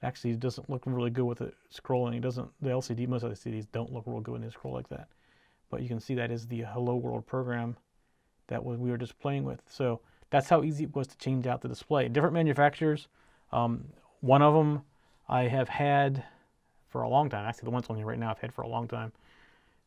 actually 0.03 0.33
doesn't 0.35 0.69
look 0.69 0.83
really 0.85 1.09
good 1.09 1.25
with 1.25 1.41
it 1.41 1.53
scrolling. 1.73 2.15
It 2.15 2.21
doesn't 2.21 2.49
the 2.61 2.69
LCD 2.69 3.07
most 3.07 3.23
of 3.23 3.29
the 3.29 3.49
LCDs 3.49 3.67
don't 3.71 3.91
look 3.91 4.03
real 4.05 4.21
good 4.21 4.33
when 4.33 4.41
they 4.41 4.49
scroll 4.49 4.73
like 4.73 4.89
that. 4.89 5.07
But 5.69 5.81
you 5.81 5.89
can 5.89 5.99
see 5.99 6.15
that 6.15 6.31
is 6.31 6.47
the 6.47 6.61
hello 6.61 6.95
world 6.95 7.25
program 7.25 7.75
that 8.47 8.63
we 8.63 8.89
were 8.89 8.97
just 8.97 9.19
playing 9.19 9.43
with. 9.43 9.61
So 9.67 9.99
that's 10.29 10.47
how 10.47 10.63
easy 10.63 10.85
it 10.85 10.95
was 10.95 11.07
to 11.07 11.17
change 11.17 11.47
out 11.47 11.61
the 11.61 11.67
display. 11.67 12.07
Different 12.07 12.33
manufacturers 12.33 13.07
um, 13.51 13.85
one 14.21 14.41
of 14.41 14.53
them 14.53 14.81
I 15.27 15.43
have 15.43 15.69
had 15.69 16.23
for 16.89 17.01
a 17.01 17.09
long 17.09 17.29
time. 17.29 17.45
Actually, 17.45 17.65
the 17.65 17.71
one's 17.71 17.87
on 17.89 17.97
here 17.97 18.05
right 18.05 18.19
now 18.19 18.31
I've 18.31 18.39
had 18.39 18.53
for 18.53 18.61
a 18.61 18.67
long 18.67 18.87
time. 18.87 19.11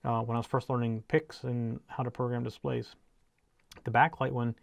Uh, 0.04 0.22
when 0.22 0.34
I 0.34 0.38
was 0.38 0.46
first 0.46 0.70
learning 0.70 1.04
PICs 1.08 1.44
and 1.44 1.78
how 1.86 2.02
to 2.02 2.10
program 2.10 2.42
displays. 2.42 2.94
The 3.84 3.90
backlight 3.90 4.32
one, 4.32 4.54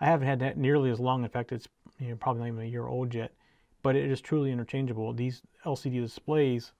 I 0.00 0.06
haven't 0.06 0.28
had 0.28 0.38
that 0.40 0.56
nearly 0.56 0.90
as 0.90 1.00
long. 1.00 1.24
In 1.24 1.30
fact, 1.30 1.50
it's 1.50 1.66
you 1.98 2.10
know, 2.10 2.16
probably 2.16 2.42
not 2.42 2.48
even 2.48 2.60
a 2.60 2.68
year 2.68 2.86
old 2.86 3.12
yet. 3.12 3.32
But 3.82 3.96
it 3.96 4.10
is 4.10 4.20
truly 4.20 4.52
interchangeable. 4.52 5.12
These 5.12 5.42
LCD 5.64 6.00
displays 6.00 6.72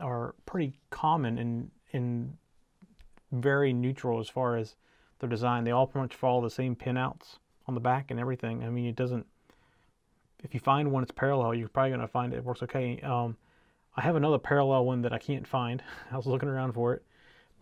are 0.00 0.34
pretty 0.46 0.78
common 0.90 1.38
and, 1.38 1.70
and 1.92 2.36
very 3.30 3.72
neutral 3.72 4.18
as 4.18 4.28
far 4.28 4.56
as 4.56 4.74
their 5.20 5.28
design. 5.28 5.64
They 5.64 5.70
all 5.70 5.86
pretty 5.86 6.04
much 6.04 6.14
follow 6.16 6.42
the 6.42 6.50
same 6.50 6.74
pinouts 6.74 7.38
on 7.66 7.74
the 7.74 7.80
back 7.80 8.10
and 8.10 8.18
everything. 8.18 8.64
I 8.64 8.70
mean, 8.70 8.86
it 8.86 8.96
doesn't 8.96 9.26
if 10.42 10.54
you 10.54 10.60
find 10.60 10.90
one 10.90 11.02
that's 11.02 11.12
parallel, 11.12 11.54
you're 11.54 11.68
probably 11.68 11.96
to 11.96 12.08
find 12.08 12.34
it 12.34 12.44
works 12.44 12.62
okay. 12.62 13.00
Um, 13.00 13.36
I 13.96 14.00
have 14.02 14.16
another 14.16 14.38
parallel 14.38 14.84
one 14.84 15.02
that 15.02 15.12
I 15.12 15.18
can't 15.18 15.46
find. 15.46 15.82
I 16.10 16.16
was 16.16 16.26
looking 16.26 16.48
around 16.48 16.72
for 16.72 16.94
it, 16.94 17.02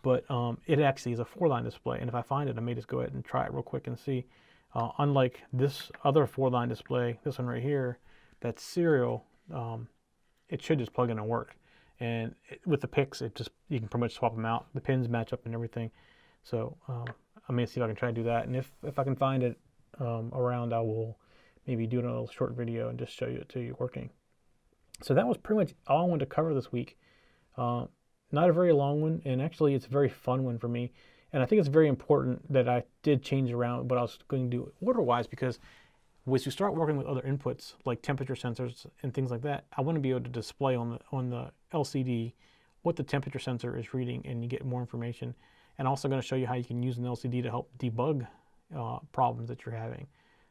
but 0.03 0.29
um, 0.31 0.59
it 0.67 0.81
actually 0.81 1.13
is 1.13 1.19
a 1.19 1.25
four-line 1.25 1.65
display. 1.65 1.99
And 2.01 2.09
if 2.09 2.15
I 2.15 2.23
find 2.23 2.49
it, 2.49 2.57
I 2.57 2.61
may 2.61 2.75
just 2.75 2.89
go 2.89 3.01
ahead 3.01 3.13
and 3.13 3.25
try 3.25 3.45
it 3.45 3.53
real 3.53 3.63
quick 3.63 3.87
and 3.87 3.99
see. 3.99 4.25
Uh, 4.75 4.91
unlike 4.99 5.43
this 5.53 5.91
other 6.05 6.27
four-line 6.27 6.69
display, 6.69 7.19
this 7.25 7.39
one 7.39 7.49
right 7.49 7.63
here, 7.63 7.99
that's 8.41 8.63
serial, 8.63 9.25
um, 9.55 9.89
it 10.49 10.63
should 10.63 10.79
just 10.79 10.93
plug 10.93 11.11
in 11.11 11.19
and 11.19 11.29
work. 11.29 11.57
And 12.01 12.35
it, 12.49 12.61
with 12.67 12.81
the 12.81 12.89
PICs, 12.89 13.23
it 13.23 13.35
just 13.35 13.51
you 13.69 13.79
can 13.79 13.89
pretty 13.89 14.03
much 14.03 14.15
swap 14.15 14.35
them 14.35 14.47
out. 14.47 14.67
The 14.75 14.81
pins 14.81 15.09
match 15.09 15.33
up 15.33 15.45
and 15.45 15.55
everything. 15.55 15.91
So 16.43 16.77
um, 16.89 17.05
I'm 17.49 17.57
gonna 17.57 17.67
see 17.67 17.81
if 17.81 17.85
I 17.85 17.89
can 17.89 17.97
try 17.97 18.09
to 18.09 18.15
do 18.15 18.25
that. 18.25 18.47
And 18.47 18.57
if 18.57 18.71
if 18.83 18.99
I 18.99 19.05
can 19.05 19.17
find 19.17 19.43
it 19.43 19.59
um, 19.99 20.31
around, 20.35 20.73
I 20.73 20.81
will 20.81 21.19
maybe 21.67 21.87
do 21.87 22.01
a 22.01 22.03
little 22.03 22.29
short 22.29 22.53
video 22.53 22.89
and 22.89 22.99
just 22.99 23.13
show 23.13 23.27
you 23.27 23.39
it 23.39 23.49
to 23.51 23.61
you 23.61 23.77
working. 23.79 24.11
So 25.03 25.15
that 25.15 25.27
was 25.27 25.37
pretty 25.37 25.59
much 25.61 25.75
all 25.87 26.05
I 26.05 26.09
wanted 26.09 26.21
to 26.21 26.35
cover 26.35 26.55
this 26.55 26.73
week. 26.73 26.99
Uh, 27.57 27.87
not 28.33 28.49
a 28.49 28.53
very 28.53 28.73
long 28.73 29.01
one, 29.01 29.23
and 29.25 29.43
actually 29.43 29.75
it's 29.75 29.87
a 29.87 29.91
very 29.91 30.09
fun 30.09 30.45
one 30.45 30.59
for 30.59 30.69
me. 30.69 30.93
And 31.33 31.43
I 31.43 31.47
think 31.47 31.61
it's 31.61 31.69
very 31.69 31.89
important 31.89 32.53
that 32.53 32.69
I 32.69 32.85
did 33.03 33.23
change 33.23 33.53
around 33.53 33.89
what 33.89 33.99
I 33.99 34.03
was 34.03 34.19
going 34.29 34.51
to 34.51 34.57
do 34.57 34.73
order-wise 34.81 35.27
because 35.27 35.59
as 36.33 36.45
you 36.47 36.53
start 36.53 36.75
working 36.75 36.97
with 36.97 37.07
other 37.07 37.23
inputs 37.23 37.75
like 37.85 38.03
temperature 38.03 38.35
sensors 38.35 38.87
and 39.03 39.13
things 39.13 39.31
like 39.31 39.43
that, 39.43 39.65
I 39.77 39.81
want 39.81 39.97
to 39.97 40.01
be 40.01 40.11
able 40.11 40.23
to 40.23 40.31
display 40.31 40.77
on 40.77 40.91
the 40.91 40.99
on 41.13 41.31
the 41.31 41.51
LCD 41.73 42.35
what 42.83 42.97
the 42.97 43.03
temperature 43.03 43.39
sensor 43.39 43.77
is 43.77 43.93
reading, 43.93 44.25
and 44.27 44.43
you 44.43 44.49
get 44.49 44.65
more 44.65 44.81
information. 44.81 45.35
And 45.79 45.89
also 45.89 46.09
going 46.09 46.21
to 46.21 46.27
show 46.27 46.37
you 46.37 46.47
how 46.47 46.55
you 46.55 46.65
can 46.65 46.83
use 46.83 46.99
an 46.99 47.05
LCD 47.05 47.43
to 47.43 47.51
help 47.51 47.71
debug 47.79 48.27
uh, 48.77 48.99
problems 49.13 49.49
that 49.49 49.65
you're 49.65 49.75
having. 49.75 50.07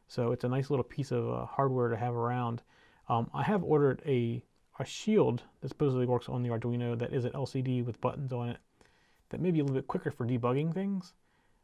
So 0.08 0.32
it's 0.32 0.44
a 0.44 0.48
nice 0.48 0.70
little 0.70 0.84
piece 0.84 1.12
of 1.12 1.30
uh, 1.30 1.46
hardware 1.46 1.88
to 1.88 1.96
have 1.96 2.14
around. 2.14 2.62
Um, 3.08 3.30
I 3.32 3.42
have 3.44 3.62
ordered 3.62 4.02
a, 4.06 4.42
a 4.78 4.84
shield 4.84 5.42
that 5.60 5.68
supposedly 5.68 6.06
works 6.06 6.28
on 6.28 6.42
the 6.42 6.48
Arduino 6.48 6.98
that 6.98 7.12
is 7.12 7.24
an 7.24 7.32
LCD 7.32 7.84
with 7.84 8.00
buttons 8.00 8.32
on 8.32 8.48
it 8.48 8.58
that 9.30 9.40
may 9.40 9.50
be 9.50 9.60
a 9.60 9.62
little 9.62 9.76
bit 9.76 9.86
quicker 9.86 10.10
for 10.10 10.26
debugging 10.26 10.74
things. 10.74 11.14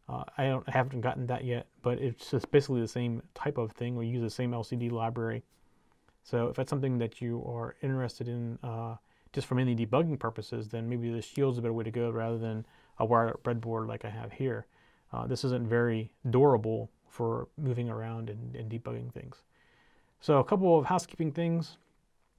Uh, 0.09 0.25
I, 0.39 0.45
don't, 0.45 0.69
haven't 0.69 1.01
gotten 1.01 1.27
that 1.27 1.45
yet, 1.45 1.67
but 1.83 1.99
it's 1.99 2.31
just 2.31 2.51
basically 2.51 2.81
the 2.81 2.89
same 2.89 3.23
type 3.35 3.59
of 3.59 3.73
thing. 3.73 3.97
We 3.97 4.07
use 4.07 4.23
the 4.23 4.31
same 4.31 4.53
LCD 4.53 4.91
library. 4.93 5.43
So 6.23 6.49
if 6.49 6.57
that's 6.57 6.71
something 6.71 6.99
that 6.99 7.21
you 7.21 7.45
are 7.47 7.75
interested 7.83 8.29
in 8.29 8.59
uh, 8.63 8.97
just 9.33 9.47
for 9.47 9.59
any 9.59 9.75
debugging 9.75 10.19
purposes, 10.19 10.69
then 10.69 10.89
maybe 10.89 11.11
the 11.11 11.23
shield's 11.23 11.59
a 11.59 11.63
better 11.63 11.73
way 11.73 11.85
to 11.85 11.91
go 11.91 12.11
rather 12.11 12.39
than 12.39 12.65
a 12.99 13.07
breadboard 13.07 13.89
like 13.89 14.05
I 14.05 14.11
have 14.11 14.33
here. 14.33 14.67
Uh, 15.13 15.27
this 15.27 15.45
isn't 15.45 15.69
very 15.69 16.13
durable 16.31 16.91
for 17.09 17.49
moving 17.57 17.89
around 17.89 18.31
and, 18.31 18.55
and 18.55 18.71
debugging 18.71 19.13
things. 19.13 19.43
So 20.21 20.39
a 20.39 20.45
couple 20.45 20.79
of 20.79 20.87
housekeeping 20.87 21.33
things. 21.33 21.79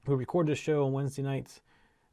We 0.06 0.16
record 0.16 0.48
this 0.48 0.60
show 0.60 0.86
on 0.86 0.94
Wednesday 0.94 1.22
nights, 1.22 1.62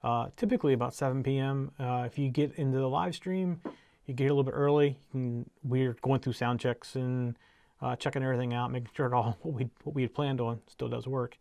uh, 0.02 0.28
typically 0.36 0.72
about 0.72 0.94
7 0.94 1.22
p.m. 1.22 1.70
Uh, 1.78 2.04
if 2.06 2.18
you 2.18 2.28
get 2.28 2.54
into 2.56 2.78
the 2.78 2.88
live 2.88 3.14
stream, 3.14 3.60
you 4.06 4.14
get 4.14 4.26
a 4.26 4.28
little 4.28 4.44
bit 4.44 4.54
early. 4.54 4.98
Can, 5.12 5.48
we're 5.62 5.96
going 6.02 6.20
through 6.20 6.34
sound 6.34 6.60
checks 6.60 6.96
and 6.96 7.36
uh, 7.80 7.96
checking 7.96 8.22
everything 8.22 8.54
out, 8.54 8.70
making 8.70 8.90
sure 8.96 9.06
it 9.06 9.12
all 9.12 9.38
what 9.42 9.54
we 9.54 9.68
what 9.82 9.94
we 9.94 10.02
had 10.02 10.14
planned 10.14 10.40
on 10.40 10.60
still 10.68 10.88
does 10.88 11.06
work, 11.06 11.38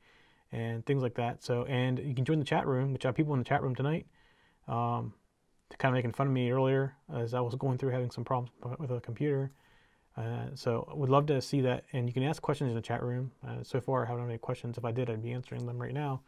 and 0.51 0.85
things 0.85 1.01
like 1.01 1.15
that. 1.15 1.43
So 1.43 1.65
and 1.65 1.99
you 1.99 2.15
can 2.15 2.25
join 2.25 2.39
the 2.39 2.45
chat 2.45 2.67
room, 2.67 2.93
which 2.93 3.05
I 3.05 3.09
have 3.09 3.15
people 3.15 3.33
in 3.33 3.39
the 3.39 3.45
chat 3.45 3.61
room 3.61 3.75
tonight. 3.75 4.05
Um, 4.67 5.13
kind 5.77 5.93
of 5.93 5.97
making 5.97 6.13
fun 6.13 6.27
of 6.27 6.33
me 6.33 6.51
earlier 6.51 6.95
as 7.13 7.33
I 7.33 7.39
was 7.39 7.55
going 7.55 7.77
through 7.77 7.89
having 7.89 8.11
some 8.11 8.23
problems 8.23 8.51
with 8.77 8.91
a 8.91 9.01
computer. 9.01 9.51
Uh, 10.15 10.45
so 10.53 10.87
would 10.93 11.09
love 11.09 11.25
to 11.25 11.41
see 11.41 11.61
that, 11.61 11.85
and 11.91 12.07
you 12.07 12.13
can 12.13 12.23
ask 12.23 12.41
questions 12.41 12.69
in 12.69 12.75
the 12.75 12.81
chat 12.81 13.01
room. 13.01 13.31
Uh, 13.45 13.63
so 13.63 13.81
far, 13.81 14.03
I 14.03 14.07
haven't 14.07 14.25
had 14.25 14.29
any 14.29 14.37
questions. 14.37 14.77
If 14.77 14.85
I 14.85 14.91
did, 14.91 15.09
I'd 15.09 15.23
be 15.23 15.31
answering 15.31 15.65
them 15.65 15.81
right 15.81 15.93
now. 15.93 16.21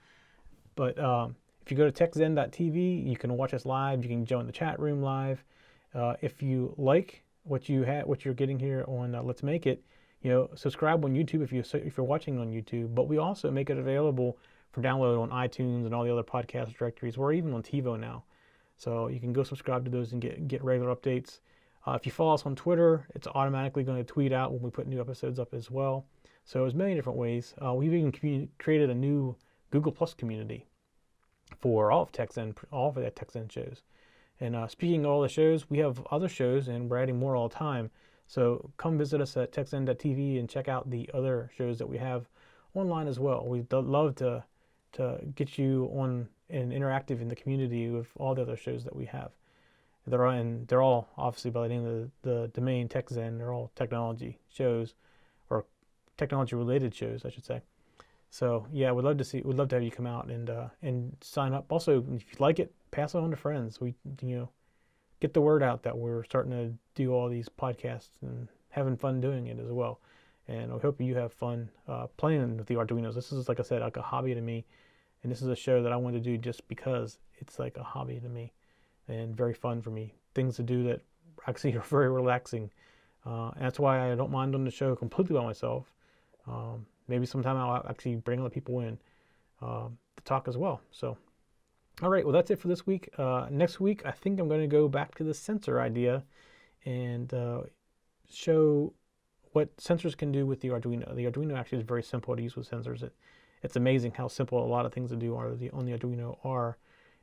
But 0.75 0.97
um, 0.99 1.36
if 1.61 1.71
you 1.71 1.77
go 1.77 1.89
to 1.89 1.91
techzen.tv, 1.91 3.07
you 3.07 3.15
can 3.15 3.38
watch 3.38 3.53
us 3.53 3.65
live. 3.65 4.03
You 4.03 4.09
can 4.09 4.25
join 4.25 4.47
the 4.47 4.51
chat 4.51 4.79
room 4.79 5.01
live. 5.01 5.43
Uh, 5.95 6.15
if 6.21 6.41
you 6.41 6.73
like 6.77 7.23
what 7.43 7.69
you 7.69 7.83
had, 7.83 8.05
what 8.05 8.25
you're 8.25 8.33
getting 8.33 8.59
here 8.59 8.83
on 8.87 9.15
uh, 9.15 9.23
Let's 9.23 9.43
Make 9.43 9.65
It, 9.65 9.83
you 10.21 10.31
know, 10.31 10.49
subscribe 10.55 11.05
on 11.05 11.13
YouTube 11.13 11.43
if 11.43 11.53
you 11.53 11.63
if 11.73 11.97
you're 11.97 12.05
watching 12.05 12.37
on 12.39 12.51
YouTube. 12.51 12.93
But 12.93 13.07
we 13.07 13.17
also 13.17 13.49
make 13.49 13.69
it 13.69 13.77
available 13.77 14.37
for 14.71 14.81
download 14.81 15.21
on 15.21 15.29
iTunes 15.29 15.85
and 15.85 15.93
all 15.93 16.03
the 16.03 16.11
other 16.11 16.23
podcast 16.23 16.75
directories. 16.75 17.17
We're 17.17 17.33
even 17.33 17.53
on 17.53 17.63
TiVo 17.63 17.99
now, 17.99 18.23
so 18.77 19.07
you 19.07 19.19
can 19.19 19.31
go 19.31 19.43
subscribe 19.43 19.85
to 19.85 19.91
those 19.91 20.11
and 20.11 20.21
get 20.21 20.47
get 20.47 20.63
regular 20.63 20.93
updates. 20.93 21.39
Uh, 21.87 21.93
if 21.93 22.05
you 22.05 22.11
follow 22.11 22.33
us 22.33 22.45
on 22.45 22.55
Twitter, 22.55 23.07
it's 23.13 23.27
automatically 23.27 23.83
going 23.83 23.97
to 23.97 24.03
tweet 24.03 24.33
out 24.33 24.51
when 24.51 24.61
we 24.61 24.71
put 24.71 24.87
new 24.87 24.99
episodes 24.99 25.39
up 25.39 25.53
as 25.53 25.69
well. 25.69 26.05
So 26.43 26.59
there's 26.59 26.73
many 26.73 26.95
different 26.95 27.19
ways. 27.19 27.53
Uh, 27.63 27.73
we've 27.73 27.93
even 27.93 28.11
commun- 28.11 28.49
created 28.57 28.89
a 28.89 28.95
new 28.95 29.35
Google 29.71 29.91
Plus 29.91 30.13
community 30.13 30.65
for 31.59 31.91
all 31.91 32.01
of 32.01 32.11
TechZen, 32.11 32.55
all 32.71 32.89
of 32.89 32.95
the 32.95 33.11
TechZen 33.11 33.51
shows. 33.51 33.83
And 34.39 34.55
uh, 34.55 34.67
speaking 34.67 35.05
of 35.05 35.11
all 35.11 35.21
the 35.21 35.29
shows, 35.29 35.69
we 35.69 35.77
have 35.79 36.05
other 36.11 36.27
shows, 36.27 36.67
and 36.67 36.89
we're 36.89 37.01
adding 37.01 37.17
more 37.17 37.36
all 37.36 37.47
the 37.47 37.55
time. 37.55 37.89
So 38.27 38.71
come 38.77 38.97
visit 38.97 39.21
us 39.21 39.38
at 39.38 39.51
techzen.tv 39.51 40.39
and 40.39 40.49
check 40.49 40.67
out 40.67 40.89
the 40.89 41.09
other 41.13 41.51
shows 41.55 41.77
that 41.77 41.88
we 41.88 41.97
have 41.97 42.27
online 42.73 43.07
as 43.07 43.19
well. 43.19 43.45
We'd 43.45 43.71
love 43.71 44.15
to 44.15 44.43
to 44.93 45.19
get 45.36 45.57
you 45.57 45.91
on 45.93 46.29
and 46.49 46.71
interactive 46.71 47.21
in 47.21 47.27
the 47.27 47.36
community 47.36 47.89
with 47.89 48.07
all 48.17 48.33
the 48.36 48.41
other 48.41 48.55
shows 48.55 48.83
that 48.83 48.95
we 48.95 49.05
have. 49.05 49.31
They're 50.07 50.25
all, 50.25 50.33
and 50.33 50.67
they're 50.67 50.81
all 50.81 51.09
obviously 51.17 51.51
by 51.51 51.63
the 51.63 51.73
name 51.73 51.86
of 51.86 52.11
the, 52.21 52.29
the 52.29 52.47
domain 52.49 52.88
TechZen. 52.88 53.38
They're 53.38 53.51
all 53.51 53.71
technology 53.75 54.38
shows, 54.49 54.93
or 55.49 55.65
technology 56.17 56.55
related 56.55 56.93
shows, 56.93 57.25
I 57.25 57.29
should 57.29 57.45
say. 57.45 57.61
So 58.29 58.67
yeah, 58.71 58.91
we'd 58.91 59.03
love 59.03 59.17
to 59.17 59.23
see. 59.23 59.41
We'd 59.43 59.57
love 59.57 59.69
to 59.69 59.75
have 59.75 59.83
you 59.83 59.91
come 59.91 60.05
out 60.07 60.29
and 60.29 60.49
uh, 60.49 60.67
and 60.81 61.15
sign 61.21 61.53
up. 61.53 61.71
Also, 61.71 62.05
if 62.13 62.21
you 62.21 62.38
like 62.39 62.59
it, 62.59 62.73
pass 62.95 63.13
it 63.13 63.17
on 63.17 63.29
to 63.31 63.35
friends. 63.35 63.81
We 63.81 63.93
you 64.21 64.37
know 64.37 64.49
get 65.19 65.33
the 65.33 65.41
word 65.41 65.61
out 65.61 65.83
that 65.83 65.97
we're 65.97 66.23
starting 66.23 66.51
to 66.51 66.73
do 66.95 67.13
all 67.13 67.29
these 67.29 67.49
podcasts 67.49 68.09
and 68.21 68.47
having 68.69 68.95
fun 68.95 69.21
doing 69.21 69.47
it 69.47 69.59
as 69.59 69.71
well. 69.71 69.99
And 70.47 70.71
I 70.71 70.77
hope 70.77 71.01
you 71.01 71.15
have 71.15 71.33
fun 71.33 71.69
uh, 71.87 72.07
playing 72.17 72.57
with 72.57 72.67
the 72.67 72.75
Arduinos. 72.75 73.15
This 73.15 73.31
is 73.31 73.49
like 73.49 73.59
I 73.59 73.63
said, 73.63 73.81
like 73.81 73.97
a 73.97 74.01
hobby 74.01 74.33
to 74.33 74.41
me, 74.41 74.65
and 75.23 75.31
this 75.31 75.41
is 75.41 75.47
a 75.49 75.55
show 75.55 75.83
that 75.83 75.91
I 75.91 75.97
want 75.97 76.15
to 76.15 76.21
do 76.21 76.37
just 76.37 76.67
because 76.67 77.19
it's 77.37 77.59
like 77.59 77.77
a 77.77 77.83
hobby 77.83 78.19
to 78.19 78.29
me 78.29 78.53
and 79.07 79.35
very 79.35 79.53
fun 79.53 79.81
for 79.81 79.89
me. 79.89 80.13
Things 80.33 80.55
to 80.55 80.63
do 80.63 80.83
that 80.83 81.01
actually 81.47 81.75
are 81.75 81.81
very 81.89 82.09
relaxing. 82.09 82.71
Uh, 83.25 83.51
that's 83.59 83.79
why 83.79 84.11
I 84.11 84.15
don't 84.15 84.31
mind 84.31 84.53
doing 84.53 84.65
the 84.65 84.71
show 84.71 84.95
completely 84.95 85.35
by 85.35 85.43
myself. 85.43 85.91
Um, 86.47 86.85
maybe 87.07 87.25
sometime 87.25 87.57
I'll 87.57 87.83
actually 87.89 88.15
bring 88.15 88.39
other 88.39 88.49
people 88.49 88.79
in 88.81 88.97
uh, 89.61 89.87
to 90.15 90.23
talk 90.23 90.47
as 90.47 90.57
well. 90.57 90.79
So, 90.91 91.17
all 92.01 92.09
right, 92.09 92.25
well, 92.25 92.33
that's 92.33 92.51
it 92.51 92.59
for 92.59 92.67
this 92.67 92.85
week. 92.85 93.09
Uh, 93.17 93.47
next 93.49 93.79
week, 93.79 94.05
I 94.05 94.11
think 94.11 94.39
I'm 94.39 94.49
going 94.49 94.61
to 94.61 94.67
go 94.67 94.87
back 94.87 95.15
to 95.15 95.23
the 95.23 95.33
sensor 95.33 95.79
idea 95.79 96.23
and 96.85 97.33
uh, 97.33 97.61
show 98.29 98.93
what 99.53 99.75
sensors 99.77 100.17
can 100.17 100.31
do 100.31 100.45
with 100.45 100.59
the 100.59 100.69
Arduino. 100.69 101.15
The 101.15 101.25
Arduino 101.25 101.57
actually 101.57 101.77
is 101.77 101.85
very 101.85 102.03
simple 102.03 102.35
to 102.35 102.41
use 102.41 102.55
with 102.57 102.69
sensors. 102.69 103.01
It, 103.01 103.13
it's 103.63 103.77
amazing 103.77 104.11
how 104.11 104.27
simple 104.27 104.63
a 104.63 104.67
lot 104.67 104.85
of 104.85 104.93
things 104.93 105.09
to 105.11 105.15
do 105.15 105.35
are 105.35 105.55
the, 105.55 105.69
on 105.71 105.85
the 105.85 105.97
Arduino 105.97 106.37
are. 106.43 106.77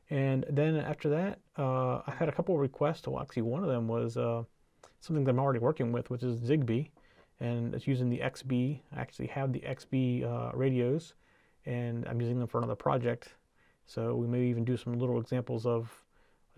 And 0.09 0.47
then 0.49 0.77
after 0.77 1.11
that, 1.11 1.39
uh, 1.59 2.01
I 2.07 2.15
had 2.19 2.29
a 2.29 2.33
couple 2.33 2.55
of 2.55 2.61
requests. 2.61 3.07
Well, 3.07 3.21
actually, 3.21 3.43
one 3.43 3.63
of 3.63 3.69
them 3.69 3.89
was 3.89 4.17
uh, 4.17 4.43
something 5.01 5.25
that 5.25 5.31
I'm 5.31 5.39
already 5.39 5.59
working 5.59 5.93
with, 5.93 6.09
which 6.09 6.23
is 6.23 6.41
Zigbee, 6.41 6.89
and 7.41 7.75
it's 7.75 7.87
using 7.87 8.09
the 8.09 8.19
XBee. 8.19 8.81
I 8.97 9.01
actually 9.01 9.29
have 9.29 9.53
the 9.53 9.61
XBee 9.61 10.25
uh, 10.25 10.57
radios, 10.57 11.13
and 11.67 12.07
I'm 12.09 12.21
using 12.21 12.39
them 12.39 12.49
for 12.49 12.59
another 12.59 12.75
project. 12.75 13.35
So 13.87 14.15
we 14.15 14.27
may 14.27 14.45
even 14.45 14.65
do 14.65 14.77
some 14.77 14.99
little 14.99 15.21
examples 15.21 15.67
of 15.67 16.05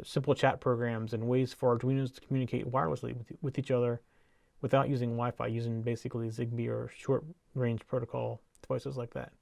simple 0.03 0.35
chat 0.35 0.61
programs 0.61 1.15
and 1.15 1.29
ways 1.29 1.53
for 1.53 1.77
Arduinos 1.77 2.15
to 2.15 2.21
communicate 2.21 2.71
wirelessly 2.71 3.17
with, 3.17 3.33
with 3.43 3.59
each 3.59 3.71
other 3.71 4.01
without 4.61 4.89
using 4.89 5.11
Wi-Fi, 5.11 5.47
using 5.47 5.83
basically 5.83 6.29
Zigbee 6.29 6.69
or 6.69 6.91
short-range 6.97 7.87
protocol 7.87 8.41
devices 8.63 8.97
like 8.97 9.13
that. 9.15 9.33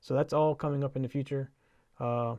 So 0.00 0.14
that's 0.14 0.32
all 0.32 0.54
coming 0.54 0.82
up 0.82 0.96
in 0.96 1.02
the 1.02 1.08
future. 1.08 1.50
Uh, 1.98 2.36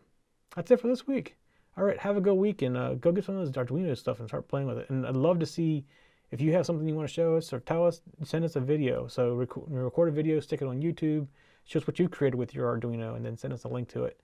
that's 0.56 0.72
it 0.72 0.80
for 0.80 0.88
this 0.88 1.08
week. 1.08 1.36
All 1.78 1.84
right, 1.84 1.98
have 2.00 2.18
a 2.18 2.22
good 2.22 2.34
week 2.34 2.64
and 2.64 2.76
uh, 2.76 2.96
go 2.96 3.12
get 3.12 3.24
some 3.24 3.38
of 3.38 3.46
those 3.46 3.66
Arduino 3.66 3.98
stuff 3.98 4.20
and 4.20 4.28
start 4.28 4.48
playing 4.48 4.68
with 4.68 4.78
it. 4.78 4.90
And 4.90 5.06
I'd 5.06 5.16
love 5.16 5.40
to 5.40 5.46
see 5.46 5.86
if 6.32 6.42
you 6.42 6.52
have 6.54 6.66
something 6.66 6.88
you 6.88 6.96
want 6.96 7.08
to 7.08 7.14
show 7.14 7.36
us 7.36 7.54
or 7.54 7.60
tell 7.60 7.86
us, 7.86 8.02
send 8.24 8.44
us 8.44 8.56
a 8.56 8.60
video. 8.60 9.08
So 9.08 9.36
rec- 9.36 9.50
record 9.56 10.10
a 10.10 10.12
video, 10.12 10.40
stick 10.40 10.62
it 10.62 10.68
on 10.68 10.82
YouTube, 10.82 11.28
show 11.66 11.80
us 11.80 11.88
what 11.88 12.00
you've 12.00 12.12
created 12.12 12.38
with 12.38 12.54
your 12.54 12.76
Arduino, 12.76 13.16
and 13.16 13.26
then 13.26 13.38
send 13.38 13.54
us 13.54 13.64
a 13.64 13.68
link 13.68 13.88
to 13.90 14.04
it. 14.06 14.20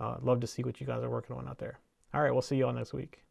Uh, 0.00 0.16
love 0.22 0.40
to 0.40 0.46
see 0.46 0.62
what 0.62 0.80
you 0.80 0.86
guys 0.86 1.02
are 1.02 1.10
working 1.10 1.36
on 1.36 1.46
out 1.46 1.58
there. 1.58 1.78
All 2.14 2.22
right, 2.22 2.32
we'll 2.32 2.42
see 2.42 2.56
you 2.56 2.66
all 2.66 2.72
next 2.72 2.92
week. 2.92 3.22